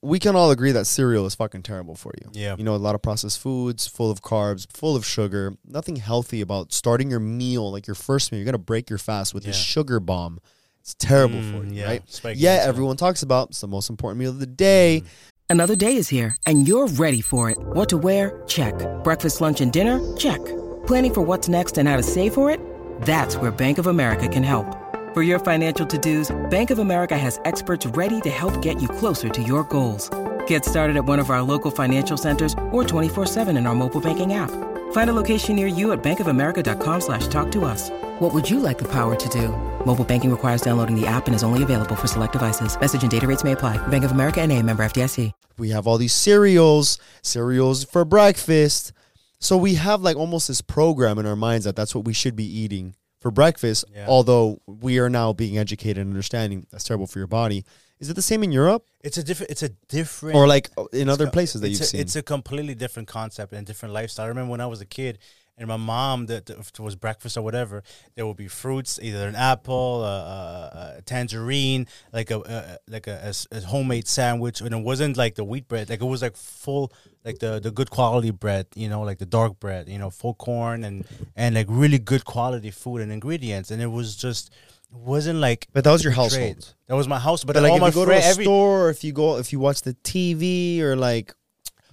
we 0.02 0.20
can 0.20 0.36
all 0.36 0.52
agree 0.52 0.72
that 0.72 0.86
cereal 0.86 1.26
is 1.26 1.36
fucking 1.36 1.64
terrible 1.64 1.96
for 1.96 2.14
you 2.22 2.30
Yeah. 2.34 2.56
you 2.58 2.64
know 2.64 2.76
a 2.76 2.78
lot 2.78 2.96
of 2.96 3.02
processed 3.02 3.40
foods 3.40 3.88
full 3.88 4.12
of 4.12 4.22
carbs 4.22 4.68
full 4.72 4.96
of 4.96 5.06
sugar 5.06 5.56
nothing 5.66 5.96
healthy 5.98 6.42
about 6.42 6.74
starting 6.74 7.10
your 7.10 7.20
meal 7.20 7.72
like 7.72 7.88
your 7.88 7.96
first 7.96 8.32
meal 8.32 8.40
you're 8.40 8.46
gonna 8.46 8.58
break 8.58 8.90
your 8.90 9.00
fast 9.00 9.34
with 9.34 9.44
this 9.44 9.58
Yeah. 9.58 9.64
sugar 9.64 10.00
bomb 10.00 10.40
it's 10.82 10.96
terrible 10.96 11.42
for 11.42 11.60
Mm, 11.66 11.70
you 11.74 11.80
yeah. 11.82 11.86
right 11.88 12.04
Spike 12.08 12.36
yeah 12.40 12.60
insulin. 12.60 12.68
everyone 12.68 12.98
talks 12.98 13.24
about 13.24 13.50
it's 13.50 13.62
the 13.62 13.68
most 13.68 13.90
important 13.90 14.20
meal 14.20 14.32
of 14.32 14.40
the 14.40 14.46
day 14.46 15.04
Another 15.52 15.76
day 15.76 15.96
is 15.96 16.08
here, 16.08 16.36
and 16.46 16.68
you're 16.68 16.86
ready 16.86 17.22
for 17.22 17.50
it. 17.50 17.58
What 17.60 17.90
to 17.90 17.98
wear? 17.98 18.44
Check. 18.46 18.76
Breakfast, 19.04 19.42
lunch, 19.42 19.62
and 19.62 19.74
dinner? 19.74 20.00
Check. 20.16 20.38
Planning 20.86 21.12
for 21.12 21.22
what's 21.24 21.50
next 21.50 21.80
and 21.80 21.90
how 21.90 21.98
to 21.98 22.04
save 22.04 22.36
for 22.36 22.52
it? 22.52 22.60
That's 23.02 23.36
where 23.36 23.50
Bank 23.50 23.80
of 23.80 23.88
America 23.88 24.28
can 24.28 24.44
help. 24.44 24.68
For 25.14 25.24
your 25.24 25.40
financial 25.40 25.88
to 25.88 25.98
dos, 25.98 26.30
Bank 26.52 26.70
of 26.70 26.78
America 26.78 27.18
has 27.18 27.40
experts 27.44 27.84
ready 27.98 28.22
to 28.22 28.30
help 28.30 28.62
get 28.62 28.80
you 28.80 28.88
closer 28.88 29.28
to 29.28 29.42
your 29.42 29.64
goals. 29.64 30.08
Get 30.46 30.64
started 30.64 30.98
at 30.98 31.06
one 31.06 31.18
of 31.18 31.32
our 31.32 31.42
local 31.42 31.72
financial 31.72 32.16
centers 32.16 32.54
or 32.70 32.84
24-7 32.84 33.58
in 33.58 33.66
our 33.66 33.74
mobile 33.74 34.00
banking 34.00 34.34
app. 34.34 34.52
Find 34.92 35.10
a 35.10 35.14
location 35.14 35.56
near 35.56 35.66
you 35.66 35.94
at 35.94 36.04
bankofamerica.com 36.04 37.02
slash 37.02 37.26
talk 37.26 37.52
to 37.54 37.66
us. 37.66 37.90
What 38.20 38.36
would 38.36 38.48
you 38.48 38.60
like 38.60 38.78
the 38.78 38.92
power 38.92 39.16
to 39.16 39.30
do? 39.30 39.48
Mobile 39.84 40.06
banking 40.06 40.30
requires 40.30 40.62
downloading 40.62 40.96
the 40.96 41.08
app 41.08 41.26
and 41.26 41.34
is 41.34 41.42
only 41.42 41.64
available 41.64 41.96
for 41.96 42.06
select 42.06 42.34
devices. 42.34 42.80
Message 42.80 43.02
and 43.02 43.10
data 43.10 43.26
rates 43.26 43.44
may 43.44 43.54
apply. 43.54 43.78
Bank 43.88 44.04
of 44.04 44.12
America 44.12 44.42
and 44.42 44.52
a 44.52 44.62
member 44.62 44.84
FDIC. 44.84 45.32
we 45.58 45.72
have 45.72 45.88
all 45.88 45.98
these 45.98 46.14
cereals, 46.14 47.00
cereals 47.24 47.84
for 47.84 48.06
breakfast. 48.06 48.94
So 49.40 49.58
we 49.58 49.74
have 49.74 50.02
like 50.02 50.18
almost 50.18 50.50
this 50.50 50.62
program 50.62 51.18
in 51.18 51.26
our 51.26 51.36
minds 51.36 51.66
that 51.66 51.76
that's 51.76 51.96
what 51.96 52.06
we 52.06 52.14
should 52.14 52.36
be 52.36 52.46
eating 52.46 52.94
for 53.20 53.32
breakfast. 53.32 53.86
Yeah. 53.94 54.06
Although 54.08 54.62
we 54.66 55.00
are 55.00 55.10
now 55.10 55.34
being 55.34 55.58
educated 55.58 55.98
and 55.98 56.10
understanding 56.10 56.66
that's 56.72 56.84
terrible 56.84 57.08
for 57.08 57.20
your 57.20 57.28
body. 57.28 57.66
Is 58.00 58.10
it 58.10 58.14
the 58.14 58.22
same 58.22 58.44
in 58.44 58.52
Europe 58.54 58.86
It's 59.04 59.18
a 59.18 59.24
different. 59.24 59.52
It's 59.52 59.64
a 59.64 59.70
different. 59.90 60.36
or 60.36 60.48
like 60.48 60.70
uh, 60.78 60.86
in 60.94 61.10
other 61.10 61.30
places 61.30 61.62
that 61.62 61.70
you've 61.70 61.82
a, 61.82 61.86
seen? 61.86 62.02
It's 62.02 62.16
a 62.16 62.24
completely 62.24 62.76
different 62.76 63.10
concept 63.10 63.52
and 63.54 63.68
different 63.68 63.94
lifestyle. 63.94 64.26
I 64.26 64.30
remember 64.30 64.52
when 64.52 64.62
I 64.62 64.68
was 64.68 64.80
a 64.80 64.86
kid 64.86 65.20
and 65.60 65.68
my 65.68 65.78
mom, 65.78 66.26
that 66.28 66.50
it 66.50 66.80
was 66.80 66.96
breakfast 66.96 67.38
or 67.38 67.44
whatever, 67.44 67.84
there 68.16 68.26
would 68.26 68.38
be 68.38 68.48
fruits, 68.48 68.98
either 69.02 69.28
an 69.28 69.36
apple, 69.36 70.04
a, 70.04 70.08
a, 70.08 70.94
a 70.98 71.02
tangerine, 71.04 71.86
like 72.14 72.32
a, 72.32 72.80
like 72.88 73.08
a, 73.08 73.34
a 73.52 73.62
homemade 73.62 74.08
sandwich, 74.08 74.62
and 74.62 74.74
it 74.74 74.84
wasn't 74.84 75.18
like 75.18 75.36
the 75.36 75.44
wheat 75.44 75.68
bread. 75.68 75.90
Like 75.90 76.02
it 76.02 76.06
was 76.06 76.22
like 76.22 76.36
full, 76.38 76.92
like 77.26 77.40
the 77.40 77.60
the 77.60 77.72
good 77.72 77.90
quality 77.90 78.32
bread, 78.32 78.66
you 78.76 78.90
know, 78.90 79.02
like 79.02 79.20
the 79.20 79.26
dark 79.26 79.60
bread, 79.60 79.90
you 79.90 80.00
know, 80.00 80.10
full 80.10 80.34
corn 80.34 80.84
and 80.84 81.06
and 81.36 81.54
like 81.56 81.68
really 81.70 82.00
good 82.00 82.24
quality 82.26 82.72
food 82.72 83.02
and 83.02 83.12
ingredients, 83.12 83.70
and 83.72 83.82
it 83.82 83.88
was 84.00 84.16
just. 84.16 84.52
wasn't 84.92 85.40
like. 85.40 85.68
But 85.74 85.84
that 85.84 85.92
was 85.92 86.04
your 86.04 86.14
household. 86.14 86.74
That 86.88 86.96
was 86.96 87.08
my 87.08 87.20
house. 87.20 87.44
But, 87.44 87.54
But 87.54 87.64
like 87.64 87.72
all 87.72 87.78
if 87.78 87.82
my 87.82 87.88
you 87.90 87.94
go 87.94 88.06
friends, 88.06 88.24
to 88.24 88.28
a 88.28 88.32
every, 88.32 88.46
store, 88.46 88.86
or 88.86 88.90
if 88.90 89.04
you 89.04 89.14
go, 89.14 89.38
if 89.38 89.52
you 89.54 89.60
watch 89.60 89.82
the 89.84 89.94
TV, 90.04 90.80
or 90.82 90.96
like, 90.96 91.34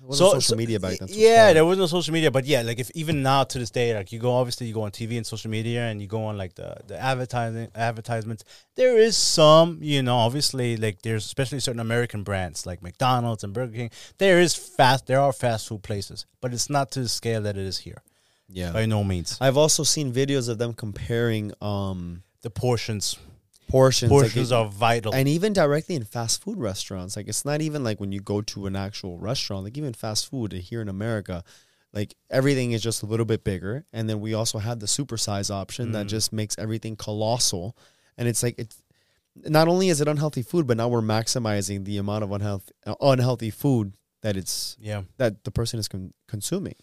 wasn't 0.07 0.43
social 0.43 0.57
media 0.57 0.79
back 0.81 0.99
then. 0.99 1.09
so 1.09 1.15
yeah, 1.17 1.53
there 1.53 1.65
was 1.65 1.79
no 1.79 1.87
social 1.87 2.13
media, 2.13 2.31
but 2.31 2.45
yeah, 2.45 2.63
like 2.63 2.79
if 2.79 2.91
even 2.95 3.23
now 3.23 3.45
to 3.45 3.59
this 3.59 3.71
day, 3.71 3.95
like 3.95 4.13
you 4.13 4.19
go 4.19 4.33
obviously 4.33 4.67
you 4.67 4.75
go 4.75 4.83
on 4.83 4.91
TV 4.91 5.17
and 5.17 5.27
social 5.27 5.51
media, 5.51 5.83
and 5.83 6.01
you 6.01 6.07
go 6.07 6.25
on 6.25 6.37
like 6.37 6.55
the 6.55 6.77
the 6.87 6.99
advertising 6.99 7.69
advertisements. 7.75 8.45
There 8.75 8.97
is 8.97 9.17
some, 9.17 9.79
you 9.83 10.03
know, 10.03 10.17
obviously 10.17 10.77
like 10.77 11.03
there's 11.03 11.25
especially 11.25 11.61
certain 11.61 11.81
American 11.81 12.23
brands 12.23 12.67
like 12.67 12.83
McDonald's 12.83 13.45
and 13.45 13.53
Burger 13.53 13.77
King. 13.77 13.91
There 14.19 14.41
is 14.41 14.55
fast, 14.55 15.07
there 15.07 15.21
are 15.21 15.33
fast 15.33 15.69
food 15.69 15.83
places, 15.83 16.27
but 16.41 16.53
it's 16.53 16.71
not 16.71 16.91
to 16.93 17.01
the 17.01 17.09
scale 17.09 17.43
that 17.43 17.57
it 17.57 17.65
is 17.65 17.79
here 17.79 18.03
yeah. 18.49 18.73
by 18.73 18.87
no 18.87 19.05
means. 19.05 19.39
I've 19.41 19.57
also 19.57 19.83
seen 19.83 20.13
videos 20.13 20.49
of 20.49 20.59
them 20.59 20.73
comparing 20.75 21.53
um 21.61 22.23
The 22.43 22.51
portions, 22.51 23.19
portions, 23.67 24.11
like 24.13 24.37
it- 24.37 24.53
are 24.53 24.69
vital. 24.69 25.15
and 25.15 25.29
even 25.29 25.53
directly 25.53 25.95
in 25.95 26.05
fast 26.05 26.43
food 26.43 26.59
restaurants. 26.59 27.17
Like 27.17 27.29
it's 27.29 27.45
not 27.45 27.61
even 27.61 27.83
like 27.85 28.01
when 28.01 28.13
you 28.13 28.21
go 28.21 28.41
to 28.43 28.67
an 28.67 28.77
actual 28.77 29.19
restaurant. 29.19 29.65
Like 29.65 29.77
even 29.79 29.93
fast 29.93 30.29
food 30.31 30.53
here 30.53 30.81
in 30.81 30.89
America, 30.89 31.43
like 31.93 32.15
everything 32.31 32.73
is 32.73 32.83
just 32.83 33.03
a 33.03 33.07
little 33.07 33.27
bit 33.27 33.45
bigger. 33.45 33.85
And 33.93 34.09
then 34.09 34.21
we 34.21 34.35
also 34.35 34.59
have 34.59 34.81
the 34.81 34.87
supersize 34.87 35.51
option 35.51 35.93
that 35.93 36.07
Mm. 36.07 36.11
just 36.11 36.33
makes 36.33 36.57
everything 36.59 36.97
colossal. 36.97 37.77
And 38.19 38.29
it's 38.29 38.43
like 38.43 38.55
it's 38.59 38.83
not 39.45 39.69
only 39.69 39.89
is 39.91 40.01
it 40.01 40.09
unhealthy 40.09 40.43
food, 40.43 40.67
but 40.67 40.77
now 40.77 40.89
we're 40.89 41.03
maximizing 41.03 41.85
the 41.85 41.99
amount 41.99 42.25
of 42.25 42.33
unhealthy 42.33 42.73
unhealthy 43.01 43.51
food 43.51 43.93
that 44.23 44.37
it's 44.37 44.77
yeah. 44.81 45.03
that 45.19 45.45
the 45.45 45.51
person 45.51 45.79
is 45.79 45.89
con- 45.89 46.15
consuming. 46.27 46.75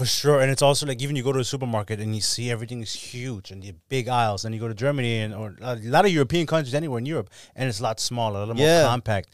For 0.00 0.06
sure, 0.06 0.40
and 0.42 0.50
it's 0.50 0.62
also 0.68 0.86
like 0.86 1.02
even 1.02 1.14
you 1.16 1.22
go 1.22 1.32
to 1.38 1.40
a 1.40 1.44
supermarket 1.54 2.00
and 2.00 2.10
you 2.18 2.22
see 2.22 2.50
everything 2.50 2.80
is 2.86 2.94
huge 3.12 3.50
and 3.52 3.62
the 3.62 3.72
big 3.94 4.08
aisles, 4.08 4.44
and 4.44 4.54
you 4.54 4.60
go 4.60 4.68
to 4.74 4.78
Germany 4.86 5.12
and 5.24 5.34
or 5.34 5.46
a 5.60 5.76
lot 5.96 6.04
of 6.06 6.10
European 6.10 6.46
countries 6.46 6.74
anywhere 6.74 6.98
in 6.98 7.06
Europe, 7.14 7.28
and 7.56 7.68
it's 7.68 7.80
a 7.80 7.82
lot 7.82 8.00
smaller, 8.00 8.38
a 8.40 8.46
lot 8.46 8.56
Yeah. 8.56 8.80
more 8.82 8.90
compact. 8.94 9.28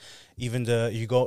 Even 0.47 0.65
the 0.65 0.91
you 0.99 1.07
go 1.07 1.21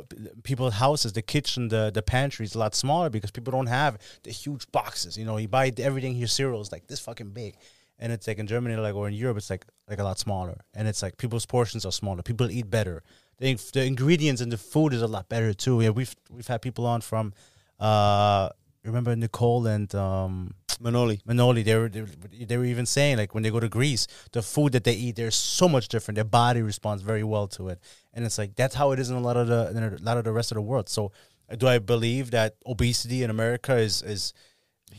people's 0.50 0.74
houses, 0.86 1.14
the 1.14 1.22
kitchen, 1.36 1.70
the 1.76 1.84
the 1.98 2.02
pantry 2.16 2.44
is 2.50 2.54
a 2.56 2.60
lot 2.66 2.74
smaller 2.76 3.10
because 3.10 3.32
people 3.38 3.52
don't 3.58 3.68
have 3.82 3.94
the 4.24 4.32
huge 4.44 4.66
boxes. 4.80 5.12
You 5.20 5.26
know, 5.28 5.38
you 5.44 5.48
buy 5.48 5.66
everything 5.90 6.14
here 6.16 6.28
cereals 6.28 6.68
like 6.74 6.84
this 6.88 7.00
fucking 7.08 7.30
big, 7.42 7.54
and 8.02 8.12
it's 8.12 8.28
like 8.28 8.40
in 8.44 8.48
Germany 8.54 8.76
like 8.88 8.96
or 8.96 9.08
in 9.08 9.14
Europe 9.24 9.38
it's 9.38 9.50
like 9.50 9.66
like 9.92 10.00
a 10.00 10.04
lot 10.10 10.20
smaller, 10.20 10.58
and 10.78 10.84
it's 10.90 11.02
like 11.06 11.14
people's 11.24 11.46
portions 11.46 11.86
are 11.86 11.94
smaller. 12.02 12.22
People 12.32 12.48
eat 12.52 12.70
better. 12.70 12.98
The, 13.38 13.56
the 13.76 13.84
ingredients 13.94 14.42
in 14.42 14.50
the 14.50 14.58
food 14.74 14.92
is 14.94 15.02
a 15.02 15.08
lot 15.16 15.26
better 15.30 15.54
too. 15.66 15.76
Yeah, 15.84 15.92
we've 16.00 16.14
we've 16.36 16.48
had 16.54 16.62
people 16.62 16.86
on 16.86 17.00
from. 17.02 17.26
uh 17.80 18.50
remember 18.84 19.16
Nicole 19.16 19.68
and 19.68 19.94
um, 19.96 20.54
Manoli. 20.82 21.22
Manoli, 21.24 21.64
they 21.64 21.76
were, 21.76 21.90
they 21.90 22.02
were 22.02 22.08
they 22.46 22.58
were 22.58 22.66
even 22.66 22.86
saying 22.86 23.18
like 23.18 23.34
when 23.34 23.44
they 23.44 23.52
go 23.52 23.60
to 23.60 23.70
Greece, 23.70 24.08
the 24.32 24.42
food 24.42 24.72
that 24.74 24.84
they 24.84 24.94
eat, 24.94 25.16
they're 25.16 25.32
so 25.32 25.68
much 25.68 25.88
different. 25.88 26.16
Their 26.16 26.24
body 26.24 26.62
responds 26.62 27.04
very 27.04 27.24
well 27.24 27.48
to 27.50 27.70
it, 27.70 27.80
and 28.14 28.26
it's 28.26 28.38
like 28.38 28.56
that's 28.56 28.76
how 28.76 28.92
it 28.92 29.00
is 29.00 29.10
in 29.10 29.16
a 29.16 29.22
lot 29.22 29.38
of 29.38 29.48
the 29.48 29.70
in 29.72 29.84
a 29.84 29.98
lot 30.02 30.18
of 30.18 30.24
the 30.24 30.32
rest 30.32 30.52
of 30.52 30.56
the 30.56 30.62
world. 30.62 30.90
So, 30.90 31.12
do 31.58 31.68
I 31.68 31.80
believe 31.80 32.32
that 32.32 32.56
obesity 32.66 33.24
in 33.24 33.30
America 33.30 33.76
is 33.76 34.02
is 34.02 34.34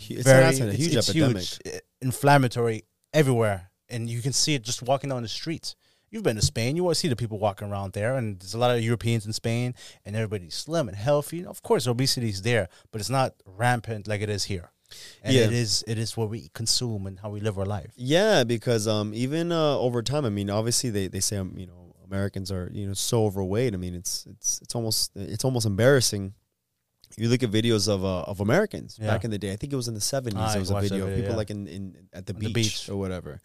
It's, 0.09 0.23
very 0.25 0.45
a 0.45 0.73
huge 0.73 0.97
epidemic. 0.97 1.37
huge, 1.43 1.59
uh, 1.67 1.79
inflammatory 2.01 2.85
everywhere, 3.13 3.71
and 3.89 4.09
you 4.09 4.21
can 4.21 4.33
see 4.33 4.55
it 4.55 4.63
just 4.63 4.83
walking 4.83 5.11
down 5.11 5.23
the 5.23 5.29
streets. 5.29 5.75
You've 6.11 6.25
been 6.25 6.37
to 6.37 6.43
Spain, 6.43 6.75
you 6.77 6.83
will 6.85 6.95
see 6.95 7.09
the 7.09 7.15
people 7.17 7.39
walking 7.39 7.71
around 7.71 7.93
there, 7.93 8.17
and 8.17 8.41
there's 8.41 8.55
a 8.55 8.59
lot 8.59 8.77
of 8.77 8.83
Europeans 8.83 9.27
in 9.27 9.33
Spain, 9.33 9.75
and 10.05 10.17
everybody's 10.17 10.55
slim 10.55 10.89
and 10.89 10.97
healthy. 10.97 11.45
Of 11.45 11.63
course, 11.63 11.87
obesity 11.87 12.31
is 12.31 12.43
there, 12.43 12.69
but 12.91 13.01
it's 13.01 13.11
not 13.11 13.35
rampant 13.47 14.09
like 14.09 14.21
it 14.21 14.29
is 14.29 14.45
here. 14.45 14.73
And 15.23 15.33
Yeah. 15.35 15.43
it 15.45 15.53
is 15.53 15.85
it 15.87 15.99
is 15.99 16.17
what 16.17 16.29
we 16.31 16.51
consume 16.53 17.07
and 17.07 17.21
how 17.21 17.31
we 17.31 17.39
live 17.41 17.57
our 17.59 17.65
life. 17.67 17.93
Yeah, 17.97 18.43
because 18.43 18.89
um, 18.89 19.15
even 19.15 19.53
uh, 19.53 19.79
over 19.79 20.03
time, 20.03 20.25
I 20.25 20.31
mean, 20.31 20.51
obviously 20.51 20.91
they, 20.91 21.07
they 21.07 21.21
say 21.21 21.37
um, 21.37 21.55
you 21.57 21.67
know 21.69 21.95
Americans 22.05 22.51
are 22.51 22.69
you 22.73 22.89
know 22.89 22.95
so 22.95 23.25
overweight. 23.27 23.73
I 23.73 23.77
mean, 23.77 23.95
it's 23.95 24.27
it's 24.27 24.61
it's 24.63 24.75
almost 24.75 25.13
it's 25.15 25.45
almost 25.45 25.65
embarrassing. 25.65 26.35
You 27.17 27.29
look 27.29 27.45
at 27.45 27.53
videos 27.53 27.89
of 27.89 28.05
uh, 28.05 28.23
of 28.23 28.41
Americans 28.41 28.99
Yeah. 29.01 29.07
back 29.07 29.25
in 29.25 29.31
the 29.31 29.39
day. 29.39 29.53
I 29.53 29.57
think 29.57 29.73
it 29.73 29.77
was 29.77 29.87
in 29.87 29.95
the 29.95 30.01
seventies. 30.01 30.51
There 30.55 30.59
was 30.61 30.71
a 30.71 30.81
video 30.81 31.05
of 31.05 31.11
video, 31.11 31.17
people 31.19 31.31
yeah. 31.31 31.37
like 31.37 31.51
in, 31.51 31.69
in 31.69 32.09
at 32.13 32.27
the 32.27 32.35
On 32.35 32.41
the 32.41 32.53
beach, 32.53 32.87
beach. 32.87 32.89
or 32.89 32.97
whatever. 32.97 33.41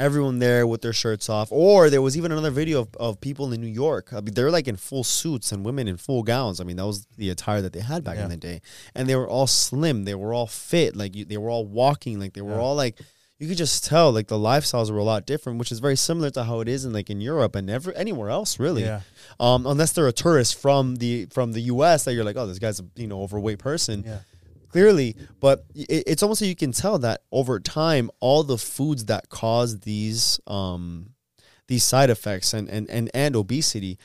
Everyone 0.00 0.38
there 0.38 0.64
with 0.66 0.80
their 0.82 0.92
shirts 0.92 1.28
off. 1.28 1.48
Or 1.50 1.90
there 1.90 2.00
was 2.00 2.16
even 2.16 2.30
another 2.30 2.50
video 2.52 2.82
of, 2.82 2.88
of 3.00 3.20
people 3.20 3.52
in 3.52 3.60
New 3.60 3.66
York. 3.66 4.12
I 4.12 4.20
mean, 4.20 4.32
they're 4.34 4.50
like 4.50 4.68
in 4.68 4.76
full 4.76 5.02
suits 5.02 5.50
and 5.50 5.64
women 5.64 5.88
in 5.88 5.96
full 5.96 6.22
gowns. 6.22 6.60
I 6.60 6.64
mean, 6.64 6.76
that 6.76 6.86
was 6.86 7.06
the 7.16 7.30
attire 7.30 7.60
that 7.62 7.72
they 7.72 7.80
had 7.80 8.04
back 8.04 8.16
in 8.18 8.28
the 8.30 8.36
day. 8.36 8.60
And 8.94 9.08
they 9.08 9.16
were 9.16 9.28
all 9.28 9.48
slim. 9.48 10.04
They 10.04 10.14
were 10.14 10.32
all 10.32 10.46
fit. 10.46 10.94
Like 10.94 11.16
you, 11.16 11.24
they 11.24 11.36
were 11.36 11.50
all 11.50 11.66
walking. 11.66 12.20
Like 12.20 12.34
they 12.34 12.42
were 12.42 12.52
Yeah. 12.52 12.60
all 12.60 12.76
like 12.76 13.00
you 13.40 13.46
could 13.48 13.56
just 13.56 13.84
tell 13.84 14.10
like 14.12 14.26
the 14.28 14.36
lifestyles 14.36 14.90
were 14.90 14.98
a 14.98 15.04
lot 15.04 15.26
different, 15.26 15.58
which 15.58 15.70
is 15.72 15.78
very 15.80 15.96
similar 15.96 16.30
to 16.30 16.44
how 16.44 16.60
it 16.60 16.68
is 16.68 16.84
in 16.84 16.92
like 16.92 17.08
in 17.10 17.20
Europe 17.20 17.54
and 17.56 17.68
ever 17.70 17.92
anywhere 17.92 18.30
else 18.30 18.58
really. 18.60 18.82
Yeah. 18.84 19.00
Um, 19.40 19.66
unless 19.66 19.92
they're 19.92 20.08
a 20.08 20.12
tourist 20.12 20.60
from 20.60 20.96
the 20.96 21.26
from 21.32 21.52
the 21.52 21.60
U.S. 21.62 22.04
that 22.04 22.14
you're 22.14 22.24
like, 22.24 22.36
oh, 22.36 22.46
this 22.46 22.58
guy's 22.60 22.78
a 22.80 22.84
you 22.96 23.06
know 23.08 23.20
overweight 23.22 23.58
person 23.58 24.04
Yeah. 24.06 24.18
Clearly 24.70 25.16
but 25.40 25.64
it, 25.74 26.04
it's 26.06 26.22
almost 26.22 26.40
like 26.40 26.48
you 26.48 26.56
can 26.56 26.72
tell 26.72 26.98
that 26.98 27.22
over 27.32 27.58
time 27.60 28.10
all 28.20 28.42
the 28.44 28.58
foods 28.58 29.06
that 29.06 29.28
cause 29.28 29.80
these 29.80 30.40
um 30.46 31.10
these 31.68 31.84
side 31.84 32.10
effects 32.10 32.52
and 32.54 32.68
and 32.68 32.88
and, 32.90 33.10
and 33.14 33.34
obesity 33.36 33.98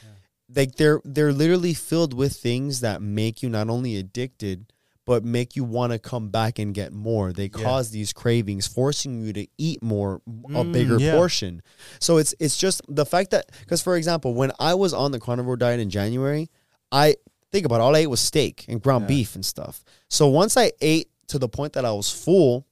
like 0.56 0.76
they're 0.76 1.02
they're 1.06 1.34
literally 1.34 1.74
filled 1.74 2.14
with 2.14 2.34
things 2.34 2.82
that 2.82 3.02
make 3.02 3.42
you 3.42 3.50
not 3.50 3.70
only 3.70 3.98
addicted 3.98 4.66
but 5.06 5.22
make 5.26 5.58
you 5.58 5.66
want 5.66 5.92
to 5.92 6.00
come 6.00 6.30
back 6.30 6.60
and 6.60 6.74
get 6.74 6.94
more 6.94 7.34
they 7.34 7.44
Yeah. 7.54 7.64
cause 7.64 7.92
these 7.92 8.14
cravings 8.14 8.68
forcing 8.68 9.22
you 9.22 9.34
to 9.34 9.48
eat 9.58 9.82
more 9.84 10.22
a 10.46 10.64
Mm, 10.64 10.72
bigger 10.72 10.98
yeah. 11.00 11.12
portion 11.14 11.62
so 12.00 12.18
it's 12.18 12.34
it's 12.40 12.56
just 12.58 12.82
the 12.88 13.06
fact 13.06 13.32
that 13.32 13.50
because 13.62 13.82
for 13.82 13.98
example 13.98 14.34
when 14.34 14.52
i 14.60 14.74
was 14.74 14.94
on 14.94 15.12
the 15.12 15.20
carnivore 15.20 15.58
diet 15.58 15.80
in 15.80 15.90
january 15.90 16.50
i 16.92 17.16
think 17.54 17.66
about 17.66 17.78
it, 17.78 17.82
all 17.84 17.96
i 17.96 18.00
ate 18.00 18.08
was 18.08 18.20
steak 18.20 18.66
and 18.68 18.82
ground 18.82 19.04
Yeah. 19.04 19.08
beef 19.16 19.36
and 19.36 19.46
stuff. 19.46 19.84
So 20.10 20.28
once 20.28 20.58
i 20.58 20.74
ate 20.82 21.10
to 21.28 21.40
the 21.40 21.48
point 21.48 21.74
that 21.74 21.86
i 21.86 21.92
was 21.94 22.12
full 22.12 22.68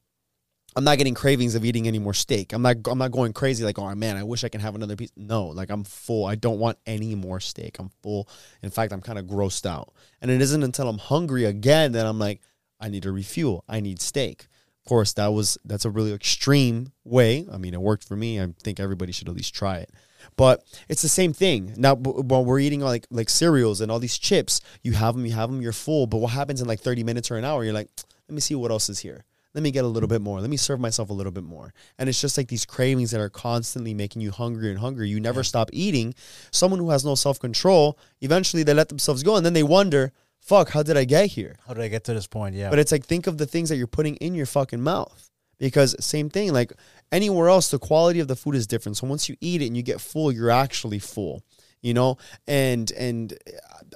i'm 0.76 0.84
not 0.84 0.98
getting 0.98 1.14
cravings 1.14 1.54
of 1.56 1.64
eating 1.66 1.86
any 1.88 2.00
more 2.00 2.14
steak. 2.14 2.52
I'm 2.54 2.62
not 2.62 2.78
i'm 2.88 2.98
not 2.98 3.12
going 3.12 3.32
crazy 3.34 3.64
like 3.64 3.78
oh 3.80 3.94
man 3.96 4.18
i 4.18 4.24
wish 4.24 4.44
i 4.44 4.50
can 4.50 4.60
have 4.62 4.76
another 4.76 4.96
piece. 4.96 5.12
No 5.16 5.48
like 5.48 5.70
i'm 5.70 5.84
full. 5.84 6.26
I 6.26 6.36
don't 6.36 6.60
want 6.60 6.78
any 6.86 7.14
more 7.16 7.40
steak. 7.40 7.78
I'm 7.80 7.92
full. 8.04 8.28
In 8.62 8.70
fact 8.72 8.92
i'm 8.94 9.02
kind 9.02 9.20
of 9.20 9.26
grossed 9.26 9.66
out. 9.66 9.94
And 10.22 10.30
it 10.32 10.42
isn't 10.42 10.64
until 10.64 10.90
i'm 10.90 10.98
hungry 10.98 11.46
again 11.46 11.92
that 11.94 12.06
i'm 12.06 12.20
like 12.20 12.42
i 12.80 12.90
need 12.90 13.04
to 13.04 13.12
refuel. 13.12 13.64
I 13.70 13.80
need 13.82 14.02
steak. 14.02 14.48
Of 14.84 14.90
course 14.90 15.14
that 15.14 15.28
was 15.28 15.58
that's 15.64 15.86
a 15.86 15.90
really 15.92 16.14
extreme 16.14 16.92
way. 17.04 17.46
I 17.52 17.58
mean 17.58 17.74
it 17.74 17.82
worked 17.82 18.08
for 18.08 18.16
me. 18.16 18.42
I 18.42 18.48
think 18.64 18.80
everybody 18.80 19.12
should 19.12 19.30
at 19.30 19.36
least 19.36 19.54
try 19.54 19.78
it 19.78 19.92
but 20.36 20.64
it's 20.90 21.02
the 21.02 21.10
same 21.10 21.34
thing. 21.34 21.74
Now 21.78 21.96
b- 21.96 22.12
while 22.12 22.44
we're 22.46 22.60
eating 22.60 22.82
like 22.82 23.06
like 23.10 23.30
cereals 23.30 23.82
and 23.82 23.92
all 23.92 24.00
these 24.00 24.18
chips 24.18 24.62
you 24.82 24.94
have 24.94 25.16
them 25.16 25.26
you 25.26 25.34
have 25.34 25.50
them 25.52 25.62
you're 25.62 25.74
full. 25.74 26.08
But 26.08 26.18
what 26.18 26.32
happens 26.32 26.62
in 26.62 26.68
like 26.68 26.80
30 26.80 27.04
minutes 27.04 27.32
or 27.32 27.38
an 27.38 27.46
hour 27.46 27.64
you're 27.64 27.74
like 27.74 27.90
let 28.28 28.36
me 28.36 28.42
see 28.42 28.56
what 28.56 28.72
else 28.72 28.90
is 28.90 29.00
here. 29.00 29.26
Let 29.54 29.64
me 29.64 29.72
get 29.72 29.84
a 29.84 29.88
little 29.88 30.08
bit 30.08 30.22
more. 30.22 30.40
Let 30.40 30.50
me 30.50 30.56
serve 30.56 30.80
myself 30.80 31.10
a 31.10 31.14
little 31.14 31.32
bit 31.34 31.44
more. 31.44 31.74
And 31.98 32.08
it's 32.08 32.22
just 32.22 32.38
like 32.38 32.48
these 32.48 32.66
cravings 32.66 33.12
that 33.12 33.20
are 33.20 33.30
constantly 33.30 33.94
making 33.94 34.22
you 34.22 34.32
hungry 34.32 34.70
and 34.70 34.80
hungry 34.80 35.10
you 35.10 35.20
never 35.20 35.44
stop 35.44 35.70
eating. 35.74 36.14
Someone 36.52 36.80
who 36.80 36.90
has 36.92 37.04
no 37.04 37.16
self-control 37.16 37.98
eventually 38.22 38.64
they 38.64 38.74
let 38.74 38.90
themselves 38.90 39.24
go 39.24 39.36
and 39.36 39.46
then 39.46 39.54
they 39.54 39.64
wonder 39.64 40.14
fuck 40.40 40.70
how 40.70 40.84
did 40.84 40.98
i 40.98 41.04
get 41.04 41.28
here? 41.28 41.56
How 41.68 41.74
did 41.74 41.84
I 41.84 41.88
get 41.88 42.04
to 42.06 42.14
this 42.14 42.28
point? 42.28 42.56
Yeah. 42.56 42.70
but 42.70 42.80
it's 42.80 42.92
like 42.92 43.06
think 43.06 43.28
of 43.28 43.38
the 43.38 43.46
things 43.46 43.70
that 43.70 43.78
you're 43.78 43.88
putting 43.88 44.16
in 44.18 44.36
your 44.36 44.46
fucking 44.46 44.82
mouth. 44.82 45.31
Because 45.62 45.96
same 46.04 46.30
thing, 46.30 46.52
like 46.52 46.74
anywhere 47.14 47.48
else, 47.48 47.70
the 47.70 47.80
quality 47.80 48.20
of 48.20 48.28
the 48.28 48.36
food 48.36 48.56
is 48.56 48.68
different. 48.68 48.98
So 48.98 49.08
once 49.08 49.30
you 49.30 49.38
eat 49.40 49.62
it 49.62 49.68
and 49.68 49.78
you 49.78 49.84
get 49.84 50.02
full, 50.02 50.32
you're 50.34 50.52
actually 50.52 51.00
full. 51.00 51.42
You 51.82 51.94
know? 51.94 52.18
And 52.48 52.92
and 52.92 53.34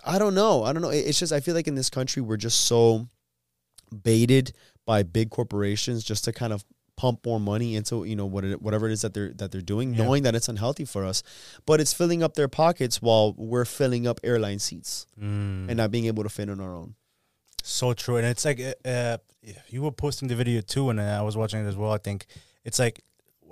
I 0.06 0.18
don't 0.20 0.36
know. 0.36 0.64
I 0.64 0.72
don't 0.74 0.82
know. 0.82 0.90
It's 0.92 1.20
just 1.20 1.34
I 1.34 1.40
feel 1.42 1.56
like 1.56 1.68
in 1.68 1.76
this 1.76 1.90
country 1.90 2.22
we're 2.22 2.38
just 2.38 2.62
so 2.62 3.08
baited 4.04 4.54
by 4.86 5.04
big 5.04 5.30
corporations 5.30 6.04
just 6.04 6.24
to 6.26 6.32
kind 6.34 6.54
of 6.54 6.64
pump 6.98 7.26
more 7.26 7.40
money 7.42 7.76
into 7.76 8.06
you 8.06 8.16
know 8.16 8.26
what 8.26 8.46
it, 8.46 8.62
whatever 8.62 8.88
it 8.88 8.94
is 8.94 9.02
that 9.02 9.14
they're 9.14 9.34
that 9.34 9.52
they're 9.52 9.62
doing, 9.62 9.94
Yeah. 9.94 10.04
knowing 10.06 10.24
that 10.24 10.34
it's 10.36 10.48
unhealthy 10.48 10.86
for 10.86 11.04
us, 11.04 11.24
but 11.66 11.82
it's 11.82 11.92
filling 11.94 12.24
up 12.24 12.36
their 12.36 12.48
pockets 12.48 13.02
while 13.02 13.34
we're 13.38 13.66
filling 13.66 14.08
up 14.08 14.20
airline 14.24 14.60
seats 14.60 15.06
Mm. 15.20 15.68
and 15.70 15.76
not 15.78 15.92
being 15.92 16.06
able 16.06 16.24
to 16.24 16.30
fit 16.30 16.50
on 16.50 16.60
our 16.62 16.74
own. 16.76 16.96
So 17.64 17.94
true, 17.94 18.18
and 18.18 18.26
it's 18.26 18.46
like 18.46 18.60
uh, 18.62 18.88
uh, 18.88 19.18
you 19.70 19.82
were 19.82 19.92
posting 19.92 20.28
the 20.28 20.36
video 20.36 20.62
too, 20.62 20.90
and 20.90 21.00
I 21.00 21.22
was 21.22 21.38
watching 21.38 21.64
it 21.64 21.68
as 21.68 21.76
well. 21.76 21.92
I 21.92 21.98
think 21.98 22.26
it's 22.64 22.80
like, 22.80 23.02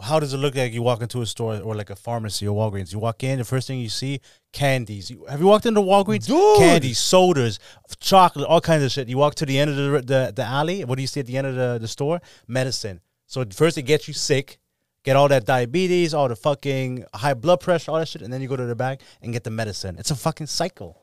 how 0.02 0.20
does 0.20 0.34
it 0.34 0.38
look 0.38 0.56
like 0.56 0.74
you 0.74 0.82
walk 0.82 1.02
into 1.02 1.22
a 1.22 1.26
store 1.26 1.60
or 1.60 1.76
like 1.76 1.90
a 1.90 1.96
pharmacy 1.96 2.48
or 2.48 2.56
Walgreens? 2.56 2.92
You 2.92 3.00
walk 3.00 3.24
in, 3.24 3.38
the 3.38 3.46
first 3.46 3.68
thing 3.68 3.80
you 3.80 3.90
see, 3.90 4.22
candies. 4.52 5.12
You, 5.12 5.26
have 5.30 5.40
you 5.40 5.46
walked 5.46 5.66
into 5.66 5.82
Walgreens? 5.82 6.26
Dude! 6.26 6.58
Candies, 6.58 6.98
sodas, 6.98 7.60
chocolate, 8.00 8.48
all 8.48 8.62
kinds 8.62 8.84
of 8.84 8.92
shit. 8.92 9.08
You 9.08 9.18
walk 9.18 9.36
to 9.36 9.46
the 9.46 9.60
end 9.60 9.70
of 9.70 9.76
the 9.76 10.02
the, 10.02 10.34
the 10.36 10.44
alley. 10.44 10.84
What 10.84 10.96
do 10.96 11.02
you 11.02 11.08
see 11.08 11.20
at 11.20 11.28
the 11.28 11.38
end 11.38 11.48
of 11.48 11.56
the, 11.56 11.78
the 11.80 11.88
store? 11.88 12.22
Medicine. 12.48 13.02
So 13.28 13.46
first 13.46 13.78
it 13.78 13.84
gets 13.84 14.08
you 14.08 14.14
sick, 14.14 14.60
get 15.04 15.16
all 15.16 15.28
that 15.28 15.46
diabetes, 15.46 16.14
all 16.14 16.28
the 16.28 16.36
fucking 16.36 17.06
high 17.14 17.34
blood 17.34 17.60
pressure, 17.60 17.92
all 17.92 18.00
that 18.00 18.08
shit, 18.08 18.22
and 18.22 18.34
then 18.34 18.42
you 18.42 18.48
go 18.48 18.56
to 18.56 18.66
the 18.66 18.76
back 18.76 19.02
and 19.22 19.32
get 19.32 19.44
the 19.44 19.52
medicine. 19.52 19.98
It's 20.00 20.12
a 20.12 20.16
fucking 20.16 20.48
cycle. 20.48 21.00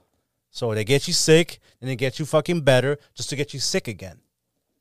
So 0.51 0.75
they 0.75 0.85
get 0.85 1.07
you 1.07 1.15
sick, 1.15 1.61
and 1.81 1.89
they 1.89 1.95
get 1.95 2.19
you 2.19 2.27
fucking 2.27 2.63
better 2.63 2.99
just 3.15 3.31
to 3.31 3.37
get 3.37 3.55
you 3.55 3.61
sick 3.61 3.87
again. 3.87 4.21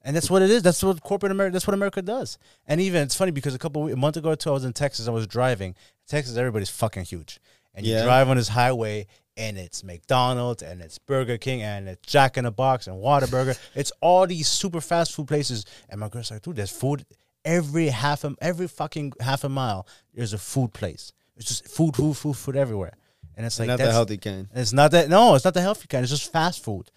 And 0.04 0.16
that's 0.16 0.30
what 0.30 0.42
it 0.42 0.50
is. 0.50 0.64
That's 0.64 0.82
what 0.82 1.02
corporate 1.04 1.32
America. 1.32 1.54
That's 1.54 1.68
what 1.68 1.74
America 1.74 2.02
does. 2.02 2.38
And 2.66 2.80
even 2.80 3.04
it's 3.04 3.16
funny 3.16 3.32
because 3.32 3.54
a 3.54 3.60
couple 3.60 3.88
a 3.92 3.96
month 3.96 4.16
ago 4.18 4.30
or 4.32 4.36
two, 4.36 4.50
I 4.50 4.54
was 4.54 4.64
in 4.66 4.74
Texas. 4.74 5.08
I 5.08 5.12
was 5.12 5.28
driving. 5.28 5.76
Texas, 6.08 6.38
everybody's 6.38 6.70
fucking 6.70 7.04
huge, 7.04 7.40
and 7.76 7.86
you 7.86 7.94
Yeah. 7.96 8.04
drive 8.04 8.30
on 8.30 8.38
this 8.38 8.48
highway. 8.50 9.08
And 9.38 9.58
it's 9.58 9.86
McDonald's 9.86 10.62
and 10.64 10.82
it's 10.82 10.98
Burger 10.98 11.38
King 11.38 11.62
and 11.62 11.88
it's 11.88 12.12
Jack 12.12 12.38
in 12.38 12.44
the 12.44 12.52
Box 12.52 12.88
and 12.88 12.98
Whataburger. 12.98 13.58
it's 13.76 13.90
all 14.02 14.28
these 14.28 14.50
super 14.50 14.82
fast 14.82 15.14
food 15.14 15.30
places. 15.30 15.64
And 15.88 16.02
my 16.02 16.10
girl's 16.10 16.30
like, 16.30 16.42
dude, 16.42 16.58
there's 16.58 16.72
food 16.72 17.06
every 17.46 17.88
half 17.88 18.26
a 18.26 18.36
every 18.42 18.68
fucking 18.68 19.14
half 19.22 19.46
a 19.46 19.50
mile. 19.50 19.88
There's 20.14 20.34
a 20.34 20.38
food 20.38 20.74
place. 20.74 21.14
It's 21.38 21.48
just 21.48 21.70
food, 21.70 21.96
food, 21.96 22.18
food, 22.18 22.36
food 22.36 22.58
everywhere. 22.58 22.92
And 23.38 23.46
it's 23.46 23.60
like 23.60 23.68
not 23.68 23.78
the 23.78 23.84
that's- 23.84 23.96
healthy 23.96 24.18
kind. 24.18 24.50
it's 24.54 24.74
not 24.74 24.92
that 24.92 25.08
no, 25.08 25.36
it's 25.36 25.46
not 25.46 25.54
the 25.54 25.62
healthy 25.62 25.88
kind. 25.88 26.04
It's 26.04 26.12
just 26.12 26.34
fast 26.34 26.62
food, 26.62 26.92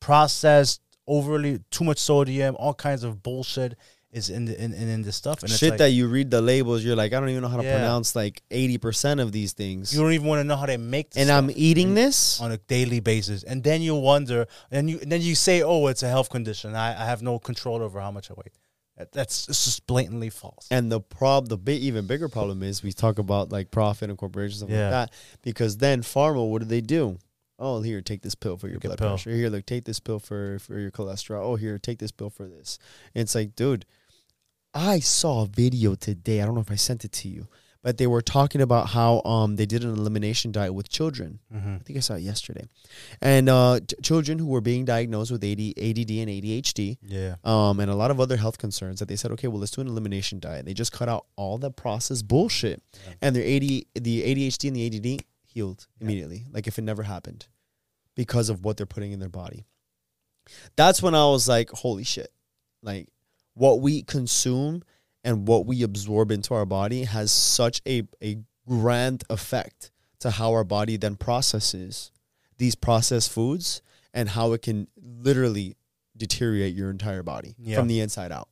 processed, 0.00 0.80
overly 1.06 1.60
too 1.70 1.84
much 1.84 1.98
sodium, 1.98 2.56
all 2.58 2.74
kinds 2.74 3.04
of 3.04 3.22
bullshit 3.22 3.76
is 4.12 4.30
in 4.30 4.44
the, 4.44 4.54
in, 4.62 4.72
in, 4.72 4.88
in 4.88 5.02
this 5.02 5.16
stuff. 5.16 5.42
And 5.42 5.50
it's 5.50 5.58
Shit 5.58 5.70
like, 5.70 5.78
that 5.78 5.90
you 5.90 6.06
read 6.06 6.30
the 6.30 6.40
labels, 6.40 6.84
you're 6.84 6.94
like, 6.94 7.12
I 7.12 7.18
don't 7.18 7.28
even 7.30 7.42
know 7.42 7.48
how 7.48 7.56
to 7.56 7.64
Yeah. 7.64 7.74
pronounce 7.78 8.14
like 8.14 8.42
eighty 8.52 8.78
percent 8.78 9.18
of 9.20 9.32
these 9.32 9.52
things. 9.54 9.92
you 9.92 10.00
don't 10.00 10.12
even 10.12 10.26
want 10.28 10.38
to 10.40 10.44
know 10.44 10.54
how 10.56 10.66
they 10.66 10.76
make. 10.76 11.10
This 11.10 11.22
and 11.22 11.30
I'm 11.32 11.50
eating 11.54 11.94
this. 11.94 12.40
on 12.40 12.52
a 12.52 12.58
daily 12.58 13.00
basis, 13.00 13.42
and 13.42 13.62
then 13.64 13.82
you 13.82 13.96
wonder, 13.96 14.46
and 14.70 14.88
you 14.88 14.98
and 15.02 15.10
then 15.10 15.20
you 15.20 15.34
say, 15.34 15.62
"Oh, 15.62 15.88
it's 15.88 16.04
a 16.04 16.08
health 16.08 16.30
condition. 16.30 16.76
I, 16.76 16.90
I 17.02 17.06
have 17.06 17.22
no 17.22 17.38
control 17.40 17.82
over 17.82 18.00
how 18.00 18.12
much 18.12 18.30
I 18.30 18.34
weigh." 18.34 18.52
That, 18.96 19.10
that's 19.10 19.48
it's 19.48 19.64
just 19.64 19.84
blatantly 19.88 20.30
false. 20.30 20.68
And 20.70 20.92
the 20.92 21.00
prob 21.00 21.48
the 21.48 21.58
big 21.58 21.82
even 21.82 22.06
bigger 22.06 22.28
problem 22.28 22.62
is 22.62 22.84
we 22.84 22.92
talk 22.92 23.18
about 23.18 23.50
like 23.50 23.72
profit 23.72 24.08
and 24.10 24.16
corporations 24.16 24.58
stuff 24.58 24.70
Yeah. 24.70 24.82
like 24.82 24.90
that. 24.92 25.10
Because 25.42 25.78
then 25.78 26.02
pharma, 26.02 26.48
what 26.48 26.60
do 26.62 26.66
they 26.68 26.80
do? 26.80 27.18
Oh, 27.58 27.82
here, 27.82 28.00
take 28.02 28.22
this 28.22 28.34
pill 28.34 28.56
for 28.56 28.68
your 28.68 28.80
blood 28.80 28.98
pill. 28.98 29.10
pressure. 29.10 29.30
Here, 29.30 29.48
look, 29.48 29.66
take 29.66 29.84
this 29.84 30.00
pill 30.00 30.18
for 30.18 30.58
for 30.58 30.78
your 30.78 30.90
cholesterol. 30.90 31.42
Oh, 31.42 31.56
here, 31.56 31.78
take 31.78 31.98
this 31.98 32.12
pill 32.12 32.30
for 32.30 32.48
this. 32.48 32.78
And 33.14 33.22
it's 33.22 33.34
like, 33.34 33.54
dude, 33.54 33.86
I 34.72 34.98
saw 34.98 35.42
a 35.42 35.46
video 35.46 35.94
today. 35.94 36.42
I 36.42 36.46
don't 36.46 36.54
know 36.54 36.60
if 36.60 36.70
I 36.70 36.74
sent 36.76 37.04
it 37.04 37.12
to 37.12 37.28
you, 37.28 37.46
but 37.80 37.96
they 37.96 38.08
were 38.08 38.22
talking 38.22 38.60
about 38.60 38.88
how 38.88 39.22
um 39.22 39.54
they 39.54 39.66
did 39.66 39.84
an 39.84 39.90
elimination 39.90 40.50
diet 40.50 40.74
with 40.74 40.88
children. 40.88 41.38
Mm-hmm. 41.54 41.74
I 41.76 41.78
think 41.78 41.96
I 41.96 42.00
saw 42.00 42.14
it 42.14 42.22
yesterday, 42.22 42.64
and 43.22 43.48
uh, 43.48 43.78
t- 43.86 43.94
children 44.02 44.40
who 44.40 44.46
were 44.46 44.60
being 44.60 44.84
diagnosed 44.84 45.30
with 45.30 45.44
AD, 45.44 45.60
ADD 45.60 46.10
and 46.10 46.30
ADHD 46.30 46.98
Yeah, 47.02 47.36
um, 47.44 47.78
and 47.78 47.88
a 47.88 47.94
lot 47.94 48.10
of 48.10 48.18
other 48.18 48.36
health 48.36 48.58
concerns 48.58 48.98
that 48.98 49.06
they 49.06 49.16
said, 49.16 49.30
okay, 49.32 49.46
well, 49.46 49.60
let's 49.60 49.70
do 49.72 49.80
an 49.80 49.86
elimination 49.86 50.40
diet. 50.40 50.66
They 50.66 50.74
just 50.74 50.90
cut 50.90 51.08
out 51.08 51.26
all 51.36 51.56
the 51.58 51.70
processed 51.70 52.26
bullshit, 52.26 52.82
and 53.22 53.36
their 53.36 53.44
AD, 53.44 53.62
the 53.62 53.84
ADHD 53.94 54.66
and 54.68 54.76
the 54.76 55.14
ADD 55.14 55.24
healed 55.54 55.86
immediately, 56.00 56.44
like 56.50 56.66
if 56.66 56.78
it 56.78 56.82
never 56.82 57.04
happened, 57.04 57.46
because 58.16 58.48
of 58.48 58.64
what 58.64 58.76
they're 58.76 58.86
putting 58.86 59.12
in 59.12 59.20
their 59.20 59.28
body. 59.28 59.64
That's 60.76 61.00
when 61.02 61.14
I 61.14 61.24
was 61.26 61.48
like, 61.48 61.70
holy 61.70 62.04
shit! 62.04 62.30
Like 62.82 63.08
what 63.54 63.80
we 63.80 64.02
consume 64.02 64.82
and 65.22 65.46
what 65.48 65.64
we 65.64 65.82
absorb 65.82 66.30
into 66.30 66.52
our 66.54 66.66
body 66.66 67.04
has 67.04 67.30
such 67.32 67.80
a 67.86 68.02
a 68.22 68.38
grand 68.68 69.24
effect 69.30 69.90
to 70.20 70.30
how 70.30 70.52
our 70.52 70.64
body 70.64 70.96
then 70.96 71.16
processes 71.16 72.10
these 72.58 72.74
processed 72.74 73.30
foods 73.30 73.82
and 74.12 74.28
how 74.28 74.52
it 74.52 74.62
can 74.62 74.86
literally 74.96 75.76
deteriorate 76.16 76.74
your 76.74 76.90
entire 76.90 77.22
body 77.22 77.54
Yeah. 77.58 77.76
from 77.76 77.88
the 77.88 78.00
inside 78.00 78.30
out. 78.32 78.48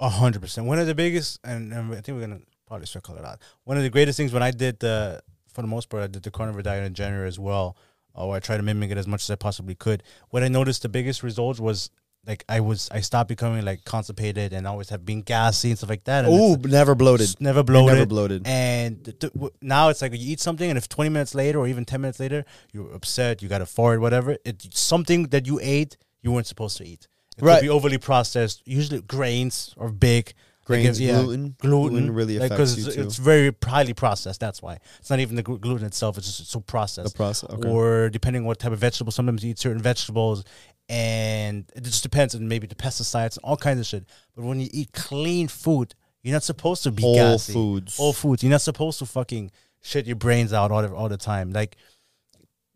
A 0.00 0.08
hundred 0.08 0.40
percent. 0.42 0.66
One 0.66 0.78
of 0.78 0.86
the 0.86 0.94
biggest, 0.94 1.40
and, 1.44 1.72
and 1.72 1.92
I 1.92 2.00
think 2.00 2.16
we're 2.16 2.26
gonna 2.26 2.40
probably 2.66 2.86
circle 2.86 3.16
it 3.16 3.24
out. 3.24 3.38
One 3.64 3.76
of 3.76 3.82
the 3.82 3.90
greatest 3.90 4.16
things 4.16 4.32
when 4.32 4.42
I 4.42 4.50
did 4.50 4.80
the, 4.80 5.22
for 5.54 5.62
the 5.62 5.68
most 5.68 5.88
part, 5.88 6.02
I 6.02 6.06
did 6.08 6.22
the 6.22 6.30
carnivore 6.30 6.62
diet 6.62 6.84
in 6.84 6.94
January 6.94 7.28
as 7.28 7.38
well. 7.38 7.76
Oh, 8.14 8.30
I 8.30 8.40
tried 8.40 8.58
to 8.58 8.62
mimic 8.62 8.90
it 8.90 8.98
as 8.98 9.06
much 9.06 9.22
as 9.22 9.30
I 9.30 9.36
possibly 9.36 9.74
could. 9.74 10.02
What 10.30 10.42
I 10.42 10.48
noticed 10.48 10.82
the 10.82 10.88
biggest 10.88 11.22
result 11.22 11.58
was 11.58 11.90
like 12.26 12.44
I 12.48 12.60
was 12.60 12.88
I 12.90 13.00
stopped 13.00 13.28
becoming 13.28 13.64
like 13.64 13.84
constipated 13.84 14.52
and 14.52 14.66
always 14.66 14.88
have 14.90 15.04
been 15.04 15.22
gassy 15.22 15.70
and 15.70 15.78
stuff 15.78 15.90
like 15.90 16.04
that. 16.04 16.24
Oh, 16.26 16.54
never 16.64 16.94
bloated. 16.94 17.34
never 17.40 17.58
You're 17.58 17.64
bloated. 17.64 17.94
Never 17.94 18.06
bloated. 18.06 18.46
And 18.46 19.04
th- 19.04 19.32
w- 19.34 19.50
now 19.60 19.88
it's 19.90 20.00
like 20.00 20.12
you 20.12 20.32
eat 20.32 20.40
something, 20.40 20.68
and 20.70 20.78
if 20.78 20.88
20 20.88 21.10
minutes 21.10 21.34
later 21.34 21.58
or 21.58 21.66
even 21.68 21.84
10 21.84 22.00
minutes 22.00 22.20
later, 22.20 22.44
you're 22.72 22.92
upset, 22.94 23.42
you 23.42 23.48
got 23.48 23.60
a 23.62 23.66
fart, 23.66 24.00
whatever, 24.00 24.36
it's 24.44 24.80
something 24.80 25.24
that 25.28 25.46
you 25.46 25.58
ate 25.62 25.96
you 26.22 26.32
weren't 26.32 26.46
supposed 26.46 26.76
to 26.78 26.84
eat. 26.86 27.06
It 27.36 27.42
Right. 27.44 27.56
could 27.56 27.66
be 27.66 27.68
overly 27.68 27.98
processed, 27.98 28.62
usually 28.64 29.02
grains 29.02 29.74
or 29.76 29.90
big. 29.90 30.32
Grains, 30.64 31.00
yeah, 31.00 31.22
gluten. 31.22 31.54
gluten, 31.58 31.90
Gluten 31.90 32.14
really 32.14 32.38
like, 32.38 32.50
affects 32.50 32.76
you 32.78 32.86
it's, 32.86 32.94
too. 32.96 33.02
it's 33.02 33.16
very 33.16 33.54
highly 33.64 33.92
processed. 33.92 34.40
That's 34.40 34.62
why 34.62 34.78
it's 34.98 35.10
not 35.10 35.20
even 35.20 35.36
the 35.36 35.42
glu- 35.42 35.58
gluten 35.58 35.86
itself; 35.86 36.16
it's 36.16 36.38
just 36.38 36.50
so 36.50 36.60
processed. 36.60 37.12
The 37.12 37.16
process. 37.16 37.50
Okay. 37.50 37.68
Or 37.68 38.08
depending 38.08 38.42
on 38.42 38.46
what 38.46 38.58
type 38.58 38.72
of 38.72 38.78
vegetable, 38.78 39.12
sometimes 39.12 39.44
you 39.44 39.50
eat 39.50 39.58
certain 39.58 39.82
vegetables, 39.82 40.44
and 40.88 41.70
it 41.74 41.84
just 41.84 42.02
depends 42.02 42.34
on 42.34 42.48
maybe 42.48 42.66
the 42.66 42.74
pesticides, 42.74 43.36
and 43.36 43.44
all 43.44 43.56
kinds 43.56 43.80
of 43.80 43.86
shit. 43.86 44.04
But 44.34 44.44
when 44.44 44.60
you 44.60 44.68
eat 44.72 44.92
clean 44.92 45.48
food, 45.48 45.94
you're 46.22 46.32
not 46.32 46.42
supposed 46.42 46.82
to 46.84 46.90
be 46.90 47.02
Whole 47.02 47.14
gassy. 47.14 47.52
foods. 47.52 47.96
Whole 47.96 48.12
foods. 48.14 48.42
You're 48.42 48.50
not 48.50 48.62
supposed 48.62 48.98
to 49.00 49.06
fucking 49.06 49.50
shit 49.82 50.06
your 50.06 50.16
brains 50.16 50.52
out 50.54 50.70
all 50.72 50.80
the, 50.82 50.94
all 50.94 51.08
the 51.10 51.18
time. 51.18 51.52
Like 51.52 51.76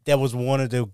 that 0.05 0.19
was 0.19 0.35
one 0.35 0.61
of 0.61 0.71
the 0.71 0.91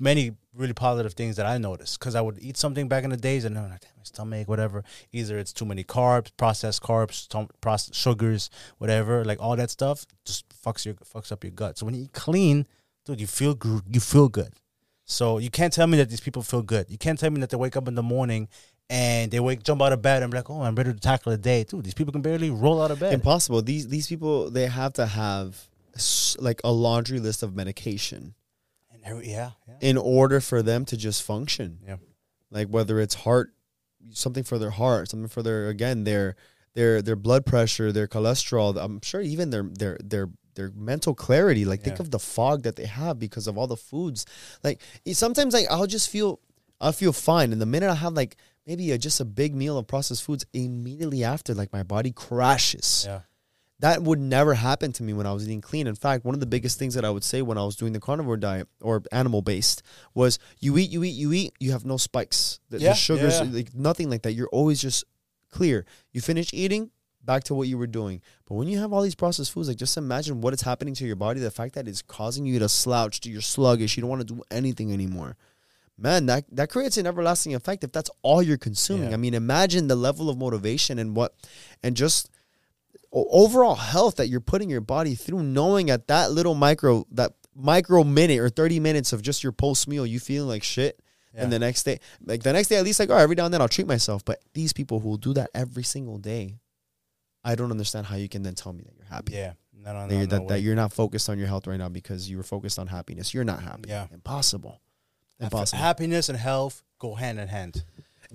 many 0.00 0.32
really 0.56 0.72
positive 0.72 1.12
things 1.12 1.36
that 1.36 1.46
I 1.46 1.58
noticed 1.58 1.98
because 1.98 2.14
I 2.14 2.20
would 2.20 2.38
eat 2.40 2.56
something 2.56 2.88
back 2.88 3.04
in 3.04 3.10
the 3.10 3.16
days 3.16 3.44
and 3.44 3.56
I'm 3.58 3.70
like, 3.70 3.80
"Damn, 3.80 3.90
my 3.96 4.04
stomach, 4.04 4.48
whatever. 4.48 4.84
Either 5.12 5.38
it's 5.38 5.52
too 5.52 5.64
many 5.64 5.84
carbs, 5.84 6.30
processed 6.36 6.82
carbs, 6.82 7.28
tom- 7.28 7.48
sugars, 7.92 8.50
whatever. 8.78 9.24
Like 9.24 9.40
all 9.40 9.56
that 9.56 9.70
stuff 9.70 10.06
just 10.24 10.44
fucks 10.48 10.84
your 10.84 10.94
fucks 10.94 11.30
up 11.30 11.44
your 11.44 11.52
gut. 11.52 11.78
So 11.78 11.86
when 11.86 11.94
you 11.94 12.04
eat 12.04 12.12
clean, 12.12 12.66
dude, 13.04 13.20
you 13.20 13.26
feel 13.26 13.54
gr- 13.54 13.78
you 13.90 14.00
feel 14.00 14.28
good. 14.28 14.54
So 15.04 15.38
you 15.38 15.50
can't 15.50 15.72
tell 15.72 15.86
me 15.86 15.98
that 15.98 16.10
these 16.10 16.20
people 16.20 16.42
feel 16.42 16.62
good. 16.62 16.90
You 16.90 16.98
can't 16.98 17.18
tell 17.18 17.30
me 17.30 17.40
that 17.40 17.50
they 17.50 17.56
wake 17.56 17.76
up 17.76 17.86
in 17.86 17.94
the 17.94 18.02
morning 18.02 18.48
and 18.90 19.30
they 19.30 19.40
wake 19.40 19.62
jump 19.62 19.82
out 19.82 19.92
of 19.92 20.02
bed 20.02 20.22
and 20.22 20.30
be 20.30 20.38
like, 20.38 20.50
oh, 20.50 20.62
I'm 20.62 20.74
ready 20.74 20.92
to 20.92 20.98
tackle 20.98 21.32
the 21.32 21.38
day. 21.38 21.64
Dude, 21.64 21.84
these 21.84 21.94
people 21.94 22.12
can 22.12 22.22
barely 22.22 22.50
roll 22.50 22.82
out 22.82 22.90
of 22.90 23.00
bed. 23.00 23.12
Impossible. 23.12 23.62
These 23.62 23.88
these 23.88 24.06
people 24.06 24.50
they 24.50 24.66
have 24.66 24.92
to 24.94 25.06
have 25.06 25.68
like 26.38 26.60
a 26.64 26.70
laundry 26.70 27.18
list 27.20 27.42
of 27.42 27.54
medication 27.54 28.34
yeah, 29.06 29.50
yeah, 29.68 29.74
in 29.80 29.96
order 29.96 30.40
for 30.40 30.62
them 30.62 30.84
to 30.86 30.96
just 30.96 31.22
function. 31.22 31.78
yeah. 31.86 31.96
Like 32.50 32.68
whether 32.68 33.00
it's 33.00 33.14
heart, 33.14 33.52
something 34.10 34.44
for 34.44 34.58
their 34.58 34.70
heart, 34.70 35.08
something 35.10 35.28
for 35.28 35.42
their 35.42 35.68
again 35.68 36.04
their 36.04 36.36
their 36.74 37.02
their 37.02 37.16
blood 37.16 37.44
pressure, 37.44 37.92
their 37.92 38.06
cholesterol. 38.06 38.76
I'm 38.78 39.00
sure 39.02 39.20
even 39.20 39.50
their 39.50 39.64
their 39.64 39.98
their 40.02 40.28
their 40.54 40.70
mental 40.74 41.14
clarity. 41.14 41.64
Like 41.64 41.82
think 41.82 42.00
of 42.00 42.10
the 42.10 42.18
fog 42.18 42.62
that 42.62 42.76
they 42.76 42.86
have 42.86 43.18
because 43.18 43.46
of 43.46 43.58
all 43.58 43.66
the 43.66 43.76
foods. 43.76 44.26
Like 44.62 44.80
sometimes 45.12 45.54
like 45.54 45.66
I'll 45.70 45.86
just 45.86 46.08
feel 46.08 46.40
I'll 46.80 46.92
feel 46.92 47.12
fine, 47.12 47.52
and 47.52 47.60
the 47.60 47.66
minute 47.66 47.90
I 47.90 47.94
have 47.94 48.12
like 48.12 48.36
maybe 48.66 48.90
a, 48.92 48.98
just 48.98 49.20
a 49.20 49.24
big 49.24 49.54
meal 49.54 49.78
of 49.78 49.86
processed 49.86 50.24
foods, 50.24 50.44
immediately 50.52 51.24
after 51.24 51.54
like 51.54 51.72
my 51.72 51.82
body 51.82 52.12
crashes 52.12 53.04
Yeah. 53.06 53.20
That 53.80 54.02
would 54.02 54.18
never 54.18 54.54
happen 54.54 54.92
to 54.92 55.02
me 55.02 55.12
when 55.12 55.26
I 55.26 55.32
was 55.32 55.44
eating 55.44 55.60
clean. 55.60 55.86
In 55.86 55.94
fact, 55.94 56.24
one 56.24 56.34
of 56.34 56.40
the 56.40 56.46
biggest 56.46 56.78
things 56.78 56.94
that 56.94 57.04
I 57.04 57.10
would 57.10 57.24
say 57.24 57.42
when 57.42 57.58
I 57.58 57.64
was 57.64 57.76
doing 57.76 57.92
the 57.92 58.00
carnivore 58.00 58.36
diet 58.36 58.68
or 58.80 59.02
animal 59.12 59.42
based 59.42 59.82
was 60.14 60.38
you 60.60 60.78
eat, 60.78 60.90
you 60.90 61.04
eat, 61.04 61.10
you 61.10 61.32
eat, 61.32 61.52
you 61.60 61.72
have 61.72 61.84
no 61.84 61.96
spikes. 61.98 62.58
The, 62.70 62.78
the 62.78 62.94
sugars, 62.94 63.38
yeah. 63.40 63.48
like 63.50 63.74
nothing 63.74 64.08
like 64.08 64.22
that. 64.22 64.32
You're 64.32 64.48
always 64.48 64.80
just 64.80 65.04
clear. 65.50 65.84
You 66.12 66.22
finish 66.22 66.50
eating, 66.54 66.90
back 67.26 67.44
to 67.44 67.54
what 67.54 67.68
you 67.68 67.76
were 67.76 67.86
doing. 67.86 68.22
But 68.48 68.54
when 68.54 68.68
you 68.68 68.78
have 68.78 68.92
all 68.92 69.02
these 69.02 69.14
processed 69.14 69.52
foods, 69.52 69.68
like 69.68 69.76
just 69.76 69.96
imagine 69.96 70.40
what 70.40 70.54
is 70.54 70.62
happening 70.62 70.94
to 70.94 71.06
your 71.06 71.16
body. 71.16 71.40
The 71.40 71.50
fact 71.50 71.74
that 71.74 71.86
it's 71.86 72.00
causing 72.00 72.46
you 72.46 72.58
to 72.60 72.68
slouch, 72.68 73.20
to 73.22 73.30
you're 73.30 73.42
sluggish, 73.42 73.96
you 73.96 74.00
don't 74.00 74.10
want 74.10 74.26
to 74.26 74.34
do 74.34 74.42
anything 74.50 74.92
anymore. 74.92 75.36
Man, 75.98 76.26
that 76.26 76.44
that 76.52 76.70
creates 76.70 76.98
an 76.98 77.06
everlasting 77.06 77.54
effect 77.54 77.82
if 77.82 77.90
that's 77.90 78.10
all 78.22 78.42
you're 78.42 78.58
consuming. 78.58 79.08
Yeah. 79.08 79.14
I 79.14 79.16
mean, 79.16 79.34
imagine 79.34 79.88
the 79.88 79.96
level 79.96 80.30
of 80.30 80.38
motivation 80.38 80.98
and 80.98 81.16
what, 81.16 81.34
and 81.82 81.96
just 81.96 82.30
overall 83.30 83.74
health 83.76 84.16
that 84.16 84.28
you're 84.28 84.40
putting 84.40 84.68
your 84.68 84.80
body 84.80 85.14
through 85.14 85.42
knowing 85.42 85.90
at 85.90 86.08
that 86.08 86.30
little 86.32 86.54
micro 86.54 87.06
that 87.12 87.32
micro 87.54 88.04
minute 88.04 88.38
or 88.38 88.48
30 88.50 88.80
minutes 88.80 89.12
of 89.12 89.22
just 89.22 89.42
your 89.42 89.52
post 89.52 89.88
meal 89.88 90.04
you 90.06 90.20
feeling 90.20 90.48
like 90.48 90.62
shit 90.62 91.00
and 91.34 91.52
the 91.52 91.58
next 91.58 91.82
day 91.84 91.98
like 92.24 92.42
the 92.42 92.52
next 92.52 92.68
day 92.68 92.76
at 92.76 92.84
least 92.84 92.98
like 93.00 93.10
oh 93.10 93.16
every 93.16 93.34
now 93.36 93.44
and 93.46 93.52
then 93.54 93.60
I'll 93.62 93.68
treat 93.68 93.86
myself 93.86 94.24
but 94.24 94.40
these 94.54 94.72
people 94.72 95.00
who 95.00 95.16
do 95.18 95.32
that 95.34 95.50
every 95.54 95.82
single 95.82 96.18
day 96.18 96.58
I 97.44 97.54
don't 97.54 97.70
understand 97.70 98.06
how 98.06 98.16
you 98.16 98.28
can 98.28 98.42
then 98.42 98.54
tell 98.54 98.72
me 98.72 98.82
that 98.84 98.94
you're 98.96 99.06
happy 99.06 99.32
Yeah. 99.34 99.52
No, 99.72 99.92
no, 99.92 100.00
that, 100.00 100.08
no, 100.10 100.16
you're, 100.18 100.26
that, 100.26 100.48
that 100.48 100.60
you're 100.60 100.74
not 100.74 100.92
focused 100.92 101.28
on 101.28 101.38
your 101.38 101.46
health 101.46 101.66
right 101.66 101.76
now 101.78 101.88
because 101.88 102.28
you 102.28 102.36
were 102.36 102.42
focused 102.42 102.78
on 102.78 102.86
happiness 102.88 103.32
you're 103.32 103.44
not 103.44 103.62
happy 103.62 103.88
Yeah. 103.88 104.06
impossible 104.12 104.80
impossible 105.40 105.78
Happiness 105.78 106.28
and 106.28 106.38
health 106.38 106.82
go 106.98 107.14
hand 107.14 107.38
in 107.38 107.48
hand. 107.48 107.84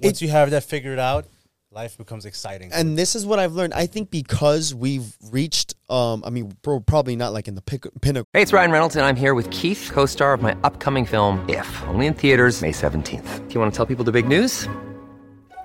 Once 0.02 0.22
you 0.22 0.30
have 0.30 0.52
that 0.52 0.64
figured 0.64 1.00
out, 1.00 1.26
life 1.72 1.98
becomes 1.98 2.26
exciting. 2.26 2.70
and 2.74 2.98
this 2.98 3.16
is 3.16 3.26
what 3.26 3.40
I've 3.40 3.54
learned. 3.54 3.74
I 3.74 3.86
think 3.86 4.12
because 4.12 4.74
we've 4.76 5.16
reached, 5.32 5.74
um, 5.90 6.24
I 6.26 6.30
mean, 6.30 6.52
pro- 6.62 6.80
probably 6.82 7.16
not 7.16 7.34
like 7.34 7.48
in 7.48 7.56
the 7.56 7.62
pic- 7.62 7.88
pinnacle. 8.02 8.28
Hey, 8.34 8.42
it's 8.42 8.54
Ryan 8.54 8.72
Reynolds, 8.72 8.96
and 8.96 9.06
I'm 9.06 9.16
here 9.16 9.34
with 9.34 9.50
Keith, 9.52 9.90
co 9.94 10.06
star 10.06 10.34
of 10.34 10.42
my 10.42 10.56
upcoming 10.64 11.06
film, 11.06 11.44
If, 11.50 11.84
only 11.88 12.08
in 12.08 12.14
theaters, 12.14 12.62
May 12.62 12.72
17th. 12.72 13.48
Do 13.48 13.54
you 13.54 13.60
want 13.60 13.74
to 13.74 13.78
tell 13.78 13.86
people 13.86 14.04
the 14.06 14.12
big 14.12 14.28
news? 14.28 14.68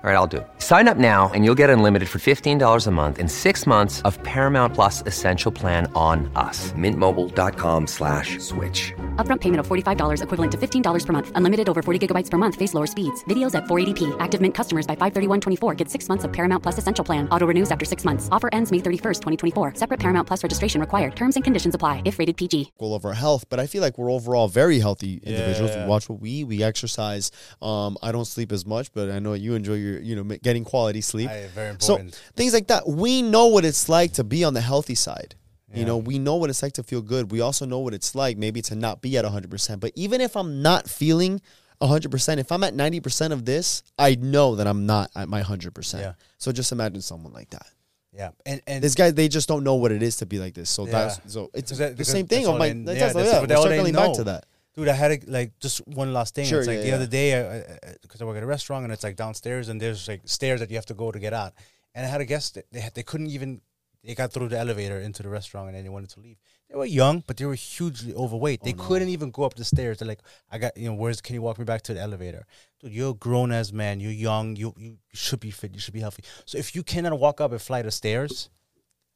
All 0.07 0.13
right, 0.13 0.19
I'll 0.19 0.25
do 0.25 0.37
it. 0.37 0.47
Sign 0.59 0.87
up 0.87 0.95
now 0.95 1.29
and 1.33 1.43
you'll 1.43 1.59
get 1.63 1.69
unlimited 1.69 2.07
for 2.07 2.17
$15 2.17 2.87
a 2.87 2.91
month 2.91 3.19
in 3.19 3.27
six 3.27 3.67
months 3.67 4.01
of 4.03 4.17
Paramount 4.23 4.73
Plus 4.73 5.01
Essential 5.05 5.51
Plan 5.51 5.91
on 5.95 6.31
us. 6.33 6.71
Mintmobile.com 6.77 7.87
slash 7.87 8.39
switch. 8.39 8.93
Upfront 9.17 9.41
payment 9.41 9.59
of 9.59 9.67
$45 9.67 10.23
equivalent 10.23 10.51
to 10.53 10.57
$15 10.57 11.05
per 11.05 11.13
month. 11.13 11.31
Unlimited 11.35 11.67
over 11.67 11.81
40 11.81 12.07
gigabytes 12.07 12.29
per 12.29 12.37
month. 12.37 12.55
Face 12.55 12.73
lower 12.73 12.87
speeds. 12.87 13.25
Videos 13.25 13.53
at 13.53 13.65
480p. 13.65 14.15
Active 14.21 14.39
Mint 14.39 14.55
customers 14.55 14.87
by 14.87 14.95
531.24 14.95 15.75
get 15.75 15.89
six 15.89 16.07
months 16.07 16.23
of 16.23 16.31
Paramount 16.31 16.63
Plus 16.63 16.77
Essential 16.77 17.03
Plan. 17.03 17.27
Auto 17.27 17.45
renews 17.45 17.69
after 17.69 17.83
six 17.83 18.05
months. 18.05 18.29
Offer 18.31 18.49
ends 18.53 18.71
May 18.71 18.79
31st, 18.79 19.19
2024. 19.19 19.73
Separate 19.75 19.99
Paramount 19.99 20.25
Plus 20.25 20.41
registration 20.41 20.79
required. 20.79 21.17
Terms 21.17 21.35
and 21.35 21.43
conditions 21.43 21.75
apply 21.75 22.01
if 22.05 22.17
rated 22.17 22.37
PG. 22.37 22.71
goal 22.79 22.95
of 22.95 23.03
our 23.03 23.13
health, 23.13 23.43
but 23.49 23.59
I 23.59 23.67
feel 23.67 23.81
like 23.81 23.97
we're 23.97 24.09
overall 24.09 24.47
very 24.47 24.79
healthy 24.79 25.15
individuals. 25.23 25.71
Yeah. 25.71 25.83
We 25.83 25.89
watch 25.89 26.07
what 26.07 26.21
we 26.21 26.29
eat, 26.29 26.43
we 26.45 26.63
exercise. 26.63 27.29
Um, 27.61 27.97
I 28.01 28.13
don't 28.13 28.23
sleep 28.23 28.53
as 28.53 28.65
much, 28.65 28.93
but 28.93 29.11
I 29.11 29.19
know 29.19 29.33
you 29.33 29.53
enjoy 29.55 29.73
your, 29.73 29.96
you 29.99 30.15
know, 30.15 30.23
getting 30.23 30.63
quality 30.63 31.01
sleep. 31.01 31.29
Aye, 31.29 31.47
very 31.53 31.75
So 31.79 31.97
things 32.35 32.53
like 32.53 32.67
that. 32.67 32.87
We 32.87 33.21
know 33.21 33.47
what 33.47 33.65
it's 33.65 33.89
like 33.89 34.13
to 34.13 34.23
be 34.23 34.43
on 34.43 34.53
the 34.53 34.61
healthy 34.61 34.95
side. 34.95 35.35
You 35.73 35.85
know, 35.85 35.97
we 35.97 36.17
know 36.17 36.37
what 36.37 36.49
it's 36.49 36.63
like 36.63 36.73
to 36.73 36.83
feel 36.83 37.01
good. 37.01 37.31
We 37.31 37.41
also 37.41 37.65
know 37.65 37.79
what 37.79 37.93
it's 37.93 38.15
like 38.15 38.37
maybe 38.37 38.61
to 38.63 38.75
not 38.75 39.01
be 39.01 39.15
at 39.17 39.25
100%. 39.25 39.79
But 39.79 39.91
even 39.95 40.21
if 40.21 40.35
I'm 40.35 40.61
not 40.63 40.89
feeling 40.89 41.39
100%, 41.81 42.37
if 42.39 42.51
I'm 42.51 42.63
at 42.63 42.73
90% 42.73 43.31
of 43.31 43.45
this, 43.45 43.83
I 43.99 44.15
know 44.15 44.55
that 44.55 44.65
I'm 44.65 44.85
not 44.85 45.11
at 45.15 45.29
my 45.29 45.43
100%. 45.43 45.99
Yeah. 45.99 46.13
So 46.37 46.51
just 46.51 46.71
imagine 46.71 47.01
someone 47.01 47.33
like 47.33 47.49
that. 47.51 47.67
Yeah, 48.13 48.29
and 48.47 48.61
and 48.65 48.83
This 48.83 48.95
guy, 48.95 49.11
they 49.11 49.27
just 49.27 49.47
don't 49.47 49.63
know 49.63 49.75
what 49.75 49.91
it 49.91 50.01
is 50.01 50.15
to 50.17 50.25
be 50.25 50.39
like 50.39 50.55
this. 50.55 50.71
So 50.71 50.85
Yeah. 50.85 50.91
that's 50.91 51.19
so 51.31 51.51
it's 51.53 51.77
that- 51.77 51.97
the 51.97 52.05
same 52.05 52.25
thing. 52.25 52.47
Oh, 52.47 52.47
that's 52.47 52.47
Of 52.47 52.53
all 52.53 52.59
my, 52.59 52.69
they- 52.69 52.73
that's, 52.73 52.99
yeah, 52.99 53.07
yeah, 53.07 53.13
that's 53.13 53.49
yeah, 53.51 53.57
we're 53.59 53.69
circling 53.75 53.93
back 53.93 54.13
to 54.13 54.23
that. 54.23 54.45
Dude, 54.77 54.89
I 54.89 54.93
had 54.93 55.11
a, 55.11 55.19
like 55.25 55.57
just 55.59 55.79
one 55.87 56.13
last 56.13 56.35
thing. 56.35 56.45
Sure, 56.45 56.59
it's 56.59 56.67
like 56.67 56.77
yeah, 56.77 56.83
the 56.83 56.87
yeah. 56.89 56.95
other 56.95 57.07
day 57.07 57.63
because 58.03 58.21
I 58.21 58.25
work 58.25 58.37
at 58.37 58.43
a 58.43 58.45
restaurant 58.45 58.83
and 58.83 58.93
it's 58.93 59.03
like 59.03 59.15
downstairs 59.15 59.69
and 59.69 59.81
there's 59.81 60.07
like 60.07 60.21
stairs 60.25 60.59
that 60.59 60.69
you 60.69 60.75
have 60.75 60.85
to 60.85 60.93
go 60.93 61.11
to 61.11 61.17
get 61.17 61.33
out. 61.33 61.53
And 61.95 62.05
I 62.05 62.09
had 62.09 62.21
a 62.21 62.25
guest 62.25 62.53
that 62.53 62.65
they 62.71 62.81
had, 62.81 62.93
they 62.93 63.01
couldn't 63.01 63.31
even 63.31 63.61
they 64.03 64.13
got 64.13 64.31
through 64.31 64.49
the 64.49 64.59
elevator 64.59 64.99
into 64.99 65.23
the 65.23 65.29
restaurant 65.29 65.69
and 65.69 65.75
then 65.75 65.83
they 65.83 65.89
wanted 65.89 66.11
to 66.11 66.19
leave. 66.19 66.37
They 66.69 66.77
were 66.77 66.85
young, 66.85 67.23
but 67.25 67.37
they 67.37 67.45
were 67.45 67.55
hugely 67.55 68.13
overweight. 68.13 68.59
Oh, 68.61 68.65
They 68.65 68.73
couldn't 68.73 69.09
even 69.09 69.31
go 69.31 69.43
up 69.43 69.55
the 69.55 69.65
stairs. 69.65 69.97
They're 69.97 70.07
like, 70.07 70.21
I 70.51 70.59
got 70.59 70.77
you 70.77 70.89
know, 70.89 70.93
where's 70.93 71.21
can 71.21 71.33
you 71.33 71.41
walk 71.41 71.57
me 71.57 71.65
back 71.65 71.81
to 71.83 71.95
the 71.95 71.99
elevator? 71.99 72.45
Dude, 72.79 72.93
you're 72.93 73.11
a 73.11 73.15
grown 73.15 73.51
as 73.51 73.73
man. 73.73 73.99
You're 73.99 74.11
young. 74.11 74.55
You 74.55 74.75
you 74.77 74.97
should 75.11 75.39
be 75.39 75.49
fit. 75.49 75.73
You 75.73 75.79
should 75.79 75.95
be 75.95 76.01
healthy. 76.01 76.23
So 76.45 76.59
if 76.59 76.75
you 76.75 76.83
cannot 76.83 77.17
walk 77.19 77.41
up 77.41 77.51
a 77.51 77.57
flight 77.57 77.87
of 77.87 77.95
stairs, 77.95 78.51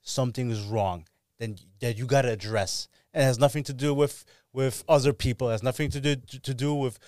something 0.02 0.50
is 0.50 0.64
wrong 0.64 1.06
then 1.42 1.58
that 1.80 1.98
you 1.98 2.06
got 2.06 2.22
to 2.22 2.32
address 2.32 2.88
and 3.14 3.24
it 3.24 3.26
has 3.26 3.40
nothing 3.40 3.64
to 3.64 3.74
do 3.74 3.94
with 3.94 4.24
with 4.54 4.84
other 4.88 5.14
people 5.14 5.50
it 5.50 5.54
has 5.54 5.64
nothing 5.64 5.90
to 5.90 6.00
do 6.02 6.16
to 6.16 6.54
do 6.54 6.74
with 6.74 7.00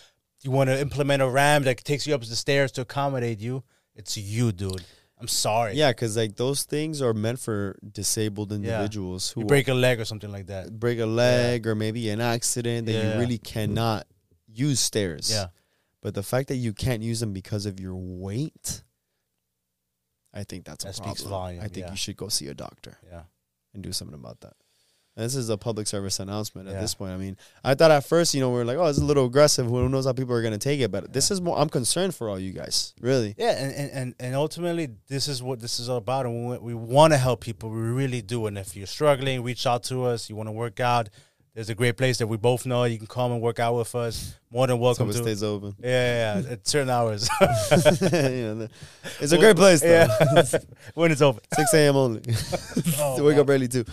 you 0.44 0.52
want 0.52 0.70
to 0.70 0.80
implement 0.80 1.22
a 1.22 1.28
ram 1.30 1.64
that 1.64 1.78
takes 1.84 2.06
you 2.08 2.14
up 2.16 2.22
the 2.22 2.36
stairs 2.36 2.72
to 2.72 2.82
accommodate 2.82 3.39
you 3.39 3.64
it's 3.96 4.18
you 4.18 4.52
dude 4.52 4.84
i'm 5.20 5.28
sorry 5.28 5.74
Yeah, 5.76 5.91
because 5.91 6.18
like 6.18 6.36
those 6.36 6.64
things 6.64 7.02
are 7.02 7.14
meant 7.14 7.39
for 7.39 7.78
disabled 7.91 8.52
individuals 8.52 9.32
who 9.32 9.41
you 9.41 9.48
break 9.48 9.68
a 9.68 9.74
leg 9.74 10.00
or 10.00 10.06
something 10.06 10.32
like 10.32 10.48
that 10.48 10.78
break 10.80 11.00
a 11.00 11.06
leg 11.06 11.66
or 11.68 11.76
maybe 11.76 12.10
an 12.10 12.22
accident 12.22 12.88
that 12.88 12.94
Yeah. 12.94 13.14
you 13.14 13.20
really 13.20 13.38
cannot 13.38 14.06
use 14.48 14.80
stairs. 14.80 15.30
yeah 15.32 15.48
But 16.02 16.14
the 16.16 16.24
fact 16.24 16.48
that 16.50 16.58
you 16.58 16.74
can't 16.74 17.02
use 17.02 17.20
them 17.22 17.32
because 17.34 17.66
of 17.66 17.80
your 17.80 17.96
weight, 17.96 18.84
I 20.34 20.44
think 20.44 20.66
that's 20.66 20.84
a 20.84 20.88
That 20.88 20.98
problem. 20.98 21.16
speaks 21.16 21.30
volume, 21.30 21.62
I 21.64 21.68
think 21.68 21.86
yeah. 21.86 21.91
you 21.91 21.98
should 21.98 22.18
go 22.18 22.28
see 22.30 22.48
a 22.48 22.54
doctor 22.54 22.98
yeah 23.10 23.24
and 23.74 23.82
do 23.84 23.91
something 23.94 24.16
about 24.16 24.41
that. 24.41 24.54
This 25.16 25.36
is 25.36 25.49
a 25.49 25.57
public 25.57 25.86
service 25.88 26.20
announcement 26.20 26.68
at 26.68 26.74
Yeah. 26.74 26.82
this 26.82 26.95
point. 26.95 27.11
I 27.11 27.18
mean, 27.18 27.38
I 27.64 27.76
thought 27.76 27.91
at 27.91 28.03
first, 28.03 28.34
you 28.34 28.39
know, 28.41 28.49
we 28.51 28.59
are 28.59 28.66
like, 28.66 28.78
oh, 28.78 28.86
it's 28.88 28.97
a 28.97 29.05
little 29.05 29.26
aggressive. 29.26 29.68
Who 29.68 29.88
knows 29.88 30.05
how 30.05 30.14
people 30.14 30.34
are 30.34 30.41
going 30.41 30.53
to 30.53 30.57
take 30.57 30.80
it? 30.80 30.91
But 30.91 31.14
this 31.14 31.30
is 31.30 31.39
more, 31.39 31.57
I'm 31.59 31.70
concerned 31.70 32.16
for 32.16 32.30
all 32.30 32.39
you 32.39 32.51
guys, 32.51 32.93
really. 32.99 33.36
yeah 33.38 33.51
and, 33.51 33.72
and, 33.76 33.91
and, 33.91 34.16
and 34.20 34.36
ultimately 34.36 34.89
this 35.07 35.28
is 35.28 35.43
what 35.43 35.59
this 35.59 35.80
is 35.80 35.88
all 35.89 35.97
about 35.97 36.26
and 36.26 36.49
we, 36.49 36.57
we 36.57 36.74
want 36.74 37.14
to 37.14 37.18
help 37.18 37.41
people 37.41 37.70
we 37.70 37.78
really 37.80 38.22
do 38.24 38.47
and 38.47 38.57
if 38.57 38.76
you're 38.76 38.88
struggling 38.88 39.43
reach 39.43 39.68
out 39.68 39.84
to 39.84 40.03
us 40.05 40.30
you 40.30 40.36
want 40.36 40.47
to 40.47 40.51
work 40.51 40.80
out 40.80 41.09
there's 41.56 41.70
a 41.70 41.76
great 41.76 41.97
place 41.97 42.18
that 42.18 42.26
we 42.28 42.38
both 42.38 42.66
know 42.66 42.84
you 42.86 42.97
can 42.97 43.06
come 43.08 43.32
and 43.32 43.39
work 43.41 43.60
out 43.60 43.76
with 43.76 43.93
us 43.95 44.36
more 44.51 44.66
than 44.68 44.80
welcome 44.80 45.10
it 45.10 45.14
to 45.14 45.20
stays 45.20 45.43
open. 45.43 45.76
yeah, 45.80 45.88
yeah, 45.89 46.41
yeah, 46.41 46.51
at 46.54 46.68
certain 46.68 46.89
hours. 46.89 47.30
you 47.41 48.56
know, 48.56 48.68
it's 49.20 49.32
a 49.32 49.38
great 49.38 49.56
place, 49.56 49.82
though. 49.82 49.88
Yeah, 50.08 50.43
when 50.95 51.12
it's 51.12 51.22
open. 51.22 51.41
6 51.56 51.74
a.m. 51.76 51.95
only. 51.95 52.22
Oh, 52.99 53.18
to 53.18 53.24
wake 53.24 53.38
up 53.38 53.49
early, 53.49 53.68
too. 53.68 53.86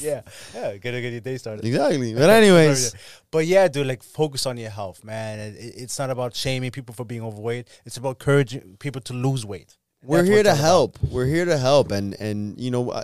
Yeah, 0.00 0.22
yeah, 0.54 0.76
gotta 0.78 1.00
get 1.00 1.12
your 1.12 1.20
day 1.20 1.36
started. 1.38 1.64
Exactly. 1.64 2.14
But, 2.14 2.30
anyways, 2.30 2.94
but 3.30 3.46
yeah, 3.46 3.68
dude, 3.68 3.86
like 3.86 4.02
focus 4.02 4.46
on 4.46 4.56
your 4.56 4.70
health, 4.70 5.04
man. 5.04 5.38
It, 5.38 5.56
it- 5.56 5.74
it's 5.76 5.98
not 5.98 6.10
about 6.10 6.34
shaming 6.34 6.70
people 6.70 6.94
for 6.94 7.04
being 7.04 7.22
overweight. 7.22 7.68
It's 7.84 7.96
about 7.98 8.10
encouraging 8.20 8.76
people 8.78 9.00
to 9.02 9.12
lose 9.12 9.44
weight. 9.44 9.76
we're 10.02 10.18
That's 10.18 10.28
here 10.28 10.42
to 10.44 10.48
all 10.50 10.54
about. 10.54 10.64
help. 10.64 10.98
We're 11.10 11.26
here 11.26 11.44
to 11.44 11.58
help. 11.58 11.90
And, 11.92 12.14
and 12.20 12.58
you 12.58 12.70
know, 12.70 13.02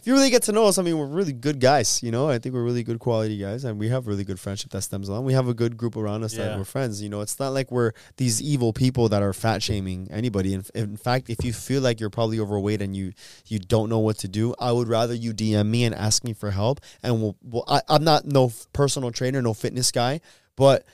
if 0.00 0.06
you 0.06 0.14
really 0.14 0.30
get 0.30 0.42
to 0.44 0.52
know 0.52 0.64
us, 0.66 0.78
I 0.78 0.82
mean, 0.82 0.96
we're 0.98 1.06
really 1.06 1.32
good 1.32 1.60
guys. 1.60 2.02
You 2.02 2.10
know, 2.10 2.28
I 2.28 2.38
think 2.38 2.54
we're 2.54 2.64
really 2.64 2.82
good 2.82 2.98
quality 2.98 3.36
guys, 3.38 3.64
and 3.64 3.78
we 3.78 3.88
have 3.88 4.06
really 4.06 4.24
good 4.24 4.40
friendship 4.40 4.70
that 4.70 4.82
stems 4.82 5.08
along. 5.08 5.24
We 5.26 5.34
have 5.34 5.46
a 5.48 5.54
good 5.54 5.76
group 5.76 5.96
around 5.96 6.24
us 6.24 6.34
Yeah. 6.34 6.46
that 6.46 6.58
we're 6.58 6.64
friends. 6.64 7.02
You 7.02 7.08
know, 7.10 7.20
it's 7.20 7.38
not 7.38 7.50
like 7.50 7.70
we're 7.70 7.92
these 8.16 8.40
evil 8.40 8.72
people 8.72 9.08
that 9.10 9.22
are 9.22 9.32
fat 9.32 9.62
shaming 9.62 10.08
anybody. 10.10 10.54
In, 10.54 10.64
in 10.74 10.96
fact, 10.96 11.28
if 11.28 11.44
you 11.44 11.52
feel 11.52 11.82
like 11.82 12.00
you're 12.00 12.10
probably 12.10 12.40
overweight 12.40 12.80
and 12.82 12.96
you 12.96 13.12
you 13.46 13.58
don't 13.58 13.88
know 13.90 13.98
what 13.98 14.18
to 14.18 14.28
do, 14.28 14.54
I 14.58 14.72
would 14.72 14.88
rather 14.88 15.12
you 15.14 15.32
DM 15.34 15.66
me 15.68 15.84
and 15.84 15.94
ask 15.94 16.24
me 16.24 16.32
for 16.32 16.50
help. 16.50 16.80
And 17.02 17.20
we'll, 17.20 17.36
we'll 17.42 17.64
I, 17.68 17.82
I'm 17.88 18.02
not 18.04 18.24
no 18.24 18.52
personal 18.72 19.10
trainer, 19.10 19.42
no 19.42 19.52
fitness 19.54 19.90
guy, 19.92 20.20
but 20.56 20.84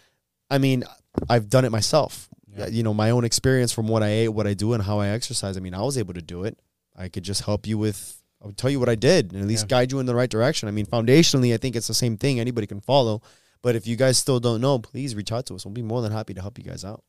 I 0.51 0.59
mean, 0.59 0.85
I've 1.29 1.49
done 1.49 1.65
it 1.65 1.71
myself. 1.71 2.29
Yeah. 2.57 2.69
You 2.69 2.83
know, 2.83 2.95
my 2.95 3.11
own 3.11 3.25
experience 3.25 3.71
from 3.71 3.87
what 3.87 4.03
I 4.03 4.09
ate, 4.09 4.29
what 4.29 4.47
I 4.47 4.55
do, 4.55 4.73
and 4.73 4.83
how 4.83 4.99
I 4.99 5.09
exercise. 5.09 5.57
I 5.57 5.61
mean, 5.61 5.75
I 5.75 5.83
was 5.83 5.99
able 5.99 6.15
to 6.15 6.23
do 6.23 6.45
it. 6.45 6.59
I 6.97 7.09
could 7.09 7.23
just 7.23 7.43
help 7.45 7.67
you 7.67 7.79
with. 7.79 8.21
I 8.43 8.47
would 8.47 8.57
tell 8.57 8.71
you 8.71 8.79
what 8.79 8.89
I 8.89 8.95
did 8.95 9.33
and 9.33 9.41
at 9.43 9.49
least 9.49 9.65
Yeah. 9.65 9.69
guide 9.69 9.93
you 9.93 9.99
in 9.99 10.07
the 10.07 10.15
right 10.15 10.31
direction. 10.31 10.69
I 10.69 10.73
mean, 10.73 10.87
foundationally, 10.87 11.55
I 11.55 11.57
think 11.57 11.75
it's 11.77 11.87
the 11.89 11.95
same 11.95 12.17
thing. 12.17 12.39
Anybody 12.39 12.67
can 12.67 12.81
follow. 12.81 13.23
But 13.63 13.75
if 13.77 13.87
you 13.87 13.97
guys 13.97 14.19
still 14.19 14.39
don't 14.39 14.61
know, 14.61 14.79
please 14.79 15.15
reach 15.15 15.33
out 15.33 15.47
to 15.47 15.55
us. 15.55 15.65
We'll 15.65 15.73
be 15.73 15.83
more 15.83 16.03
than 16.03 16.13
happy 16.13 16.35
to 16.35 16.41
help 16.43 16.59
you 16.59 16.65
guys 16.65 16.85
out. 16.85 17.03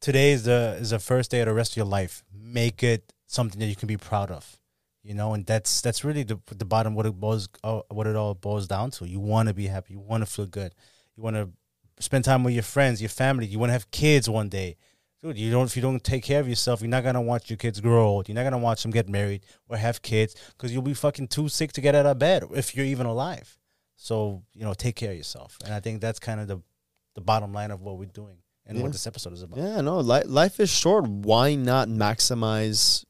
Today 0.00 0.32
is 0.32 0.44
the 0.44 0.78
is 0.80 0.90
the 0.90 0.98
first 0.98 1.30
day 1.30 1.40
of 1.40 1.46
the 1.46 1.52
rest 1.54 1.72
of 1.72 1.76
your 1.76 1.86
life. 1.86 2.22
Make 2.32 2.82
it 2.82 3.12
something 3.26 3.58
that 3.60 3.66
you 3.66 3.76
can 3.76 3.86
be 3.88 3.98
proud 3.98 4.30
of. 4.30 4.56
You 5.02 5.14
know, 5.14 5.34
and 5.34 5.44
that's 5.44 5.80
that's 5.82 6.04
really 6.04 6.22
the 6.22 6.38
the 6.56 6.64
bottom 6.64 6.94
what 6.94 7.04
it 7.06 7.12
boils 7.20 7.48
uh, 7.64 7.80
what 7.90 8.06
it 8.06 8.16
all 8.16 8.34
boils 8.34 8.66
down 8.66 8.92
to. 8.92 9.06
You 9.08 9.20
want 9.20 9.48
to 9.48 9.54
be 9.54 9.66
happy. 9.66 9.94
You 9.94 9.98
want 10.00 10.22
to 10.22 10.26
feel 10.30 10.46
good. 10.46 10.74
You 11.16 11.22
want 11.22 11.36
to 11.36 11.50
spend 11.98 12.24
time 12.24 12.44
with 12.44 12.54
your 12.54 12.62
friends, 12.62 13.02
your 13.02 13.10
family. 13.10 13.46
You 13.46 13.58
want 13.58 13.68
to 13.70 13.74
have 13.74 13.90
kids 13.90 14.28
one 14.28 14.48
day. 14.48 14.76
Dude, 15.22 15.36
you 15.36 15.50
don't 15.50 15.66
if 15.66 15.76
you 15.76 15.82
don't 15.82 16.02
take 16.02 16.24
care 16.24 16.40
of 16.40 16.48
yourself, 16.48 16.80
you're 16.80 16.88
not 16.88 17.04
gonna 17.04 17.20
watch 17.20 17.50
your 17.50 17.58
kids 17.58 17.78
grow 17.80 18.06
old. 18.06 18.28
You're 18.28 18.34
not 18.36 18.44
gonna 18.44 18.58
watch 18.58 18.82
them 18.82 18.90
get 18.90 19.08
married 19.08 19.44
or 19.68 19.76
have 19.76 20.00
kids 20.00 20.34
because 20.56 20.72
you'll 20.72 20.80
be 20.82 20.94
fucking 20.94 21.28
too 21.28 21.48
sick 21.48 21.72
to 21.74 21.80
get 21.82 21.94
out 21.94 22.06
of 22.06 22.18
bed 22.18 22.44
if 22.54 22.74
you're 22.74 22.86
even 22.86 23.06
alive. 23.06 23.58
So 23.96 24.42
you 24.54 24.64
know, 24.64 24.72
take 24.72 24.96
care 24.96 25.10
of 25.10 25.16
yourself, 25.18 25.58
and 25.64 25.74
I 25.74 25.80
think 25.80 26.00
that's 26.00 26.18
kind 26.18 26.40
of 26.40 26.48
the 26.48 26.62
the 27.16 27.20
bottom 27.20 27.52
line 27.52 27.70
of 27.70 27.82
what 27.82 27.98
we're 27.98 28.06
doing 28.06 28.38
and 28.64 28.78
Yeah. 28.78 28.84
what 28.84 28.92
this 28.92 29.06
episode 29.06 29.34
is 29.34 29.42
about. 29.42 29.58
Yeah, 29.58 29.82
no, 29.82 29.98
li- 30.00 30.22
life 30.24 30.58
is 30.58 30.70
short. 30.70 31.06
Why 31.06 31.54
not 31.54 31.88
maximize? 31.88 33.04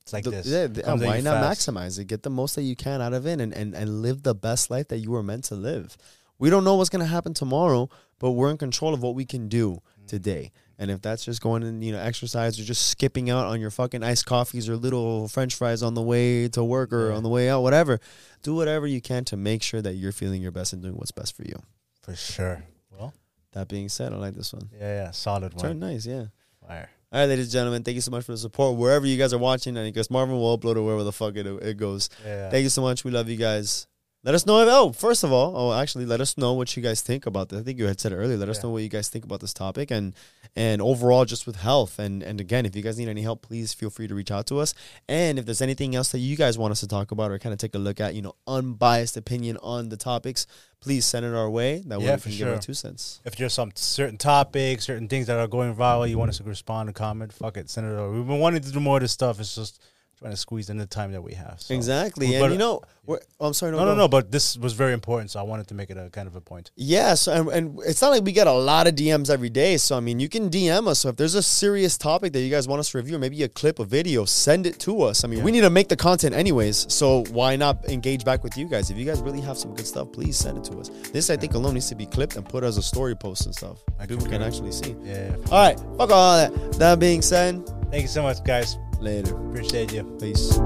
It's 0.00 0.12
like 0.12 0.24
the- 0.24 0.30
this. 0.30 0.46
yeah, 0.46 0.66
the- 0.66 0.88
at 0.88 0.98
why 0.98 1.20
not 1.20 1.42
fast. 1.42 1.68
maximize 1.68 1.98
it? 2.00 2.06
Get 2.06 2.22
the 2.24 2.30
most 2.30 2.54
that 2.56 2.62
you 2.62 2.74
can 2.74 3.00
out 3.00 3.12
of 3.12 3.24
it, 3.26 3.40
and, 3.40 3.52
and 3.52 3.72
and 3.74 4.02
live 4.02 4.22
the 4.24 4.34
best 4.34 4.68
life 4.70 4.88
that 4.88 4.98
you 4.98 5.12
were 5.12 5.22
meant 5.22 5.44
to 5.44 5.54
live. 5.54 5.96
We 6.38 6.50
don't 6.50 6.64
know 6.64 6.74
what's 6.74 6.90
gonna 6.90 7.06
happen 7.06 7.34
tomorrow, 7.34 7.88
but 8.18 8.32
we're 8.32 8.50
in 8.50 8.58
control 8.58 8.94
of 8.94 9.02
what 9.02 9.14
we 9.14 9.24
can 9.24 9.48
do 9.48 9.80
Mm. 10.02 10.06
today. 10.08 10.50
And 10.78 10.90
if 10.90 11.00
that's 11.00 11.24
just 11.24 11.40
going 11.40 11.62
and 11.62 11.82
you 11.82 11.92
know 11.92 11.98
exercise 11.98 12.60
or 12.60 12.64
just 12.64 12.88
skipping 12.90 13.30
out 13.30 13.46
on 13.46 13.60
your 13.60 13.70
fucking 13.70 14.02
iced 14.02 14.26
coffees 14.26 14.68
or 14.68 14.76
little 14.76 15.26
French 15.28 15.54
fries 15.54 15.82
on 15.82 15.94
the 15.94 16.02
way 16.02 16.48
to 16.48 16.62
work 16.62 16.92
or 16.92 17.10
Yeah. 17.10 17.16
on 17.16 17.22
the 17.22 17.30
way 17.30 17.48
out, 17.48 17.62
whatever, 17.62 17.98
do 18.42 18.54
whatever 18.54 18.86
you 18.86 19.00
can 19.00 19.24
to 19.26 19.36
make 19.36 19.62
sure 19.62 19.80
that 19.80 19.94
you're 19.94 20.12
feeling 20.12 20.42
your 20.42 20.52
best 20.52 20.72
and 20.74 20.82
doing 20.82 20.94
what's 20.96 21.12
best 21.12 21.34
for 21.34 21.44
you. 21.44 21.54
For 22.02 22.14
sure. 22.14 22.62
Well, 22.96 23.14
That 23.52 23.68
being 23.68 23.88
said, 23.88 24.12
I 24.12 24.16
like 24.16 24.34
this 24.34 24.52
one. 24.52 24.68
yeah, 24.78 25.04
yeah, 25.04 25.10
solid 25.12 25.54
one. 25.54 25.78
nice, 25.78 26.04
yeah. 26.04 26.26
Fire. 26.66 26.90
All 27.12 27.20
right, 27.20 27.26
ladies 27.26 27.46
and 27.46 27.52
gentlemen, 27.52 27.82
thank 27.84 27.94
you 27.94 28.00
so 28.02 28.10
much 28.10 28.24
for 28.24 28.32
the 28.32 28.38
support 28.38 28.76
wherever 28.76 29.06
you 29.06 29.16
guys 29.16 29.32
are 29.32 29.38
watching. 29.38 29.76
And 29.78 29.86
I 29.86 29.90
guess 29.90 30.10
Marvin 30.10 30.36
will 30.36 30.58
upload 30.58 30.76
it 30.76 30.80
wherever 30.82 31.04
the 31.04 31.12
fuck 31.12 31.36
it, 31.36 31.46
it 31.46 31.76
goes. 31.78 32.10
Yeah. 32.24 32.50
Thank 32.50 32.64
you 32.64 32.68
so 32.68 32.82
much. 32.82 33.02
We 33.04 33.10
love 33.12 33.28
you 33.30 33.36
guys. 33.36 33.86
Let 34.26 34.34
us 34.34 34.44
know 34.44 34.60
if, 34.60 34.68
oh, 34.68 34.90
first 34.90 35.22
of 35.22 35.30
all, 35.30 35.52
oh, 35.56 35.72
actually, 35.80 36.04
let 36.04 36.20
us 36.20 36.36
know 36.36 36.52
what 36.52 36.76
you 36.76 36.82
guys 36.82 37.00
think 37.00 37.26
about 37.26 37.48
this. 37.48 37.60
I 37.60 37.62
think 37.62 37.78
you 37.78 37.86
had 37.86 38.00
said 38.00 38.10
it 38.10 38.16
earlier. 38.16 38.36
Let 38.36 38.48
us 38.48 38.56
Yeah. 38.56 38.62
know 38.64 38.70
what 38.70 38.82
you 38.82 38.88
guys 38.88 39.08
think 39.08 39.24
about 39.24 39.38
this 39.40 39.54
topic 39.54 39.92
and 39.92 40.14
and 40.56 40.82
overall 40.82 41.24
just 41.24 41.46
with 41.46 41.54
health. 41.56 42.00
And 42.00 42.24
and 42.24 42.40
again, 42.40 42.66
if 42.66 42.74
you 42.74 42.82
guys 42.82 42.98
need 42.98 43.08
any 43.08 43.22
help, 43.22 43.40
please 43.42 43.72
feel 43.72 43.88
free 43.88 44.08
to 44.08 44.16
reach 44.16 44.32
out 44.32 44.46
to 44.48 44.58
us. 44.58 44.74
And 45.08 45.38
if 45.38 45.44
there's 45.46 45.62
anything 45.62 45.94
else 45.94 46.08
that 46.10 46.18
you 46.18 46.34
guys 46.36 46.58
want 46.58 46.72
us 46.72 46.80
to 46.80 46.88
talk 46.88 47.12
about 47.12 47.30
or 47.30 47.38
kind 47.38 47.52
of 47.52 47.60
take 47.60 47.76
a 47.76 47.78
look 47.78 48.00
at, 48.00 48.16
you 48.16 48.22
know, 48.22 48.34
unbiased 48.48 49.16
opinion 49.16 49.58
on 49.62 49.90
the 49.90 49.96
topics, 49.96 50.48
please 50.80 51.04
send 51.04 51.24
it 51.24 51.32
our 51.32 51.48
way. 51.48 51.84
That 51.86 52.00
way 52.00 52.12
we 52.12 52.20
can 52.20 52.32
give 52.32 52.48
our 52.48 52.54
sure. 52.54 52.62
two 52.62 52.74
cents. 52.74 53.20
If 53.24 53.36
there's 53.36 53.54
some 53.54 53.70
certain 53.76 54.18
topics, 54.18 54.86
certain 54.86 55.06
things 55.06 55.28
that 55.28 55.38
are 55.38 55.46
going 55.46 55.72
viral, 55.76 56.08
you 56.10 56.18
want 56.18 56.30
us 56.30 56.38
to 56.38 56.42
respond 56.42 56.88
and 56.88 56.96
comment, 56.96 57.32
fuck 57.32 57.56
it, 57.56 57.70
send 57.70 57.86
it 57.86 57.94
over. 57.94 58.10
We've 58.16 58.26
been 58.26 58.40
wanting 58.40 58.62
to 58.62 58.72
do 58.72 58.80
more 58.80 58.96
of 58.96 59.02
this 59.02 59.12
stuff. 59.12 59.38
It's 59.38 59.54
just 59.54 59.80
trying 60.18 60.32
to 60.32 60.36
squeeze 60.36 60.70
in 60.70 60.78
the 60.78 60.86
time 60.86 61.12
that 61.12 61.22
we 61.22 61.34
have. 61.34 61.60
So. 61.60 61.74
Exactly. 61.74 62.28
But- 62.28 62.44
and 62.44 62.52
you 62.52 62.58
know, 62.58 62.80
we're, 63.04 63.20
oh, 63.38 63.46
I'm 63.46 63.52
sorry. 63.52 63.70
No, 63.70 63.78
no, 63.78 63.92
go. 63.92 63.94
no. 63.94 64.08
But 64.08 64.32
this 64.32 64.56
was 64.58 64.72
very 64.72 64.92
important, 64.92 65.30
so 65.30 65.38
I 65.38 65.44
wanted 65.44 65.68
to 65.68 65.74
make 65.74 65.90
it 65.90 65.96
a 65.96 66.10
kind 66.10 66.26
of 66.26 66.34
a 66.34 66.40
point. 66.40 66.72
Yes, 66.74 67.28
and, 67.28 67.48
and 67.50 67.78
it's 67.86 68.02
not 68.02 68.08
like 68.08 68.24
we 68.24 68.32
get 68.32 68.48
a 68.48 68.52
lot 68.52 68.88
of 68.88 68.96
DMs 68.96 69.30
every 69.30 69.48
day. 69.50 69.76
So 69.76 69.96
I 69.96 70.00
mean, 70.00 70.18
you 70.18 70.28
can 70.28 70.50
DM 70.50 70.88
us. 70.88 71.00
So 71.00 71.10
if 71.10 71.16
there's 71.16 71.36
a 71.36 71.42
serious 71.42 71.96
topic 71.96 72.32
that 72.32 72.40
you 72.40 72.50
guys 72.50 72.66
want 72.66 72.80
us 72.80 72.90
to 72.90 72.98
review, 72.98 73.14
or 73.16 73.18
maybe 73.20 73.42
a 73.44 73.48
clip, 73.48 73.78
a 73.78 73.84
video, 73.84 74.24
send 74.24 74.66
it 74.66 74.80
to 74.80 75.02
us. 75.02 75.22
I 75.22 75.28
mean, 75.28 75.44
we 75.44 75.52
need 75.52 75.60
to 75.60 75.70
make 75.70 75.88
the 75.88 75.96
content 75.96 76.34
anyways. 76.34 76.92
So 76.92 77.24
why 77.30 77.54
not 77.54 77.84
engage 77.88 78.24
back 78.24 78.42
with 78.42 78.56
you 78.56 78.66
guys? 78.66 78.90
If 78.90 78.96
you 78.96 79.04
guys 79.04 79.20
really 79.20 79.40
have 79.42 79.56
some 79.56 79.74
good 79.74 79.86
stuff, 79.86 80.10
please 80.12 80.36
send 80.36 80.58
it 80.58 80.64
to 80.64 80.78
us. 80.80 80.88
This 81.12 81.30
I 81.30 81.36
think 81.36 81.54
alone 81.54 81.74
needs 81.74 81.88
to 81.90 81.94
be 81.94 82.06
clipped 82.06 82.36
and 82.36 82.44
put 82.48 82.64
as 82.64 82.76
a 82.76 82.82
story 82.82 83.14
post 83.14 83.46
and 83.46 83.54
stuff. 83.54 83.78
I 84.00 84.06
People 84.06 84.24
can 84.24 84.32
concur. 84.40 84.46
actually 84.46 84.72
see. 84.72 84.96
Yeah. 85.04 85.36
All 85.52 85.62
right, 85.62 85.78
fuck 85.96 86.10
all 86.10 86.36
that. 86.38 86.72
That 86.80 86.98
being 86.98 87.22
said, 87.22 87.64
Thank 87.90 88.02
you 88.02 88.08
so 88.08 88.22
much, 88.24 88.42
guys. 88.42 88.76
Later. 89.00 89.36
Appreciate 89.48 89.92
you. 89.92 90.04
Peace. 90.20 90.58